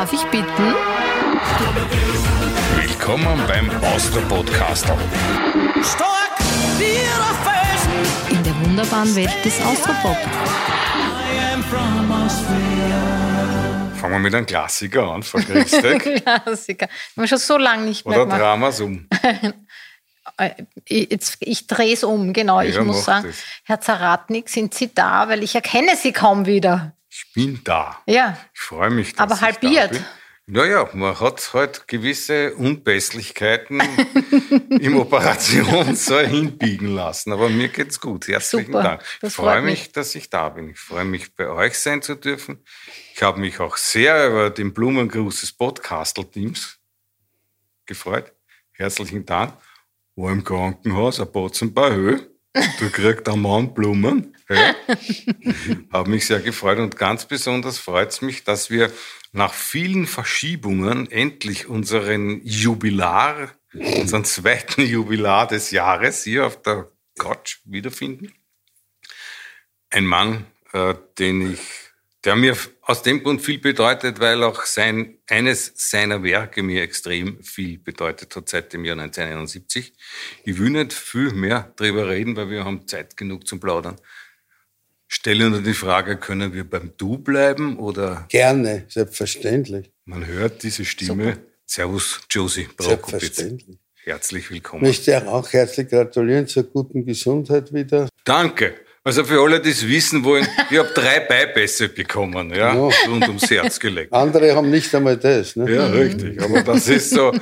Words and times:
Darf 0.00 0.14
ich 0.14 0.24
bitten? 0.30 0.74
Willkommen 2.74 3.38
beim 3.46 3.68
Austro-Podcastel. 3.84 4.96
Stark 5.82 6.38
wie 6.78 8.34
In 8.34 8.42
der 8.42 8.58
wunderbaren 8.64 9.14
Welt 9.14 9.44
des 9.44 9.60
Austropop. 9.60 10.16
I 10.16 11.52
am 11.52 11.62
from 11.64 12.10
Austria. 12.12 13.90
Fangen 14.00 14.12
wir 14.14 14.18
mit 14.20 14.34
einem 14.34 14.46
Klassiker 14.46 15.02
an, 15.12 15.22
Frau 15.22 15.40
Christek. 15.40 16.22
Klassiker. 16.24 16.86
Haben 16.86 16.92
wir 17.16 17.28
schon 17.28 17.36
so 17.36 17.58
lange 17.58 17.82
nicht 17.82 18.06
mehr 18.06 18.22
Oder 18.22 18.38
gemacht. 18.38 18.72
es 18.72 18.80
um? 18.80 19.06
Äh, 20.38 20.50
Ich, 20.86 21.10
jetzt- 21.10 21.36
ich 21.40 21.66
drehe 21.66 21.92
es 21.92 22.04
um, 22.04 22.32
genau. 22.32 22.62
ich 22.62 22.74
Ja, 22.74 22.82
muss 22.84 22.96
mach 22.98 23.04
sagen, 23.04 23.26
das. 23.26 23.36
Herr 23.64 23.80
Zaratnik, 23.82 24.48
sind 24.48 24.72
Sie 24.72 24.94
da? 24.94 25.28
Weil 25.28 25.42
ich 25.42 25.54
erkenne 25.54 25.94
Sie 25.94 26.12
kaum 26.12 26.46
wieder. 26.46 26.94
Ich 27.26 27.32
bin 27.34 27.60
da. 27.64 28.00
Ja, 28.06 28.38
Ich 28.54 28.60
freue 28.60 28.88
mich, 28.90 29.12
dass 29.12 29.20
Aber 29.20 29.34
ich 29.34 29.40
halbiert. 29.42 29.90
Da 29.90 29.94
bin. 29.98 30.04
Naja, 30.46 30.88
man 30.94 31.20
hat 31.20 31.52
halt 31.52 31.86
gewisse 31.86 32.54
Unpässlichkeiten 32.56 33.80
im 34.80 34.96
Operationssaal 34.96 36.26
hinbiegen 36.26 36.88
lassen. 36.88 37.32
Aber 37.32 37.48
mir 37.50 37.68
geht's 37.68 38.00
gut. 38.00 38.26
Herzlichen 38.26 38.72
Super, 38.72 38.82
Dank. 38.82 39.04
Ich 39.22 39.32
freue 39.32 39.62
mich, 39.62 39.80
mich. 39.80 39.92
dass 39.92 40.14
ich 40.14 40.28
da 40.30 40.48
bin. 40.48 40.70
Ich 40.70 40.78
freue 40.78 41.04
mich, 41.04 41.36
bei 41.36 41.48
euch 41.48 41.78
sein 41.78 42.02
zu 42.02 42.14
dürfen. 42.16 42.64
Ich 43.14 43.22
habe 43.22 43.38
mich 43.38 43.60
auch 43.60 43.76
sehr 43.76 44.28
über 44.28 44.50
den 44.50 44.72
Blumengruß 44.72 45.40
des 45.42 45.52
Podcastel-Teams 45.52 46.78
gefreut. 47.86 48.32
Herzlichen 48.72 49.26
Dank. 49.26 49.52
War 50.16 50.32
im 50.32 50.42
Krankenhaus, 50.42 51.20
ein 51.20 51.30
Batzen 51.30 51.74
bei 51.74 51.92
Höhe. 51.92 52.28
Da 52.52 52.88
kriegt 52.88 53.28
ein 53.28 53.40
Mann 53.40 53.74
Blumen. 53.74 54.36
Ja. 54.48 54.74
Habe 55.92 56.10
mich 56.10 56.26
sehr 56.26 56.40
gefreut 56.40 56.78
und 56.78 56.96
ganz 56.96 57.26
besonders 57.26 57.78
freut 57.78 58.10
es 58.10 58.22
mich, 58.22 58.42
dass 58.42 58.70
wir 58.70 58.92
nach 59.32 59.54
vielen 59.54 60.06
Verschiebungen 60.06 61.10
endlich 61.10 61.68
unseren 61.68 62.40
Jubilar, 62.44 63.52
unseren 63.72 64.24
zweiten 64.24 64.82
Jubilar 64.82 65.46
des 65.46 65.70
Jahres 65.70 66.24
hier 66.24 66.46
auf 66.46 66.60
der 66.62 66.90
Couch 67.18 67.58
wiederfinden. 67.64 68.32
Ein 69.90 70.06
Mann, 70.06 70.46
äh, 70.72 70.94
den 71.18 71.52
ich, 71.52 71.60
der 72.24 72.34
mir 72.34 72.56
aus 72.90 73.02
dem 73.02 73.22
Grund 73.22 73.40
viel 73.40 73.60
bedeutet, 73.60 74.18
weil 74.18 74.42
auch 74.42 74.64
sein, 74.64 75.18
eines 75.28 75.72
seiner 75.76 76.24
Werke 76.24 76.64
mir 76.64 76.82
extrem 76.82 77.40
viel 77.40 77.78
bedeutet 77.78 78.34
hat 78.34 78.48
seit 78.48 78.72
dem 78.72 78.84
Jahr 78.84 78.98
1971. 78.98 79.92
Ich 80.44 80.58
will 80.58 80.70
nicht 80.70 80.92
viel 80.92 81.30
mehr 81.30 81.72
drüber 81.76 82.08
reden, 82.08 82.34
weil 82.34 82.50
wir 82.50 82.64
haben 82.64 82.88
Zeit 82.88 83.16
genug 83.16 83.46
zum 83.46 83.60
Plaudern. 83.60 83.94
Stelle 85.06 85.48
nur 85.50 85.62
die 85.62 85.74
Frage, 85.74 86.16
können 86.16 86.52
wir 86.52 86.68
beim 86.68 86.92
Du 86.96 87.18
bleiben 87.18 87.78
oder 87.78 88.26
Gerne, 88.28 88.86
selbstverständlich. 88.88 89.92
man 90.04 90.26
hört 90.26 90.64
diese 90.64 90.84
Stimme. 90.84 91.38
Servus, 91.66 92.20
Josie 92.28 92.68
Brokopitz. 92.76 93.36
Selbstverständlich. 93.36 93.78
Herzlich 94.02 94.44
Ich 94.46 94.50
willkommen. 94.50 94.82
möchte 94.82 95.28
auch 95.28 95.52
herzlich 95.52 95.88
gratulieren 95.88 96.48
zur 96.48 96.64
guten 96.64 97.06
Gesundheit 97.06 97.72
wieder. 97.72 98.08
Danke. 98.24 98.74
Also 99.10 99.24
für 99.24 99.42
alle, 99.42 99.60
die 99.60 99.70
es 99.70 99.88
wissen 99.88 100.22
wollen, 100.22 100.46
ich 100.70 100.78
habe 100.78 100.88
drei 100.94 101.18
Beipässe 101.18 101.88
bekommen, 101.88 102.50
ja, 102.50 102.72
Ja. 102.76 102.90
rund 103.08 103.26
ums 103.26 103.50
Herz 103.50 103.80
gelegt. 103.80 104.12
Andere 104.12 104.54
haben 104.54 104.70
nicht 104.70 104.94
einmal 104.94 105.16
das. 105.16 105.56
Ne? 105.56 105.68
Ja, 105.68 105.86
richtig. 105.86 106.40
Aber 106.40 106.62
das 106.62 106.86
ist 106.86 107.10
so, 107.10 107.32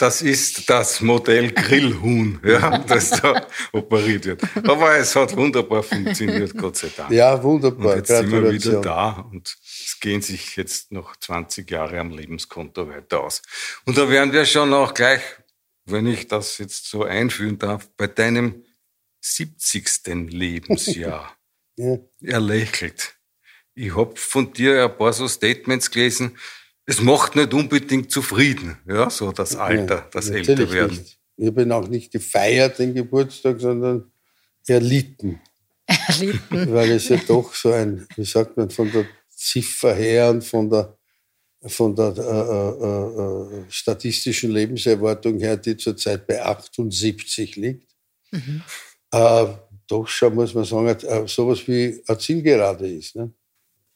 das 0.00 0.20
ist 0.20 0.68
das 0.68 1.00
Modell 1.00 1.52
Grillhuhn, 1.52 2.40
ja, 2.44 2.78
das 2.78 3.10
da 3.10 3.46
operiert 3.70 4.26
wird. 4.26 4.42
Aber 4.66 4.96
es 4.96 5.14
hat 5.14 5.36
wunderbar 5.36 5.84
funktioniert, 5.84 6.56
Gott 6.58 6.76
sei 6.78 6.90
Dank. 6.96 7.12
Ja, 7.12 7.40
wunderbar. 7.40 7.92
und 7.92 7.96
jetzt 7.98 8.08
sind 8.08 8.32
wir 8.32 8.50
wieder 8.50 8.80
da 8.80 9.24
und 9.30 9.46
es 9.86 10.00
gehen 10.00 10.22
sich 10.22 10.56
jetzt 10.56 10.90
noch 10.90 11.14
20 11.14 11.70
Jahre 11.70 12.00
am 12.00 12.10
Lebenskonto 12.10 12.88
weiter 12.88 13.20
aus. 13.20 13.42
Und 13.84 13.96
da 13.96 14.10
werden 14.10 14.32
wir 14.32 14.44
schon 14.44 14.74
auch 14.74 14.92
gleich, 14.92 15.20
wenn 15.84 16.08
ich 16.08 16.26
das 16.26 16.58
jetzt 16.58 16.90
so 16.90 17.04
einführen 17.04 17.60
darf, 17.60 17.88
bei 17.96 18.08
deinem 18.08 18.64
70. 19.22 20.30
Lebensjahr. 20.30 21.36
Ja. 21.78 21.96
Er 22.20 22.38
lächelt. 22.38 23.14
Ich 23.74 23.96
hab 23.96 24.18
von 24.18 24.52
dir 24.52 24.84
ein 24.84 24.94
paar 24.94 25.14
so 25.14 25.26
Statements 25.26 25.90
gelesen. 25.90 26.36
Es 26.84 27.00
macht 27.00 27.34
nicht 27.34 27.54
unbedingt 27.54 28.10
zufrieden, 28.12 28.76
ja, 28.86 29.08
so 29.08 29.32
das 29.32 29.56
Alter, 29.56 29.94
Ja, 29.94 30.08
das 30.12 30.28
Älterwerden. 30.28 30.98
Nicht. 30.98 31.18
Ich 31.38 31.46
habe 31.46 31.62
ihn 31.62 31.72
auch 31.72 31.88
nicht 31.88 32.12
gefeiert, 32.12 32.78
den 32.78 32.94
Geburtstag, 32.94 33.58
sondern 33.58 34.12
erlitten. 34.66 35.40
erlitten. 35.86 36.74
Weil 36.74 36.90
es 36.90 37.08
ja 37.08 37.16
doch 37.26 37.54
so 37.54 37.72
ein, 37.72 38.06
wie 38.16 38.24
sagt 38.26 38.58
man, 38.58 38.68
von 38.68 38.92
der 38.92 39.06
Ziffer 39.30 39.94
her 39.94 40.28
und 40.28 40.44
von 40.44 40.68
der, 40.68 40.98
von 41.68 41.96
der 41.96 42.14
äh, 42.18 42.84
äh, 42.84 43.60
äh, 43.60 43.70
statistischen 43.70 44.50
Lebenserwartung 44.50 45.38
her, 45.38 45.56
die 45.56 45.78
zurzeit 45.78 46.26
bei 46.26 46.44
78 46.44 47.56
liegt, 47.56 47.96
äh, 49.12 49.46
doch 49.86 50.08
schon, 50.08 50.34
muss 50.34 50.54
man 50.54 50.64
sagen, 50.64 50.88
äh, 50.88 51.28
sowas 51.28 51.66
wie 51.66 52.02
eine 52.06 52.18
Zielgerade 52.18 52.88
ist. 52.88 53.16
Ne? 53.16 53.30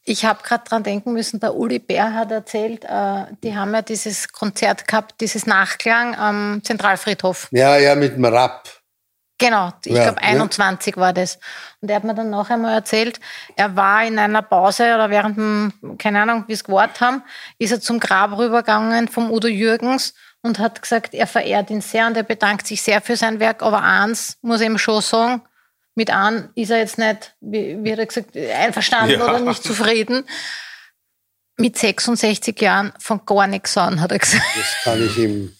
Ich 0.04 0.25
habe 0.25 0.43
gerade 0.43 0.65
dran 0.65 0.82
denken 0.84 1.12
müssen, 1.12 1.41
der 1.41 1.56
Uli 1.56 1.81
Bär 1.81 2.15
hat 2.15 2.31
erzählt, 2.31 2.84
äh, 2.84 3.25
die 3.43 3.56
haben 3.56 3.75
ja 3.75 3.82
dieses 3.82 4.28
Konzert 4.28 4.87
gehabt, 4.87 5.21
dieses 5.21 5.47
Nachklang 5.47 6.15
am 6.15 6.60
Zentralfriedhof. 6.62 7.49
Ja, 7.50 7.76
ja, 7.76 7.94
mit 7.97 8.15
dem 8.15 8.25
Rapp. 8.25 8.69
Genau, 9.38 9.71
ich 9.84 9.93
Ja, 9.93 10.05
glaube 10.05 10.21
ja. 10.22 10.28
21 10.28 10.97
war 10.97 11.12
das. 11.12 11.38
Und 11.81 11.91
er 11.91 11.97
hat 11.97 12.05
mir 12.05 12.15
dann 12.15 12.31
noch 12.31 12.49
einmal 12.49 12.75
erzählt, 12.75 13.21
er 13.56 13.76
war 13.76 14.06
in 14.06 14.19
einer 14.19 14.43
Pause 14.43 14.94
oder 14.94 15.10
während 15.10 15.37
dem, 15.37 15.72
keine 15.99 16.22
Ahnung, 16.22 16.44
wie 16.47 16.55
es 16.55 16.65
gewartet 16.65 17.00
haben, 17.00 17.22
ist 17.59 17.72
er 17.72 17.81
zum 17.81 18.00
Grab 18.00 18.38
rübergegangen 18.38 19.09
vom 19.09 19.31
Udo 19.31 19.49
Jürgens 19.49 20.15
und 20.46 20.58
hat 20.58 20.80
gesagt, 20.80 21.14
er 21.14 21.26
verehrt 21.26 21.70
ihn 21.70 21.80
sehr 21.80 22.06
und 22.06 22.16
er 22.16 22.22
bedankt 22.22 22.66
sich 22.66 22.80
sehr 22.82 23.00
für 23.00 23.16
sein 23.16 23.40
Werk. 23.40 23.62
Aber 23.62 23.82
eins 23.82 24.38
muss 24.42 24.60
ich 24.60 24.66
ihm 24.66 24.78
schon 24.78 25.02
sagen, 25.02 25.42
mit 25.94 26.10
einem 26.10 26.50
ist 26.54 26.70
er 26.70 26.78
jetzt 26.78 26.98
nicht, 26.98 27.34
wie, 27.40 27.76
wie 27.82 27.92
hat 27.92 27.98
er 27.98 28.06
gesagt, 28.06 28.36
einverstanden 28.36 29.18
Ja. 29.18 29.24
oder 29.28 29.40
nicht 29.40 29.62
zufrieden. 29.62 30.24
Mit 31.58 31.76
66 31.78 32.60
Jahren 32.60 32.92
von 32.98 33.24
gar 33.24 33.46
nichts 33.46 33.76
an, 33.78 34.00
hat 34.00 34.12
er 34.12 34.18
gesagt. 34.18 34.44
Das 34.56 34.76
kann 34.84 35.02
ich 35.04 35.16
ihm 35.18 35.56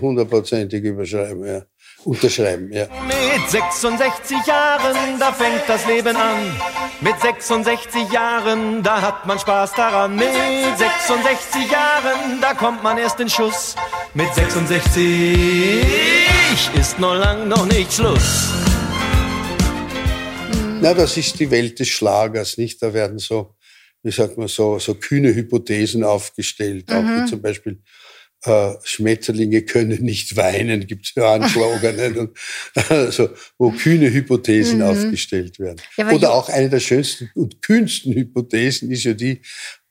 hundertprozentig 0.00 0.82
überschreiben, 0.82 1.46
ja. 1.46 1.62
Unterschreiben. 2.06 2.72
Ja. 2.72 2.86
Mit 3.06 3.50
66 3.50 4.36
Jahren, 4.46 5.18
da 5.18 5.32
fängt 5.32 5.62
das 5.66 5.86
Leben 5.86 6.16
an. 6.16 6.54
Mit 7.00 7.20
66 7.20 8.12
Jahren, 8.12 8.82
da 8.82 9.02
hat 9.02 9.26
man 9.26 9.38
Spaß 9.38 9.72
daran. 9.72 10.14
Mit 10.14 10.28
66 10.32 11.70
Jahren, 11.70 12.40
da 12.40 12.54
kommt 12.54 12.82
man 12.82 12.96
erst 12.98 13.18
in 13.20 13.28
Schuss. 13.28 13.74
Mit 14.14 14.32
66 14.34 15.84
ist 16.78 16.98
noch 16.98 17.14
lang 17.14 17.48
noch 17.48 17.66
nicht 17.66 17.92
Schluss. 17.92 18.52
Na, 20.80 20.94
das 20.94 21.16
ist 21.16 21.38
die 21.40 21.50
Welt 21.50 21.80
des 21.80 21.88
Schlagers, 21.88 22.56
nicht? 22.56 22.80
Da 22.82 22.94
werden 22.94 23.18
so, 23.18 23.56
wie 24.02 24.12
sagt 24.12 24.38
man, 24.38 24.46
so, 24.46 24.78
so 24.78 24.94
kühne 24.94 25.34
Hypothesen 25.34 26.04
aufgestellt, 26.04 26.92
auch 26.92 27.02
wie 27.02 27.24
zum 27.28 27.42
Beispiel 27.42 27.82
äh, 28.44 28.74
Schmetterlinge 28.84 29.62
können 29.62 30.02
nicht 30.02 30.36
weinen, 30.36 30.86
gibt 30.86 31.06
es 31.06 31.14
ja 31.14 31.32
einen 31.34 31.48
Slogan? 31.48 31.96
Und, 32.18 32.38
also, 32.90 33.30
wo 33.58 33.70
kühne 33.70 34.12
Hypothesen 34.12 34.82
aufgestellt 34.82 35.58
werden. 35.58 35.80
Ja, 35.96 36.10
Oder 36.10 36.32
auch 36.32 36.48
eine 36.48 36.68
der 36.68 36.80
schönsten 36.80 37.30
und 37.34 37.62
kühnsten 37.62 38.12
Hypothesen 38.12 38.90
ist 38.90 39.04
ja 39.04 39.14
die, 39.14 39.40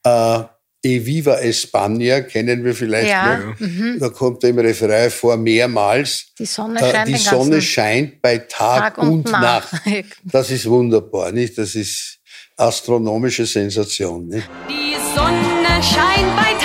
äh, 0.04 0.44
E 0.86 1.04
viva 1.04 1.40
España, 1.40 2.22
kennen 2.22 2.64
wir 2.64 2.76
vielleicht 2.76 3.10
Ja, 3.10 3.40
noch. 3.40 3.56
Da 4.00 4.10
kommt 4.10 4.44
im 4.44 4.60
Referain 4.60 5.10
vor 5.10 5.36
mehrmals. 5.36 6.28
Die 6.38 6.46
Sonne 6.46 6.80
Äh, 6.80 6.92
scheint 6.92 7.08
die 7.08 7.12
den 7.14 7.22
Sonne 7.22 7.62
scheint 7.62 8.22
bei 8.22 8.38
Tag, 8.38 8.96
Tag 8.96 8.98
und 9.00 9.10
und, 9.10 9.32
Nacht. 9.32 9.74
Nacht. 9.74 10.06
Das 10.24 10.52
ist 10.52 10.68
wunderbar, 10.70 11.32
nicht? 11.32 11.58
Das 11.58 11.74
ist 11.74 12.20
astronomische 12.56 13.48
Sensation, 13.48 14.28
nicht? 14.28 14.48
Die 14.70 14.96
Sonne 15.16 15.82
scheint 15.82 16.36
bei 16.36 16.53
Tag 16.64 16.65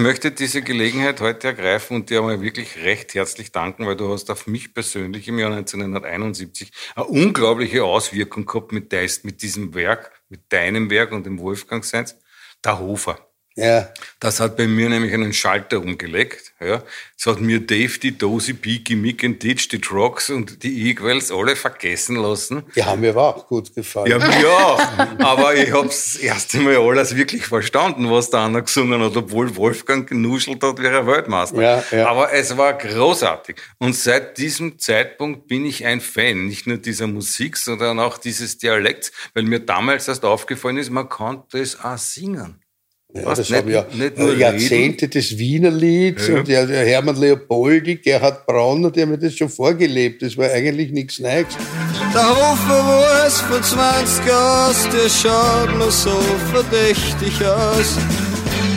möchte 0.00 0.30
diese 0.32 0.62
Gelegenheit 0.62 1.20
heute 1.20 1.48
ergreifen 1.48 1.96
und 1.96 2.10
dir 2.10 2.18
einmal 2.20 2.42
wirklich 2.42 2.78
recht 2.78 3.14
herzlich 3.14 3.52
danken, 3.52 3.86
weil 3.86 3.96
du 3.96 4.12
hast 4.12 4.30
auf 4.30 4.46
mich 4.46 4.74
persönlich 4.74 5.28
im 5.28 5.38
Jahr 5.38 5.52
1971 5.52 6.72
eine 6.96 7.06
unglaubliche 7.06 7.84
Auswirkung 7.84 8.46
gehabt 8.46 8.72
mit, 8.72 8.92
deist, 8.92 9.24
mit 9.24 9.42
diesem 9.42 9.74
Werk, 9.74 10.22
mit 10.28 10.52
deinem 10.52 10.90
Werk 10.90 11.12
und 11.12 11.24
dem 11.24 11.38
Wolfgang 11.38 11.84
Seins, 11.84 12.16
der 12.64 12.78
Hofer. 12.78 13.29
Ja. 13.56 13.88
Das 14.20 14.38
hat 14.40 14.56
bei 14.56 14.66
mir 14.66 14.88
nämlich 14.88 15.12
einen 15.12 15.32
Schalter 15.32 15.80
umgelegt. 15.80 16.52
Ja. 16.60 16.82
Es 17.18 17.26
hat 17.26 17.40
mir 17.40 17.60
Dave, 17.60 17.98
die 17.98 18.16
Dosi, 18.16 18.52
Beaky, 18.52 18.94
Mick 18.94 19.24
and 19.24 19.42
Ditch, 19.42 19.68
die 19.68 19.80
Trucks 19.80 20.30
und 20.30 20.62
die 20.62 20.86
Eagles 20.86 21.32
alle 21.32 21.56
vergessen 21.56 22.16
lassen. 22.16 22.62
Die 22.74 22.84
haben 22.84 23.00
mir 23.00 23.10
aber 23.10 23.36
auch 23.36 23.46
gut 23.46 23.74
gefallen. 23.74 24.10
Ja, 24.10 24.18
mir 24.18 24.48
auch. 24.48 24.80
Aber 25.18 25.54
ich 25.54 25.72
habe 25.72 25.88
das 25.88 26.16
erste 26.16 26.58
Mal 26.58 26.76
alles 26.76 27.16
wirklich 27.16 27.44
verstanden, 27.44 28.10
was 28.10 28.30
der 28.30 28.40
andere 28.40 28.62
gesungen 28.62 29.02
hat, 29.02 29.16
obwohl 29.16 29.54
Wolfgang 29.56 30.08
genuschelt 30.08 30.62
hat 30.62 30.80
wie 30.80 30.86
ein 30.86 31.06
Weltmeister. 31.06 31.60
Ja, 31.60 31.84
ja. 31.90 32.08
Aber 32.08 32.32
es 32.32 32.56
war 32.56 32.74
großartig. 32.74 33.56
Und 33.78 33.94
seit 33.94 34.38
diesem 34.38 34.78
Zeitpunkt 34.78 35.48
bin 35.48 35.66
ich 35.66 35.84
ein 35.84 36.00
Fan, 36.00 36.46
nicht 36.46 36.66
nur 36.66 36.78
dieser 36.78 37.08
Musik, 37.08 37.56
sondern 37.56 37.98
auch 37.98 38.16
dieses 38.16 38.58
Dialekts, 38.58 39.12
weil 39.34 39.42
mir 39.42 39.60
damals 39.60 40.08
erst 40.08 40.24
aufgefallen 40.24 40.78
ist, 40.78 40.90
man 40.90 41.08
konnte 41.08 41.58
es 41.58 41.78
auch 41.82 41.98
singen. 41.98 42.62
Ja, 43.12 43.22
Was, 43.26 43.38
das 43.38 43.50
nicht- 43.50 43.58
haben 43.58 43.70
ja 43.70 43.84
nicht 43.92 44.18
nur 44.18 44.36
Jahrzehnte 44.36 45.08
des 45.08 45.36
Wienerlieds 45.36 46.28
Ja. 46.28 46.36
und 46.36 46.46
der, 46.48 46.66
der 46.66 46.84
Hermann 46.86 47.16
Leopoldi, 47.16 47.96
Gerhard 47.96 48.46
Brauner, 48.46 48.90
die 48.92 49.02
haben 49.02 49.10
mir 49.10 49.18
das 49.18 49.34
schon 49.34 49.48
vorgelebt. 49.48 50.22
Das 50.22 50.36
war 50.36 50.48
eigentlich 50.48 50.92
nichts 50.92 51.18
Neues. 51.18 51.46
Der 52.14 52.28
Hofer 52.28 52.68
war 52.86 53.26
es 53.26 53.40
von 53.40 53.60
20 53.62 54.26
Jahren, 54.26 54.74
der 54.92 55.08
schaut 55.08 55.78
noch 55.78 55.90
so 55.90 56.16
verdächtig 56.52 57.44
aus. 57.44 57.96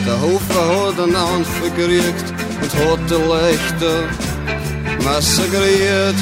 Der 0.06 0.20
Hofer 0.20 0.88
hat 0.88 1.00
einen 1.00 1.14
Anfall 1.14 1.70
gekriegt 1.76 2.24
und 2.60 2.74
hat 2.74 2.98
die 3.08 3.14
Leichter 3.28 4.08
massakriert. 5.04 6.14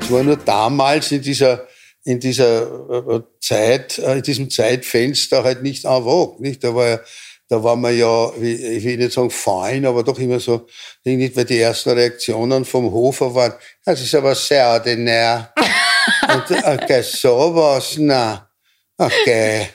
Es 0.00 0.10
war 0.10 0.22
nur 0.22 0.36
damals 0.36 1.10
in 1.12 1.22
dieser, 1.22 1.67
in 2.08 2.20
dieser 2.20 2.62
äh, 2.90 3.20
Zeit, 3.38 3.98
äh, 3.98 4.16
in 4.16 4.22
diesem 4.22 4.48
Zeitfenster 4.48 5.44
halt 5.44 5.62
nicht 5.62 5.84
en 5.84 6.02
vogue, 6.04 6.40
nicht? 6.40 6.64
Da 6.64 6.74
war 6.74 6.88
ja, 6.88 7.00
da 7.48 7.62
war 7.62 7.76
man 7.76 7.96
ja, 7.96 8.32
ich 8.34 8.82
will 8.82 8.96
nicht 8.96 9.12
sagen 9.12 9.30
fein, 9.30 9.84
aber 9.84 10.02
doch 10.02 10.18
immer 10.18 10.40
so, 10.40 10.66
nicht, 11.04 11.36
weil 11.36 11.44
die 11.44 11.58
ersten 11.58 11.90
Reaktionen 11.90 12.64
vom 12.64 12.90
Hofer 12.90 13.34
waren, 13.34 13.52
das 13.84 14.00
ist 14.00 14.14
aber 14.14 14.34
sehr 14.34 14.68
ordinär. 14.68 15.52
Und, 16.32 16.64
okay, 16.64 17.02
sowas, 17.02 17.96
na, 17.98 18.50
okay. 18.96 19.68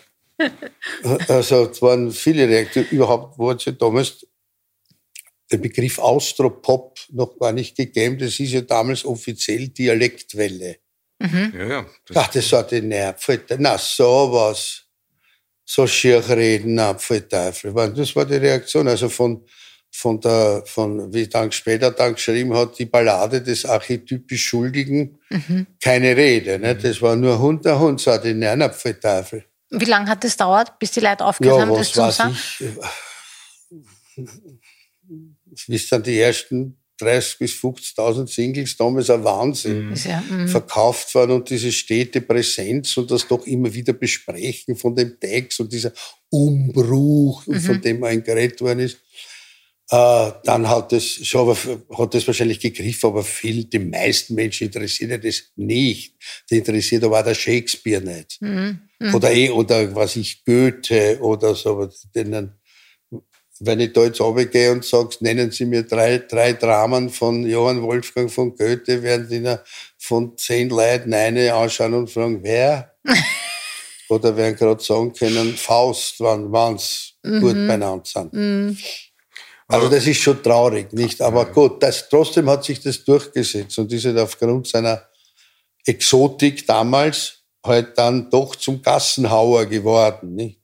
Also, 1.28 1.70
es 1.70 1.82
waren 1.84 2.12
viele 2.12 2.50
Reaktionen. 2.50 2.90
Überhaupt 2.90 3.60
es 3.60 3.66
ja 3.66 3.72
damals 3.74 4.26
der 5.52 5.58
Begriff 5.58 6.00
Austropop 6.00 6.98
noch 7.12 7.38
gar 7.38 7.52
nicht 7.52 7.78
gegeben. 7.78 8.18
Das 8.18 8.40
ist 8.40 8.52
ja 8.52 8.62
damals 8.62 9.06
offiziell 9.06 9.68
Dialektwelle. 9.68 10.78
Ja, 11.24 11.66
ja. 11.66 11.86
Das, 12.08 12.18
Ach, 12.18 12.28
das 12.28 12.52
hat 12.52 12.72
den 12.72 12.90
Nerv. 12.90 13.26
Na, 13.58 13.78
sowas. 13.78 14.82
So 15.66 15.88
schier 15.88 16.22
reden, 16.28 16.76
na, 16.76 16.96
voll 16.98 17.22
Teufel. 17.22 17.74
Das 17.96 18.16
war 18.16 18.26
die 18.26 18.36
Reaktion. 18.36 18.88
Also 18.88 19.08
von, 19.08 19.46
von 19.90 20.20
der, 20.20 20.64
von, 20.66 21.14
wie 21.14 21.22
ich 21.22 21.30
dann 21.30 21.52
später 21.54 21.92
dann 21.92 22.16
geschrieben 22.16 22.54
hat, 22.54 22.78
die 22.78 22.86
Ballade 22.86 23.42
des 23.42 23.66
archetypisch 23.66 24.44
Schuldigen, 24.44 25.20
keine 25.82 26.18
Rede. 26.18 26.60
Ne? 26.60 26.76
Das 26.76 27.02
war 27.02 27.16
nur 27.16 27.40
Hund, 27.40 27.64
der 27.64 27.80
Hund, 27.80 28.02
sagt 28.02 28.26
den 28.26 28.40
na, 28.40 28.70
voll 28.70 28.96
Teufel. 28.96 29.46
Wie 29.70 29.86
lange 29.86 30.10
hat 30.10 30.24
das 30.24 30.36
dauert, 30.36 30.78
bis 30.78 30.92
die 30.92 31.00
Leute 31.00 31.26
aufgehört 31.26 31.60
Ja, 31.60 31.66
haben, 31.66 31.76
das 31.76 31.92
zu 31.92 32.12
sagen? 32.12 32.38
ich. 32.38 32.64
Bis 35.68 35.88
dann 35.90 36.04
die 36.04 36.20
ersten 36.20 36.78
30.000 37.04 37.38
bis 37.40 37.52
50.000 37.54 38.28
Singles, 38.28 38.78
damals 38.78 39.10
ein 39.10 39.24
Wahnsinn. 39.24 39.94
Ja, 40.04 40.22
mm. 40.22 40.48
verkauft 40.48 41.14
worden 41.16 41.32
und 41.34 41.50
diese 41.50 41.72
stete 41.72 42.22
Präsenz 42.22 42.96
und 42.98 43.12
das 43.12 43.28
doch 43.28 43.46
immer 43.46 43.74
wieder 43.74 43.94
besprechen 43.94 44.76
von 44.76 44.96
dem 44.96 45.20
Text 45.20 45.60
und 45.60 45.72
dieser 45.72 45.94
Umbruch, 46.30 47.44
von 47.44 47.82
dem 47.82 48.00
man 48.00 48.24
geredet 48.24 48.62
worden 48.62 48.80
ist. 48.80 48.98
Äh, 49.90 50.32
dann 50.46 50.68
hat 50.70 50.92
das 50.92 51.04
schon, 51.06 51.56
hat 51.56 52.14
das 52.14 52.26
wahrscheinlich 52.26 52.60
gegriffen, 52.60 53.10
aber 53.10 53.24
viel, 53.24 53.66
die 53.66 53.80
meisten 53.80 54.34
Menschen 54.34 54.68
interessiert 54.68 55.24
das 55.24 55.52
nicht. 55.56 56.16
Die 56.50 56.58
interessiert 56.58 57.04
aber 57.04 57.20
auch 57.20 57.24
der 57.24 57.36
Shakespeare 57.36 58.02
nicht. 58.02 58.40
Oder 59.14 59.32
eh, 59.32 59.50
oder 59.50 59.94
was 59.94 60.16
ich, 60.16 60.46
Goethe 60.46 61.20
oder 61.22 61.54
so. 61.54 61.72
aber 61.72 61.94
Denen, 62.16 62.54
wenn 63.66 63.80
ich 63.80 63.94
da 63.94 64.04
jetzt 64.04 64.20
runtergehe 64.20 64.72
und 64.72 64.84
sage, 64.84 65.16
nennen 65.22 65.52
Sie 65.52 65.66
mir 65.66 65.84
drei, 65.84 66.18
drei 66.20 66.54
Dramen 66.54 67.10
von 67.10 67.46
Johann 67.46 67.82
Wolfgang 67.82 68.30
von 68.32 68.56
Goethe, 68.56 69.02
werden 69.02 69.28
na- 69.44 69.64
von 69.98 70.38
zehn 70.38 70.70
Leuten 70.70 71.14
eine 71.14 71.54
anschauen 71.54 71.94
und 71.94 72.10
fragen, 72.12 72.40
wer? 72.44 72.94
Oder 74.10 74.36
werden 74.36 74.56
gerade 74.56 74.84
sagen 74.84 75.14
können, 75.14 75.56
Faust, 75.56 76.16
wann 76.20 76.52
wann's 76.52 77.14
gut 77.40 77.56
beieinander 77.68 78.04
sind. 78.06 78.34
Also 79.68 79.88
das 79.90 80.06
ist 80.06 80.20
schon 80.22 80.44
traurig, 80.44 80.92
nicht? 80.92 81.22
Aber 81.22 81.46
gut, 81.46 81.82
das, 81.82 82.10
trotzdem 82.10 82.50
hat 82.50 82.64
sich 82.66 82.82
das 82.82 83.04
durchgesetzt 83.04 83.80
und 83.80 83.92
ist 83.94 84.06
halt 84.06 84.18
aufgrund 84.20 84.68
seiner 84.68 85.08
Exotik 85.86 86.68
damals 86.68 87.40
halt 87.66 87.98
dann 87.98 88.30
doch 88.30 88.56
zum 88.58 88.82
Gassenhauer 88.82 89.66
geworden, 89.66 90.36
nicht? 90.36 90.60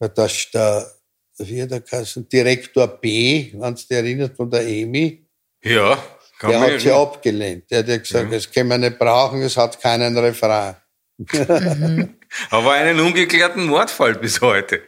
Weil 0.00 0.08
das 0.10 0.48
der, 0.52 0.90
wie 1.38 1.66
der 1.66 1.80
Kassen, 1.80 2.28
Direktor 2.28 2.86
B, 2.86 3.52
wenn 3.52 3.74
du 3.74 3.80
dich 3.80 3.90
erinnert, 3.90 4.36
von 4.36 4.50
der 4.50 4.66
EMI, 4.66 5.26
ja, 5.62 5.98
kann 6.38 6.50
der 6.50 6.60
hat 6.60 6.80
sie 6.80 6.92
abgelehnt. 6.92 7.70
Der 7.70 7.80
hat 7.80 7.88
ja 7.88 7.96
gesagt, 7.96 8.32
das 8.32 8.50
können 8.50 8.70
wir 8.70 8.78
nicht 8.78 8.98
brauchen, 8.98 9.42
es 9.42 9.56
hat 9.56 9.80
keinen 9.80 10.16
Refrain. 10.16 10.76
Aber 12.50 12.72
einen 12.72 13.00
ungeklärten 13.00 13.66
Mordfall 13.66 14.14
bis 14.14 14.40
heute. 14.40 14.82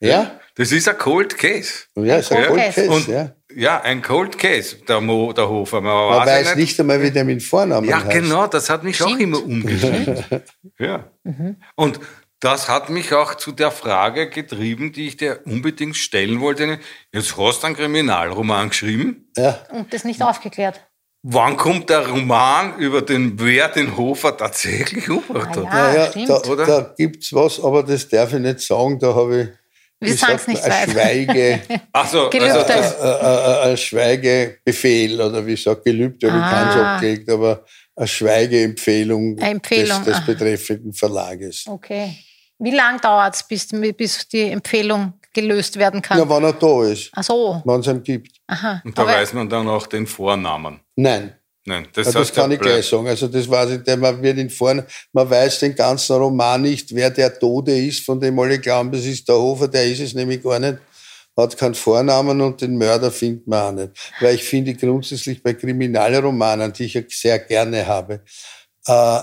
Ja? 0.00 0.38
Das 0.56 0.72
ist 0.72 0.88
ein 0.88 0.98
Cold 0.98 1.38
Case. 1.38 1.84
Ja, 1.96 2.16
ist 2.16 2.32
ein 2.32 2.44
Cold 2.44 2.60
Cold 2.60 2.74
Case. 2.74 2.90
Und 2.90 3.08
ja. 3.08 3.34
ja, 3.54 3.80
ein 3.80 4.02
Cold 4.02 4.36
Case, 4.36 4.76
der, 4.86 5.00
Mo, 5.00 5.32
der 5.32 5.48
Hofer. 5.48 5.80
Man, 5.80 5.94
Man 5.94 6.18
weiß 6.18 6.26
weiß 6.26 6.46
ja 6.48 6.54
nicht 6.56 6.80
einmal, 6.80 7.02
wie 7.02 7.10
der 7.10 7.24
mit 7.24 7.42
Vornamen 7.42 7.88
Ja, 7.88 8.04
heißt. 8.04 8.10
genau, 8.10 8.46
das 8.46 8.68
hat 8.68 8.84
mich 8.84 9.00
auch 9.00 9.06
Stimmt. 9.06 9.22
immer 9.22 9.42
umgetrieben. 9.42 10.24
ja. 10.78 11.10
Und 11.76 12.00
das 12.40 12.68
hat 12.68 12.88
mich 12.90 13.12
auch 13.12 13.34
zu 13.34 13.52
der 13.52 13.70
Frage 13.70 14.28
getrieben, 14.30 14.92
die 14.92 15.08
ich 15.08 15.16
dir 15.18 15.40
unbedingt 15.44 15.96
stellen 15.96 16.40
wollte. 16.40 16.78
Jetzt 17.12 17.36
hast 17.36 17.62
du 17.62 17.66
einen 17.66 17.76
Kriminalroman 17.76 18.70
geschrieben. 18.70 19.30
Ja. 19.36 19.58
Und 19.72 19.92
das 19.92 20.04
nicht 20.04 20.22
aufgeklärt. 20.22 20.80
Wann 21.22 21.58
kommt 21.58 21.90
der 21.90 22.08
Roman 22.08 22.78
über 22.78 23.02
den, 23.02 23.38
wer 23.38 23.68
den 23.68 23.94
Hofer 23.96 24.34
tatsächlich 24.38 25.10
umgebracht 25.10 25.50
Ah, 25.58 25.60
hat? 25.60 25.64
ja. 25.64 25.70
Naja, 25.74 26.10
stimmt. 26.10 26.28
da, 26.30 26.36
Oder? 26.50 26.66
da 26.66 26.94
gibt's 26.96 27.32
was, 27.34 27.62
aber 27.62 27.82
das 27.82 28.08
darf 28.08 28.32
ich 28.32 28.40
nicht 28.40 28.60
sagen, 28.60 28.98
da 28.98 29.14
habe 29.14 29.40
ich 30.00 30.08
Wir 30.08 30.16
sagt 30.16 30.48
nicht 30.48 30.64
weiter. 30.64 30.90
Schweige, 30.92 31.60
Ach 31.92 32.08
so, 32.08 32.30
Gelübde. 32.30 32.74
also 32.74 33.68
ein 33.70 33.76
Schweigebefehl 33.76 35.20
oder 35.20 35.44
wie 35.46 35.52
ich 35.52 35.62
sage, 35.62 35.82
Gelübde 35.84 36.32
habe 36.32 36.38
ich 36.42 36.50
keins 36.50 36.74
Ah. 36.76 36.94
abgelegt, 36.94 37.28
aber 37.28 37.64
eine 37.96 38.08
Schweigeempfehlung 38.08 39.36
Empfehlung, 39.38 39.98
des, 39.98 40.04
des 40.06 40.14
aha. 40.14 40.24
betreffenden 40.26 40.92
Verlages. 40.94 41.64
Okay. 41.66 42.16
Wie 42.60 42.70
lange 42.74 43.00
dauert 43.00 43.34
es, 43.34 43.42
bis, 43.42 43.68
bis 43.96 44.28
die 44.28 44.50
Empfehlung 44.50 45.14
gelöst 45.32 45.76
werden 45.78 46.02
kann? 46.02 46.18
Ja, 46.18 46.28
wenn 46.28 46.44
er 46.44 46.52
da 46.52 46.84
ist, 46.84 47.10
Ach 47.14 47.22
so. 47.22 47.62
wenn 47.64 47.80
es 47.80 47.86
ihm 47.86 48.02
gibt. 48.02 48.36
Aha. 48.46 48.82
und 48.84 48.96
da 48.96 49.02
Aber- 49.02 49.12
weiß 49.12 49.32
man 49.32 49.48
dann 49.48 49.68
auch 49.68 49.86
den 49.86 50.06
Vornamen. 50.06 50.80
Nein, 50.96 51.34
Nein, 51.66 51.86
das, 51.92 52.06
ja, 52.06 52.12
das 52.20 52.32
kann 52.32 52.50
ich 52.52 52.58
gleich 52.58 52.86
sagen. 52.88 53.06
Also 53.06 53.28
das 53.28 53.48
weiß 53.48 53.70
ich, 53.86 53.96
man 53.98 54.22
wird 54.22 54.38
in 54.38 54.48
vorne, 54.48 54.86
man 55.12 55.28
weiß 55.28 55.60
den 55.60 55.74
ganzen 55.74 56.16
Roman 56.16 56.62
nicht, 56.62 56.92
wer 56.94 57.10
der 57.10 57.38
Tode 57.38 57.76
ist, 57.78 58.04
von 58.04 58.18
dem 58.18 58.38
alle 58.38 58.58
glauben, 58.58 58.90
das 58.90 59.04
ist 59.04 59.28
der 59.28 59.36
Hofer, 59.36 59.68
der 59.68 59.84
ist 59.86 60.00
es 60.00 60.14
nämlich 60.14 60.42
gar 60.42 60.58
nicht. 60.58 60.78
Hat 61.36 61.56
keinen 61.56 61.74
Vornamen 61.74 62.40
und 62.40 62.60
den 62.62 62.76
Mörder 62.76 63.10
findet 63.10 63.46
man 63.46 63.60
auch 63.62 63.72
nicht. 63.72 63.92
Weil 64.20 64.34
ich 64.34 64.42
finde 64.44 64.74
grundsätzlich 64.74 65.42
bei 65.42 65.52
Kriminalromanen, 65.54 66.72
die 66.72 66.84
ich 66.84 66.94
ja 66.94 67.02
sehr 67.08 67.38
gerne 67.38 67.86
habe, 67.86 68.22
äh, 68.86 69.20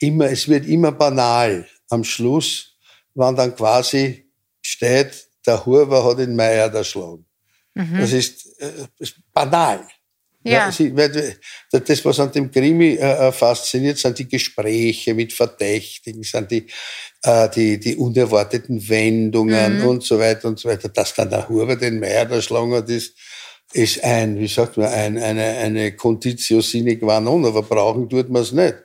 immer, 0.00 0.26
es 0.30 0.46
wird 0.46 0.66
immer 0.66 0.92
banal 0.92 1.66
am 1.90 2.04
Schluss, 2.04 2.76
wenn 3.14 3.36
dann 3.36 3.54
quasi 3.54 4.30
steht, 4.60 5.28
der 5.46 5.64
Huber 5.64 6.04
hat 6.04 6.18
den 6.18 6.36
Meier 6.36 6.72
erschlagen. 6.72 7.24
Das 7.74 8.12
ist, 8.12 8.60
äh, 8.60 8.86
ist 8.98 9.14
banal. 9.32 9.86
Ja. 10.42 10.72
sie, 10.72 10.96
weil, 10.96 11.36
das, 11.70 12.04
was 12.04 12.20
an 12.20 12.32
dem 12.32 12.50
Krimi 12.50 12.94
äh, 12.94 13.28
äh, 13.28 13.32
fasziniert, 13.32 13.98
sind 13.98 14.18
die 14.18 14.28
Gespräche 14.28 15.12
mit 15.14 15.32
Verdächtigen, 15.32 16.22
sind 16.22 16.50
die, 16.50 16.66
äh, 17.22 17.48
die, 17.50 17.78
die 17.78 17.96
unerwarteten 17.96 18.88
Wendungen 18.88 19.82
und 19.82 20.04
so 20.04 20.18
weiter 20.18 20.48
und 20.48 20.58
so 20.58 20.68
weiter. 20.68 20.88
Dass 20.88 21.14
dann 21.14 21.30
der 21.30 21.48
Huber 21.48 21.76
den 21.76 22.00
Meier 22.00 22.30
erschlagen 22.30 22.72
hat, 22.72 22.88
ist, 22.88 23.14
ist 23.72 24.02
ein, 24.02 24.38
wie 24.38 24.48
sagt 24.48 24.76
man, 24.76 24.86
ein, 24.86 25.18
eine, 25.18 25.44
eine 25.44 25.96
Conditio 25.96 26.60
sine 26.62 26.96
qua 26.96 27.20
non, 27.20 27.44
aber 27.44 27.62
brauchen 27.62 28.08
tut 28.08 28.30
man 28.30 28.42
es 28.42 28.52
nicht. 28.52 28.76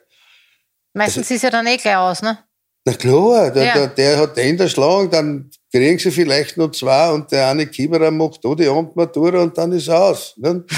Meistens 0.92 1.30
ist 1.30 1.42
ja 1.42 1.50
dann 1.50 1.66
eh 1.66 1.76
gleich 1.76 1.96
aus, 1.96 2.22
ne? 2.22 2.38
Na 2.86 2.92
klar, 2.92 3.50
der, 3.50 3.64
Ja. 3.64 3.74
der, 3.74 3.86
der 3.88 4.18
hat 4.18 4.36
den 4.36 4.58
erschlagen, 4.58 5.10
dann 5.10 5.50
kriegen 5.72 5.98
sie 5.98 6.10
vielleicht 6.10 6.56
noch 6.56 6.70
zwei 6.72 7.10
und 7.10 7.32
der 7.32 7.48
eine 7.48 7.66
Kieberer 7.66 8.10
macht 8.10 8.44
da 8.44 8.54
die 8.54 8.66
Amtmatura 8.68 9.42
und 9.42 9.56
dann 9.56 9.72
ist 9.72 9.88
aus. 9.88 10.34
Ne? 10.36 10.64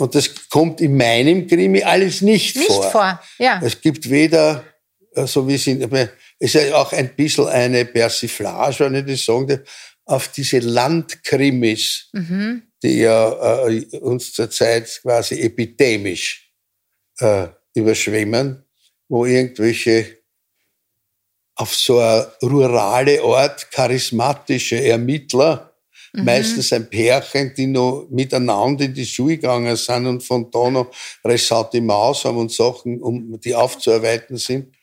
Und 0.00 0.14
das 0.14 0.30
kommt 0.48 0.80
in 0.80 0.96
meinem 0.96 1.48
Krimi 1.48 1.82
alles 1.82 2.20
nicht, 2.22 2.54
Nicht 2.54 2.68
vor. 2.68 2.88
vor. 2.92 3.20
Ja. 3.38 3.60
Es 3.64 3.80
gibt 3.80 4.08
weder, 4.08 4.62
äh, 5.16 5.26
so 5.26 5.48
wie 5.48 5.56
es 5.56 5.66
in, 5.66 5.80
ist 6.38 6.54
ja 6.54 6.76
auch 6.76 6.92
ein 6.92 7.16
bisschen 7.16 7.48
eine 7.48 7.84
Persiflage, 7.84 8.78
wenn 8.78 8.94
ich 8.94 9.06
das 9.06 9.24
sagen 9.24 9.48
darf, 9.48 9.60
auf 10.04 10.28
diese 10.28 10.60
Landkrimis, 10.60 12.10
die 12.80 12.98
ja 13.00 13.66
äh, 13.66 13.84
uns 13.98 14.32
zurzeit 14.34 15.00
quasi 15.02 15.40
epidemisch 15.40 16.48
äh, 17.18 17.48
überschwemmen, 17.74 18.64
wo 19.08 19.24
irgendwelche 19.26 20.17
auf 21.58 21.74
so 21.74 21.98
eine 21.98 22.28
rurale 22.42 23.22
Art 23.22 23.70
charismatische 23.70 24.80
Ermittler, 24.80 25.72
meistens 26.12 26.72
ein 26.72 26.88
Pärchen, 26.88 27.52
die 27.56 27.66
noch 27.66 28.06
miteinander 28.10 28.84
in 28.84 28.94
die 28.94 29.04
Schule 29.04 29.36
gegangen 29.36 29.76
sind 29.76 30.06
und 30.06 30.22
von 30.22 30.50
da 30.50 30.70
noch 30.70 30.90
Maus 31.80 32.24
haben 32.24 32.38
und 32.38 32.52
Sachen, 32.52 33.02
um 33.02 33.38
die 33.40 33.54
aufzuarbeiten 33.54 34.36
sind. 34.36 34.74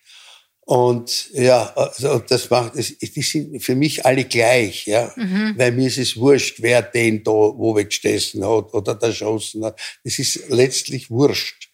Und 0.67 1.29
ja, 1.33 1.71
also 1.75 2.19
das 2.19 2.49
macht, 2.49 2.73
die 2.75 3.21
sind 3.21 3.63
für 3.63 3.75
mich 3.75 4.05
alle 4.05 4.25
gleich, 4.25 4.87
ja, 4.87 5.13
weil 5.55 5.71
mir 5.71 5.87
ist 5.87 5.99
es 5.99 6.17
wurscht, 6.17 6.57
wer 6.59 6.81
den 6.81 7.23
da 7.23 7.31
wo 7.31 7.75
weggesessen 7.75 8.43
hat 8.43 8.73
oder 8.73 8.97
erschossen 8.99 9.63
hat. 9.63 9.79
Es 10.03 10.17
ist 10.17 10.49
letztlich 10.49 11.11
wurscht, 11.11 11.64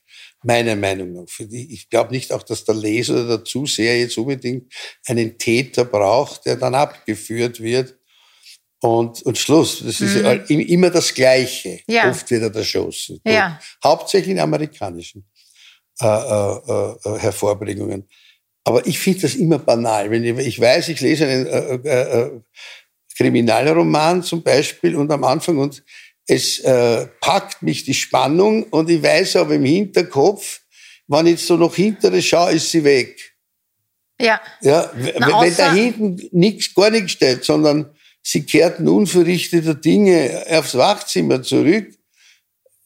meiner 0.43 0.75
Meinung 0.75 1.13
nach. 1.13 1.25
Die, 1.39 1.73
ich 1.73 1.89
glaube 1.89 2.11
nicht 2.11 2.31
auch, 2.33 2.43
dass 2.43 2.63
der 2.65 2.75
Leser 2.75 3.13
oder 3.13 3.37
der 3.37 3.45
Zuseher 3.45 3.99
jetzt 3.99 4.17
unbedingt 4.17 4.73
einen 5.07 5.37
Täter 5.37 5.85
braucht, 5.85 6.45
der 6.45 6.55
dann 6.55 6.75
abgeführt 6.75 7.59
wird. 7.61 7.97
Und, 8.83 9.21
und 9.21 9.37
Schluss. 9.37 9.83
Das 9.85 10.01
ist 10.01 10.15
im- 10.49 10.59
immer 10.59 10.89
das 10.89 11.13
Gleiche. 11.13 11.81
Ja. 11.87 12.09
Oft 12.09 12.31
wird 12.31 12.41
er 12.41 12.55
erschossen. 12.55 13.19
Ja. 13.27 13.59
Hauptsächlich 13.83 14.31
in 14.31 14.39
amerikanischen 14.39 15.23
äh, 16.01 16.05
äh, 16.07 16.95
äh, 17.05 17.19
Hervorbringungen. 17.19 18.09
Aber 18.63 18.85
ich 18.87 18.97
finde 18.97 19.21
das 19.21 19.35
immer 19.35 19.59
banal. 19.59 20.09
Wenn 20.09 20.23
ich, 20.23 20.47
ich 20.47 20.59
weiß, 20.59 20.89
ich 20.89 20.99
lese 20.99 21.27
einen 21.27 21.45
äh, 21.45 21.75
äh, 21.75 22.21
äh, 22.23 22.41
Kriminalroman 23.15 24.23
zum 24.23 24.41
Beispiel 24.41 24.95
und 24.95 25.11
am 25.11 25.23
Anfang 25.25 25.59
und 25.59 25.83
es 26.31 26.59
äh, 26.59 27.07
packt 27.19 27.61
mich 27.61 27.83
die 27.83 27.93
Spannung 27.93 28.63
und 28.63 28.89
ich 28.89 29.03
weiß 29.03 29.35
aber 29.35 29.55
im 29.55 29.65
Hinterkopf, 29.65 30.61
wenn 31.07 31.27
ich 31.27 31.45
so 31.45 31.57
noch 31.57 31.75
hintere 31.75 32.21
schaue, 32.21 32.53
ist 32.53 32.71
sie 32.71 32.85
weg. 32.85 33.33
Ja. 34.19 34.39
Ja, 34.61 34.89
Na, 35.19 35.41
wenn 35.41 35.55
da 35.57 35.73
hinten 35.73 36.29
nichts, 36.31 36.73
gar 36.73 36.89
nichts 36.89 37.11
steht, 37.11 37.43
sondern 37.43 37.89
sie 38.23 38.45
kehrten 38.45 38.87
unverrichteter 38.87 39.75
Dinge 39.75 40.45
aufs 40.51 40.77
Wachzimmer 40.77 41.43
zurück, 41.43 41.93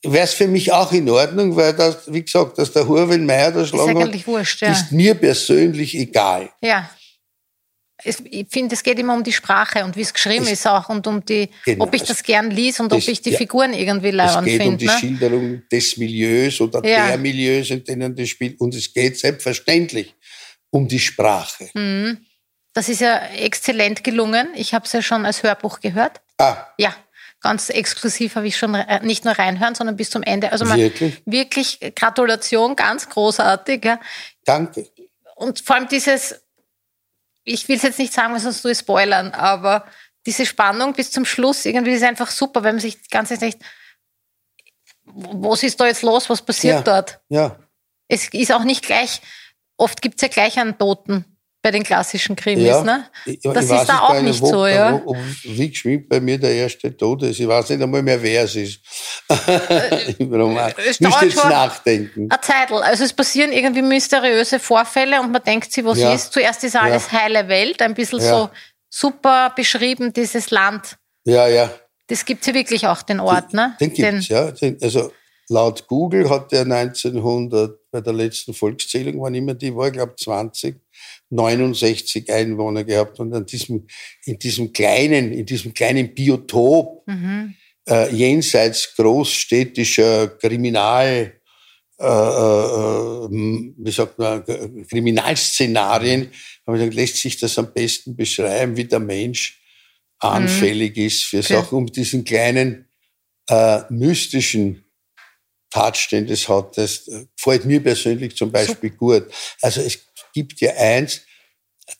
wäre 0.01 0.23
es 0.23 0.33
für 0.33 0.47
mich 0.47 0.71
auch 0.71 0.91
in 0.91 1.07
Ordnung, 1.07 1.55
weil 1.55 1.73
das, 1.73 2.11
wie 2.11 2.23
gesagt, 2.23 2.57
dass 2.57 2.71
der 2.71 2.87
Hurwin 2.87 3.27
Meier 3.27 3.51
da 3.51 3.61
Ist 3.61 3.69
schlagen 3.69 4.01
hat, 4.01 4.27
wurscht, 4.27 4.61
ja. 4.61 4.71
ist 4.71 4.91
mir 4.91 5.13
persönlich 5.13 5.95
egal. 5.95 6.49
Ja. 6.61 6.89
Es, 8.05 8.21
ich 8.29 8.47
finde, 8.50 8.75
es 8.75 8.83
geht 8.83 9.00
immer 9.00 9.13
um 9.13 9.24
die 9.24 9.31
Sprache 9.33 9.83
und 9.83 9.95
wie 9.95 10.01
es 10.01 10.13
geschrieben 10.13 10.45
Es- 10.45 10.51
ist 10.53 10.67
auch 10.67 10.89
und 10.89 11.05
um 11.07 11.25
die, 11.25 11.50
Genau, 11.65 11.85
ob 11.85 11.93
ich 11.95 12.03
es- 12.03 12.07
das 12.09 12.24
gern 12.24 12.51
lies 12.51 12.79
und 12.79 12.91
das- 12.91 13.03
ob 13.03 13.09
ich 13.09 13.21
die 13.21 13.31
ja. 13.31 13.38
Figuren 13.38 13.74
irgendwie 13.74 14.09
Es 14.09 14.13
leibend 14.15 14.45
geht 14.45 14.59
um 14.62 14.65
finde. 14.65 14.77
die 14.77 14.85
Ne? 14.85 14.97
Schilderung 15.00 15.63
des 15.71 15.97
Milieus 15.97 16.62
oder 16.62 16.85
Ja. 16.88 17.07
der 17.07 17.17
Milieus, 17.17 17.69
in 17.71 17.83
denen 17.83 18.15
das 18.15 18.29
spielt. 18.29 18.59
Und 18.62 18.75
es 18.75 18.93
geht 18.93 19.17
selbstverständlich 19.19 20.13
um 20.69 20.88
die 20.88 21.00
Sprache. 21.00 21.69
Hm. 21.74 22.25
Das 22.74 22.89
ist 22.89 23.01
ja 23.01 23.17
exzellent 23.38 24.03
gelungen. 24.03 24.50
Ich 24.55 24.74
habe 24.74 24.85
es 24.85 24.91
ja 24.93 25.01
schon 25.01 25.25
als 25.25 25.41
Hörbuch 25.43 25.79
gehört. 25.79 26.21
Ah, 26.38 26.57
Ja, 26.77 26.93
ganz 27.41 27.69
exklusiv 27.69 28.35
habe 28.35 28.47
ich 28.47 28.57
schon 28.57 28.75
äh, 28.75 29.00
nicht 29.03 29.24
nur 29.24 29.33
reinhören, 29.33 29.75
sondern 29.75 29.95
bis 29.95 30.09
zum 30.09 30.24
Ende. 30.24 30.51
Also 30.51 30.65
man, 30.65 30.77
Wirklich? 30.77 31.21
wirklich 31.25 31.79
Gratulation, 31.95 32.75
ganz 32.75 33.09
großartig. 33.09 33.83
Ja. 33.85 34.00
danke. 34.43 34.88
Und 35.38 35.59
vor 35.62 35.75
allem 35.77 35.88
dieses, 35.88 36.41
ich 37.45 37.67
will 37.69 37.77
es 37.77 37.83
jetzt 37.83 37.99
nicht 37.99 38.13
sagen, 38.13 38.33
weil 38.33 38.39
sonst 38.41 38.61
tue 38.61 38.71
ich 38.71 38.77
spoilern, 38.79 39.31
aber 39.31 39.85
diese 40.25 40.45
Spannung 40.45 40.93
bis 40.93 41.11
zum 41.11 41.23
Schluss 41.23 41.65
irgendwie 41.65 41.91
ist 41.93 42.03
einfach 42.03 42.31
super, 42.31 42.63
wenn 42.63 42.75
man 42.75 42.81
sich 42.81 43.01
die 43.01 43.09
ganze 43.09 43.35
Zeit 43.35 43.41
denkt, 43.53 43.63
was 45.05 45.63
ist 45.63 45.79
da 45.79 45.85
jetzt 45.85 46.01
los, 46.01 46.29
was 46.29 46.41
passiert 46.41 46.77
Ja. 46.77 46.81
dort? 46.81 47.19
Ja. 47.29 47.59
Es 48.07 48.27
ist 48.33 48.51
auch 48.51 48.63
nicht 48.63 48.83
gleich, 48.85 49.21
oft 49.77 50.01
gibt 50.01 50.15
es 50.15 50.21
ja 50.23 50.27
gleich 50.27 50.59
einen 50.59 50.77
Toten 50.77 51.34
bei 51.65 51.72
den 51.72 51.81
klassischen 51.81 52.36
Krimis. 52.36 52.67
Ja. 52.67 52.84
Ne? 52.84 53.05
Ich- 53.25 53.39
Das 53.41 53.65
ich 53.65 53.72
ist 53.72 53.88
da 53.89 54.01
auch 54.01 54.13
gar 54.13 54.22
nicht 54.22 54.38
so, 54.45 54.67
ja. 54.67 55.01
Wie 55.45 55.69
geschwind 55.72 56.07
bei 56.07 56.19
mir 56.19 56.38
der 56.38 56.51
erste 56.53 56.95
Tod 56.95 57.24
ist. 57.24 57.39
Ich 57.39 57.48
weiß 57.48 57.72
nicht 57.72 57.81
einmal 57.81 58.03
mehr, 58.03 58.22
wer 58.22 58.43
es 58.43 58.55
ist. 58.55 58.79
Im 60.19 60.31
Roman. 60.31 60.69
Äh, 60.69 60.74
es 60.89 61.00
Müsste 61.00 61.03
dauert 61.10 61.24
jetzt 61.24 61.43
nachdenken. 61.43 62.27
Eine 62.29 62.39
Zeitl. 62.41 62.75
Also 62.75 63.03
es 63.03 63.13
passieren 63.13 63.51
irgendwie 63.51 63.81
mysteriöse 63.81 64.60
Vorfälle 64.60 65.19
und 65.22 65.31
man 65.31 65.41
denkt 65.43 65.72
sich, 65.72 65.84
was 65.84 65.98
Ja. 65.98 66.13
ist? 66.13 66.31
Zuerst 66.34 66.63
ist 66.63 66.75
alles 66.75 67.12
heile 67.12 67.48
Welt, 67.48 67.81
ein 67.81 67.95
bisschen 67.95 68.19
Ja. 68.19 68.29
so 68.29 68.50
super 68.88 69.51
beschrieben, 69.55 70.13
dieses 70.13 70.51
Land. 70.51 70.98
Ja, 71.24 71.48
ja. 71.48 71.72
Das 72.05 72.24
gibt 72.25 72.45
ja 72.45 72.53
wirklich 72.53 72.86
auch, 72.86 73.01
den 73.01 73.19
Ort, 73.19 73.53
ne? 73.53 73.75
Den 73.79 73.91
gibt's, 73.91 74.27
ja. 74.27 74.51
Den, 74.51 74.77
also 74.84 75.12
laut 75.50 75.88
Google 75.88 76.29
hat 76.29 76.51
der 76.51 76.63
1900, 76.65 77.79
bei 77.89 78.01
der 78.01 78.13
letzten 78.13 78.53
Volkszählung, 78.53 79.19
wann 79.22 79.34
immer 79.34 79.55
die 79.55 79.75
war, 79.75 79.88
ich 79.88 79.93
glaube 79.93 80.15
20, 80.15 80.75
69 81.29 82.32
Einwohner 82.32 82.84
gehabt. 82.84 83.20
Und 83.20 83.34
an 83.34 83.46
diesem, 83.46 83.88
in 84.25 84.38
diesem 84.39 84.72
kleinen, 84.74 85.32
in 85.32 85.46
diesem 85.46 85.74
kleinen 85.74 86.13
Biotop, 86.13 87.03
Mhm. 87.08 87.55
äh, 87.88 88.13
jenseits 88.15 88.96
großstädtischer 88.96 90.27
Kriminal, 90.39 91.34
äh, 92.00 92.05
äh, 92.05 93.29
wie 93.29 93.91
sagt 93.91 94.17
man, 94.20 94.44
Kriminalszenarien, 94.89 96.29
habe 96.67 96.77
ich 96.77 96.82
gesagt, 96.82 96.94
lässt 96.96 97.17
sich 97.17 97.38
das 97.38 97.58
am 97.58 97.72
besten 97.74 98.15
beschreiben, 98.15 98.75
wie 98.77 98.86
der 98.86 99.00
Mensch 99.00 99.62
anfällig 100.20 100.98
ist 100.98 101.24
für 101.24 101.39
Okay. 101.39 101.53
Sachen, 101.53 101.77
um 101.77 101.86
diesen 101.88 102.24
kleinen 102.24 102.88
äh, 103.50 103.82
mystischen 103.89 104.84
Touch, 105.70 106.08
den 106.12 106.25
das 106.27 106.48
hat, 106.48 106.77
das 106.77 107.08
äh, 107.08 107.25
gefällt 107.36 107.65
mir 107.65 107.82
persönlich 107.84 108.36
zum 108.36 108.51
Beispiel 108.51 108.91
gut. 108.91 109.25
Also 109.62 109.82
es 109.82 110.04
gibt 110.35 110.59
ja 110.61 110.73
eins, 110.75 111.21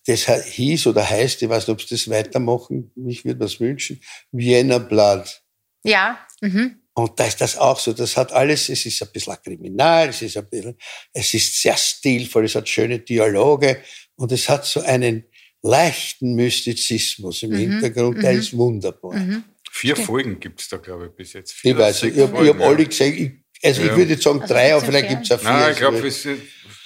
das 0.06 0.26
hieß 0.26 0.88
oder 0.88 1.08
heißt, 1.10 1.42
ich 1.42 1.50
weiß 1.50 1.68
nicht, 1.68 1.74
ob 1.74 1.82
sie 1.82 1.96
das 1.96 2.10
weitermachen, 2.10 2.92
ich 3.08 3.24
würde 3.26 3.40
das 3.40 3.60
wünschen, 3.60 4.00
Vienna 4.32 4.78
Blood. 4.78 5.42
Ja, 5.84 6.20
mhm. 6.42 6.82
Und 6.98 7.20
da 7.20 7.26
ist 7.26 7.42
das 7.42 7.58
auch 7.58 7.78
so. 7.78 7.92
Das 7.92 8.16
hat 8.16 8.32
alles, 8.32 8.70
es 8.70 8.86
ist 8.86 9.02
ein 9.02 9.10
bisschen 9.12 9.36
Kriminal, 9.44 10.10
es 10.10 10.22
ist 10.22 10.38
ein 10.38 10.50
bisschen, 10.50 10.78
es 11.14 11.34
ist 11.34 11.62
sehr 11.62 11.76
stilvoll, 11.78 12.46
es 12.46 12.56
hat 12.56 12.70
schöne 12.70 13.00
Dialoge 13.00 13.82
und 14.16 14.32
es 14.32 14.48
hat 14.48 14.66
so 14.66 14.82
einen 14.82 15.26
leichten 15.62 16.36
Mystizismus 16.36 17.44
im 17.44 17.54
Hintergrund, 17.56 18.24
der 18.24 18.32
ist 18.32 18.56
wunderbar. 18.56 19.44
Vier 19.72 19.96
Folgen 19.98 20.40
gibt 20.40 20.62
es 20.62 20.70
da, 20.70 20.78
glaube 20.78 21.08
ich, 21.08 21.12
bis 21.18 21.34
jetzt. 21.34 21.52
Vier 21.52 21.72
Ich 21.74 21.78
weiß, 21.78 22.04
ich, 22.04 22.18
habe 22.18 22.48
hab 22.48 22.62
alle 22.62 22.86
gesehen. 22.86 23.44
Ich, 23.62 23.66
also 23.66 23.82
Ja. 23.82 23.92
ich 23.92 23.98
würde 23.98 24.18
sagen 24.22 24.42
Also 24.42 24.54
drei, 24.54 24.74
aber 24.74 24.86
vielleicht 24.86 25.10
gibt 25.10 25.24
es 25.26 25.32
auch 25.32 25.40
vier. 25.40 25.50
Nein, 25.50 25.72
ich 25.74 25.78
glaube, 25.78 26.08
es, 26.08 26.22
sind- 26.24 26.42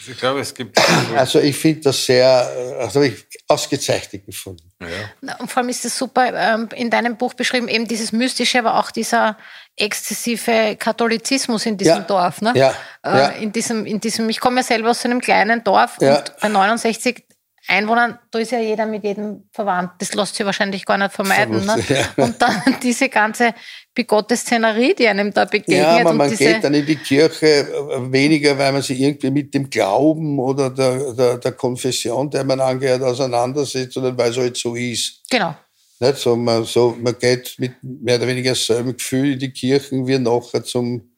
ich 0.07 0.17
glaube, 0.17 0.39
es 0.39 0.53
gibt 0.53 0.77
also 1.15 1.39
ich 1.39 1.57
finde 1.57 1.81
das 1.81 2.05
sehr, 2.05 2.77
also 2.79 3.01
ich 3.01 3.25
ausgezeichnet 3.47 4.25
gefunden. 4.25 4.71
Ja. 4.81 5.35
Und 5.37 5.51
vor 5.51 5.61
allem 5.61 5.69
ist 5.69 5.83
es 5.85 5.97
super 5.97 6.31
ähm, 6.33 6.69
in 6.75 6.89
deinem 6.89 7.17
Buch 7.17 7.33
beschrieben, 7.33 7.67
eben 7.67 7.87
dieses 7.87 8.11
Mystische, 8.11 8.59
aber 8.59 8.75
auch 8.79 8.91
dieser 8.91 9.37
exzessive 9.75 10.75
Katholizismus 10.77 11.65
in 11.65 11.77
diesem 11.77 11.97
Ja. 11.97 11.99
Dorf. 12.01 12.41
Ne? 12.41 12.53
Ja, 12.55 12.73
Äh, 13.03 13.17
ja. 13.17 13.27
In, 13.29 13.51
diesem, 13.51 13.85
in 13.85 13.99
diesem, 13.99 14.29
ich 14.29 14.39
komme 14.39 14.57
ja 14.57 14.63
selber 14.63 14.89
aus 14.91 15.01
so 15.01 15.09
einem 15.09 15.21
kleinen 15.21 15.63
Dorf 15.63 15.97
Ja. 16.01 16.17
und 16.17 16.33
bei 16.41 16.47
69 16.49 17.23
Einwohnern, 17.69 18.17
da 18.31 18.39
ist 18.39 18.51
ja 18.51 18.59
jeder 18.59 18.85
mit 18.85 19.03
jedem 19.03 19.43
verwandt. 19.51 19.91
Das 19.99 20.13
lässt 20.13 20.35
sich 20.35 20.45
wahrscheinlich 20.45 20.85
gar 20.85 20.97
nicht 20.97 21.13
vermeiden. 21.13 21.65
Ne? 21.65 21.83
Ja. 21.89 22.23
Und 22.23 22.41
dann 22.41 22.61
diese 22.83 23.09
ganze 23.09 23.53
bigotte 23.93 24.35
Szenerie, 24.35 24.95
die 24.95 25.07
einem 25.07 25.33
da 25.33 25.45
begegnet. 25.45 25.77
Ja, 25.77 25.99
aber 25.99 26.13
man 26.13 26.35
geht 26.35 26.63
dann 26.63 26.73
in 26.73 26.85
die 26.85 26.95
Kirche 26.95 27.45
äh, 27.47 28.11
weniger, 28.11 28.57
weil 28.57 28.71
man 28.71 28.81
sich 28.81 28.99
irgendwie 28.99 29.31
mit 29.31 29.53
dem 29.53 29.69
Glauben 29.69 30.39
oder 30.39 30.69
der, 30.69 31.13
der, 31.13 31.37
der 31.37 31.51
Konfession, 31.51 32.29
der 32.29 32.43
man 32.43 32.59
angehört, 32.59 33.03
auseinandersetzt, 33.03 33.93
sondern 33.93 34.17
weil 34.17 34.31
es 34.31 34.37
halt 34.37 34.57
so 34.57 34.75
ist. 34.75 35.21
Genau. 35.29 35.55
Nicht? 35.99 36.17
So, 36.17 36.35
man, 36.35 36.63
so, 36.63 36.97
man 36.99 37.17
geht 37.17 37.55
mit 37.57 37.73
mehr 37.81 38.15
oder 38.15 38.27
weniger 38.27 38.55
selben 38.55 38.95
Gefühl 38.97 39.33
in 39.33 39.39
die 39.39 39.51
Kirchen 39.51 40.07
wie 40.07 40.17
nachher 40.17 40.63
zum, 40.63 41.11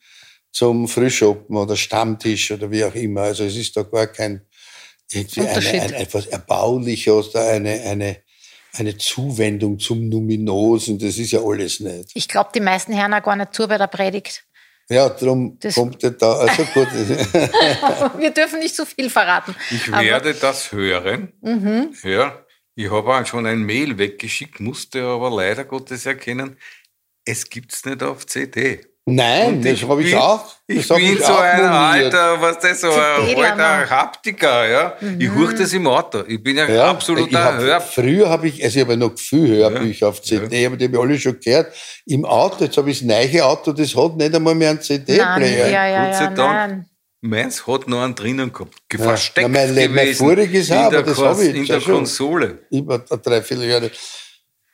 zum 0.51 0.88
Frühschoppen 0.88 1.55
oder 1.55 1.75
Stammtisch 1.75 2.51
oder 2.51 2.70
wie 2.72 2.84
auch 2.84 2.96
immer. 2.96 3.22
Also 3.22 3.43
es 3.43 3.55
ist 3.55 3.77
da 3.77 3.84
gar 3.84 4.08
kein 4.08 4.41
irgendwie 5.13 5.41
eine, 5.41 5.82
ein, 5.84 5.94
etwas 5.94 6.25
Erbauliches 6.27 7.30
oder 7.30 7.48
eine, 7.50 7.82
eine, 7.82 8.18
eine 8.74 8.98
Zuwendung 8.98 9.80
zum 9.80 10.08
Numinosen. 10.10 10.98
Das 11.00 11.18
ist 11.18 11.32
ja 11.32 11.41
alles 11.44 11.80
nicht. 11.80 12.12
Ich 12.13 12.27
glaube, 12.27 12.50
die 12.56 12.60
meisten 12.62 12.98
hören 13.00 13.13
auch 13.13 13.24
gar 13.24 13.36
nicht 13.36 13.53
zu 13.53 13.68
bei 13.68 13.77
der 13.77 13.88
Predigt. 13.88 14.44
Ja, 14.89 15.10
darum 15.10 15.58
Das- 15.60 15.75
kommt 15.75 16.03
er 16.03 16.12
da. 16.12 16.34
Also 16.34 16.63
gut. 16.65 16.88
Wir 18.20 18.32
dürfen 18.32 18.60
nicht 18.60 18.75
zu 18.75 18.86
viel 18.86 19.10
verraten. 19.10 19.56
Ich 19.70 19.88
Aber- 19.88 20.03
werde 20.03 20.34
das 20.34 20.72
hören. 20.72 21.32
Ja, 22.03 22.46
ich 22.75 22.89
habe 22.89 23.13
auch 23.15 23.25
schon 23.25 23.46
ein 23.46 23.60
Mail 23.63 23.98
weggeschickt, 23.98 24.60
musste 24.60 25.03
aber 25.03 25.30
leider 25.30 25.65
Gottes 25.65 26.06
erkennen, 26.06 26.58
es 27.25 27.50
gibt's 27.50 27.86
nicht 27.86 28.01
auf 28.03 28.25
CD. 28.25 28.86
Nein, 29.15 29.48
Und 29.56 29.65
das 29.65 29.82
habe 29.84 30.03
ich 30.03 30.15
auch. 30.15 30.46
Ich 30.68 30.88
bin 30.88 30.98
ich 31.00 31.20
so 31.20 31.36
ein 31.36 31.62
alter, 31.65 32.39
was 32.41 32.60
das 32.60 32.80
so 32.82 32.91
ein 32.91 33.36
alter 33.36 33.89
Haptiker, 33.89 34.70
ja. 34.70 34.94
Ich 35.20 35.30
höre 35.30 35.53
das 35.53 35.74
im 35.74 35.86
Auto. 35.88 36.24
Ich 36.27 36.41
bin 36.41 36.56
ja, 36.58 36.68
Ja, 36.70 36.89
absoluter 36.91 37.44
hab, 37.44 37.58
Hör. 37.60 37.82
Früher 37.82 38.30
habe 38.30 38.48
ich, 38.48 38.63
also 38.63 38.77
ich 38.77 38.82
habe 38.86 38.94
ja 38.94 38.98
noch 39.00 39.18
viel 39.20 39.48
Hörbücher 39.58 40.08
auf 40.08 40.22
CD, 40.22 40.65
aber 40.65 40.77
die 40.77 40.86
habe 40.86 40.96
ich 40.96 41.01
alle 41.01 41.20
schon 41.20 41.39
gehört. 41.39 41.74
Im 42.06 42.24
Auto, 42.25 42.63
jetzt 42.63 42.77
habe 42.77 42.89
ich 42.89 43.00
das 43.00 43.08
neue 43.08 43.44
Auto, 43.46 43.74
das 43.74 43.96
hat 43.96 44.15
nicht 44.15 44.34
einmal 44.34 44.56
mehr 44.56 44.70
einen 44.70 44.82
CD-Player. 44.82 45.70
ja, 45.70 45.88
ja, 45.88 46.06
Gott 46.06 46.15
sei 46.15 46.24
ja, 46.24 46.30
Dank. 46.30 46.38
nein. 46.72 46.86
Meins 47.24 47.68
hat 47.68 47.88
noch 47.88 48.01
einen 48.01 48.15
drinnen 48.15 48.51
gehabt. 48.51 48.74
Ja. 48.94 49.00
Versteckt 49.00 49.48
Na, 49.51 49.60
mein 49.60 49.75
Le- 49.75 49.89
mein 49.89 50.06
gewesen. 50.06 50.25
voriges 50.25 50.70
in 50.70 50.75
auch, 50.77 50.89
der, 50.89 51.00
aber 51.00 51.08
das 51.10 51.18
Kons- 51.18 51.38
hab 51.38 51.39
ich 51.41 51.56
in 51.56 51.65
der 51.68 51.75
ja 51.75 51.82
schon. 51.82 51.94
Konsole. 51.96 52.60
Über 52.72 52.98
drei, 53.00 53.41
vier 53.44 53.58
Jahre. 53.58 53.91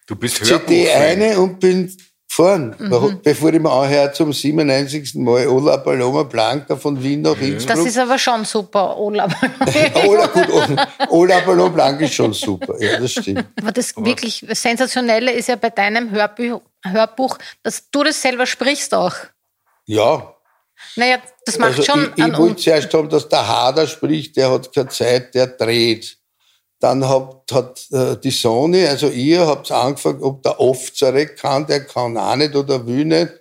Du 0.06 0.16
bist 0.16 0.38
CD 0.46 0.52
Hörbuchfan. 0.86 1.02
eine 1.02 1.40
und 1.40 1.60
bin 1.60 1.94
gefahren. 2.38 2.76
Mhm. 2.78 3.20
Bevor 3.24 3.54
ich 3.54 3.60
mir 3.60 3.72
anhöre, 3.72 4.12
zum 4.14 4.32
97. 4.32 5.16
Mal 5.16 5.48
Ola 5.48 5.78
Paloma 5.78 6.24
Blanca 6.24 6.76
von 6.76 7.02
Wien 7.02 7.22
nach 7.22 7.40
Innsbruck. 7.40 7.76
Das 7.76 7.86
ist 7.86 7.98
aber 7.98 8.18
schon 8.18 8.46
super, 8.46 8.98
Olaf. 8.98 9.34
Ola, 10.08 10.28
gut, 10.28 10.78
Ola 11.10 11.40
Paloma 11.42 11.70
Blanca 11.70 12.06
ist 12.06 12.14
schon 12.14 12.34
super. 12.34 12.82
Ja, 12.82 13.00
das 13.00 13.12
stimmt. 13.12 13.46
Aber 13.62 13.72
das 13.72 13.96
wirklich 13.98 14.46
Sensationelle 14.52 15.32
ist 15.32 15.48
ja 15.48 15.56
bei 15.56 15.70
deinem 15.70 16.12
Hörbuch, 16.12 16.62
Hörbuch, 16.84 17.38
dass 17.64 17.90
du 17.90 18.04
das 18.04 18.22
selber 18.22 18.46
sprichst 18.46 18.94
auch. 18.94 19.16
Ja, 19.86 20.36
Naja, 20.96 21.18
das 21.46 21.58
macht 21.58 21.78
also 21.78 21.84
schon 21.84 22.14
ich, 22.16 22.26
ich 22.26 22.38
wollte 22.38 22.58
zuerst 22.58 22.94
haben, 22.94 23.10
dass 23.10 23.28
der 23.28 23.48
Hader 23.48 23.88
spricht, 23.88 24.36
der 24.38 24.52
hat 24.52 24.74
keine 24.74 24.90
Zeit, 24.90 25.34
der 25.34 25.48
dreht. 25.48 26.18
Dann 26.80 27.08
hat, 27.08 27.44
hat 27.52 27.88
äh, 27.92 28.18
die 28.18 28.32
Sony, 28.32 28.86
also 28.86 29.08
ihr 29.08 29.48
habt 29.48 29.72
angefangen, 29.72 30.22
ob 30.22 30.44
der 30.44 30.60
Ofzarek 30.60 31.38
kann, 31.38 31.66
der 31.66 31.86
kann 31.86 32.18
auch 32.18 32.36
nicht 32.36 32.56
oder 32.56 32.86
will 32.86 33.06
nicht. 33.06 33.32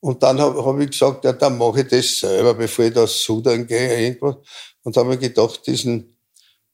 Und 0.00 0.22
dann 0.22 0.40
habe 0.40 0.64
hab 0.64 0.80
ich 0.80 0.90
gesagt, 0.90 1.24
ja, 1.24 1.32
dann 1.32 1.58
mache 1.58 1.82
ich 1.82 1.88
das 1.88 2.18
selber, 2.18 2.54
bevor 2.54 2.86
ich 2.86 2.92
da 2.92 3.04
aus 3.04 3.22
Sudan 3.22 3.66
gehe, 3.66 4.06
irgendwas. 4.06 4.36
Und 4.82 4.96
dann 4.96 5.04
habe 5.04 5.14
ich 5.14 5.20
gedacht, 5.20 5.64
diesen, 5.64 6.16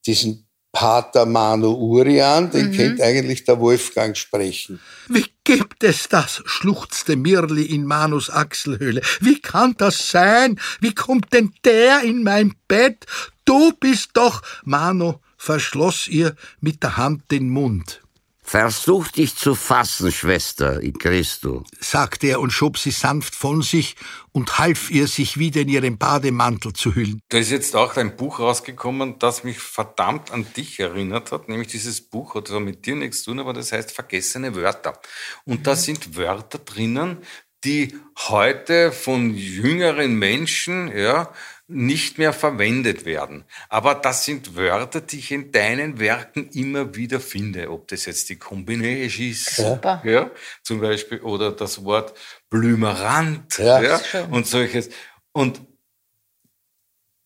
diesen 0.07 0.49
Pater 0.73 1.27
Manu 1.27 1.73
Urian, 1.73 2.50
den 2.50 2.73
kennt 2.73 3.00
eigentlich 3.00 3.45
der 3.45 3.59
Wolfgang 3.61 4.17
sprechen. 4.17 4.81
Wie 5.09 5.25
gibt 5.45 5.83
es 5.83 6.09
das? 6.09 6.43
schluchzte 6.45 7.17
Mirli 7.17 7.65
in 7.65 7.85
Manus 7.85 8.31
Achselhöhle. 8.31 9.03
Wie 9.21 9.41
kann 9.41 9.75
das 9.77 10.11
sein? 10.11 10.61
Wie 10.81 10.95
kommt 10.95 11.33
denn 11.33 11.53
der 11.65 12.03
in 12.03 12.23
mein 12.23 12.55
Bett? 12.67 13.07
Du 13.45 13.73
bist 13.81 14.11
doch. 14.15 14.43
Manu 14.65 15.15
verschloss 15.38 16.09
ihr 16.09 16.37
mit 16.61 16.83
der 16.83 16.99
Hand 16.99 17.30
den 17.30 17.49
Mund, 17.49 18.02
Versuch 18.49 19.09
dich 19.09 19.37
zu 19.37 19.54
fassen, 19.54 20.11
Schwester, 20.11 20.80
in 20.80 20.97
Christo. 20.97 21.64
sagte 21.80 22.28
er 22.28 22.40
und 22.40 22.50
schob 22.50 22.78
sie 22.78 22.92
sanft 22.92 23.35
von 23.35 23.61
sich 23.61 23.95
und 24.33 24.59
half 24.59 24.90
ihr, 24.90 25.07
sich 25.07 25.38
wieder 25.38 25.61
in 25.61 25.68
ihren 25.68 25.99
Bademantel 25.99 26.73
zu 26.73 26.95
hüllen. 26.95 27.21
Da 27.28 27.37
ist 27.37 27.50
jetzt 27.50 27.76
auch 27.76 27.95
ein 27.99 28.16
Buch 28.16 28.38
rausgekommen, 28.38 29.18
das 29.18 29.45
mich 29.45 29.59
verdammt 29.59 30.30
an 30.30 30.47
dich 30.57 30.80
erinnert 30.80 31.30
hat. 31.30 31.50
Nämlich 31.50 31.68
dieses 31.68 32.00
Buch 32.00 32.37
hat 32.37 32.49
zwar 32.49 32.61
mit 32.61 32.87
dir 32.87 32.97
nichts 32.97 33.23
zu 33.23 33.33
tun, 33.33 33.40
aber 33.40 33.52
das 33.52 33.71
heißt 33.71 33.92
Vergessene 33.92 34.54
Wörter. 34.54 34.99
Und 35.45 35.66
da 35.66 35.76
sind 35.76 36.16
Wörter 36.16 36.57
drinnen, 36.57 37.18
die 37.64 37.95
heute 38.28 38.92
von 38.92 39.35
jüngeren 39.35 40.18
Menschen, 40.18 40.90
ja, 40.97 41.35
nicht 41.71 42.17
mehr 42.17 42.33
verwendet 42.33 43.05
werden. 43.05 43.45
Aber 43.69 43.95
das 43.95 44.25
sind 44.25 44.57
Wörter, 44.57 45.03
die 45.03 45.19
ich 45.19 45.31
in 45.31 45.53
deinen 45.53 46.01
Werken 46.01 46.49
immer 46.55 46.95
wieder 46.95 47.21
finde. 47.21 47.71
Ob 47.71 47.89
das 47.89 48.07
jetzt 48.07 48.31
die 48.31 48.37
Kombination 48.37 49.29
ist, 49.31 49.55
Super. 49.55 50.03
ja, 50.05 50.31
zum 50.63 50.81
Beispiel, 50.81 51.21
oder 51.21 51.53
das 51.53 51.85
Wort 51.85 52.15
Blümerant, 52.49 53.59
Ja. 53.59 53.83
ja, 53.83 54.01
und 54.31 54.47
solches. 54.47 54.89
Und 55.33 55.61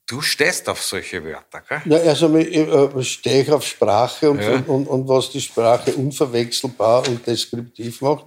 du 0.09 0.21
stehst 0.21 0.69
auf 0.69 0.83
solche 0.83 1.25
Wörter, 1.25 1.61
gell? 1.69 1.83
Ja, 1.85 1.99
also 1.99 2.37
äh, 2.37 3.03
stehe 3.05 3.43
ich 3.43 3.51
auf 3.53 3.65
Sprache 3.65 4.29
und, 4.29 4.41
Ja. 4.43 4.55
und, 4.55 4.69
und, 4.69 4.87
und 4.89 5.09
was 5.09 5.31
die 5.31 5.41
Sprache 5.41 5.95
unverwechselbar 5.95 7.07
und 7.07 7.25
deskriptiv 7.25 8.01
macht. 8.01 8.27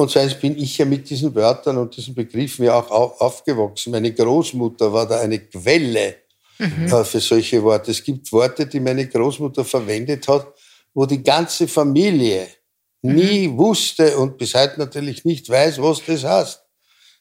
Und 0.00 0.10
zweitens 0.10 0.34
bin 0.34 0.56
ich 0.58 0.78
ja 0.78 0.84
mit 0.86 1.08
diesen 1.10 1.34
Wörtern 1.34 1.76
und 1.76 1.94
diesen 1.96 2.14
Begriffen 2.14 2.64
ja 2.64 2.74
auch 2.78 2.90
au- 2.90 3.14
aufgewachsen. 3.26 3.90
Meine 3.90 4.12
Großmutter 4.12 4.90
war 4.92 5.06
da 5.06 5.20
eine 5.20 5.38
Quelle 5.40 6.16
äh, 6.58 7.04
für 7.04 7.20
solche 7.20 7.62
Worte. 7.62 7.90
Es 7.90 8.02
gibt 8.02 8.32
Worte, 8.32 8.66
die 8.66 8.80
meine 8.80 9.06
Großmutter 9.06 9.64
verwendet 9.64 10.26
hat, 10.26 10.46
wo 10.94 11.04
die 11.06 11.22
ganze 11.22 11.68
Familie 11.68 12.48
nie 13.02 13.50
wusste 13.50 14.16
und 14.16 14.38
bis 14.38 14.54
heute 14.54 14.78
natürlich 14.78 15.24
nicht 15.24 15.48
weiß, 15.48 15.80
was 15.82 16.02
das 16.06 16.24
heißt. 16.24 16.62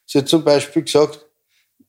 Sie 0.06 0.18
hat 0.20 0.28
zum 0.30 0.44
Beispiel 0.44 0.84
gesagt, 0.84 1.20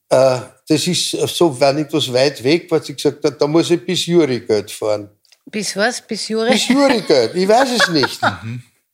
äh, 0.08 0.40
das 0.68 0.86
ist 0.86 1.10
so, 1.12 1.58
wenn 1.60 1.78
etwas 1.78 2.12
weit 2.12 2.42
weg 2.42 2.70
war, 2.70 2.82
sie 2.82 2.94
gesagt 2.94 3.24
hat, 3.24 3.40
da 3.40 3.46
muss 3.46 3.70
ich 3.70 3.84
bis 3.84 4.06
Jurigeld 4.06 4.70
fahren. 4.70 5.08
Bis 5.46 5.76
was? 5.76 6.00
Bis 6.06 6.28
Juri? 6.28 6.50
Bis 6.50 6.68
Jurigeld, 6.68 7.34
ich 7.34 7.48
weiß 7.48 7.68
es 7.80 7.88
nicht. 7.90 8.20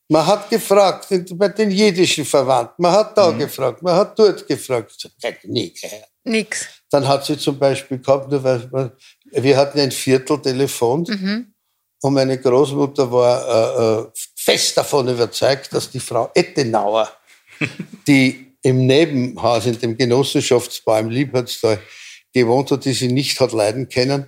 Man 0.09 0.25
hat 0.27 0.49
gefragt, 0.51 1.09
bei 1.35 1.49
den 1.49 1.71
jiddischen 1.71 2.25
Verwandten, 2.25 2.81
man 2.83 2.93
hat 2.93 3.17
da 3.19 3.31
gefragt, 3.33 3.83
man 3.83 3.95
hat 3.97 4.17
dort 4.19 4.47
gefragt. 4.47 4.93
Ich 4.97 5.03
sag, 5.03 5.13
"Hätte 5.23 5.51
nie 5.51 5.73
gehört. 5.73 6.09
Nix. 6.25 6.67
Dann 6.91 7.07
hat 7.07 7.25
sie 7.25 7.37
zum 7.37 7.59
Beispiel 7.59 7.99
gehabt, 7.99 8.31
nur 8.31 8.43
weil, 8.43 8.71
weil- 8.73 8.93
wir 9.33 9.57
hatten 9.57 9.81
ein 9.81 9.91
Vierteltelefon 9.91 11.05
und 12.03 12.15
meine 12.15 12.39
Großmutter 12.39 13.11
war 13.11 14.03
äh, 14.03 14.03
äh, 14.03 14.11
fest 14.37 14.77
davon 14.77 15.09
überzeugt, 15.09 15.73
dass 15.73 15.91
die 15.91 15.99
Frau 16.01 16.31
Ettenauer, 16.35 17.11
die 18.07 18.53
im 18.63 18.87
Nebenhaus 18.87 19.67
in 19.67 19.79
dem 19.81 19.97
Genossenschaftsbau 19.97 20.99
im 20.99 21.11
Liebhardstal 21.11 21.79
gewohnt 22.33 22.71
hat, 22.71 22.85
die 22.85 22.93
sie 22.93 23.09
nicht 23.09 23.41
hat 23.41 23.53
leiden 23.53 23.89
können. 23.89 24.27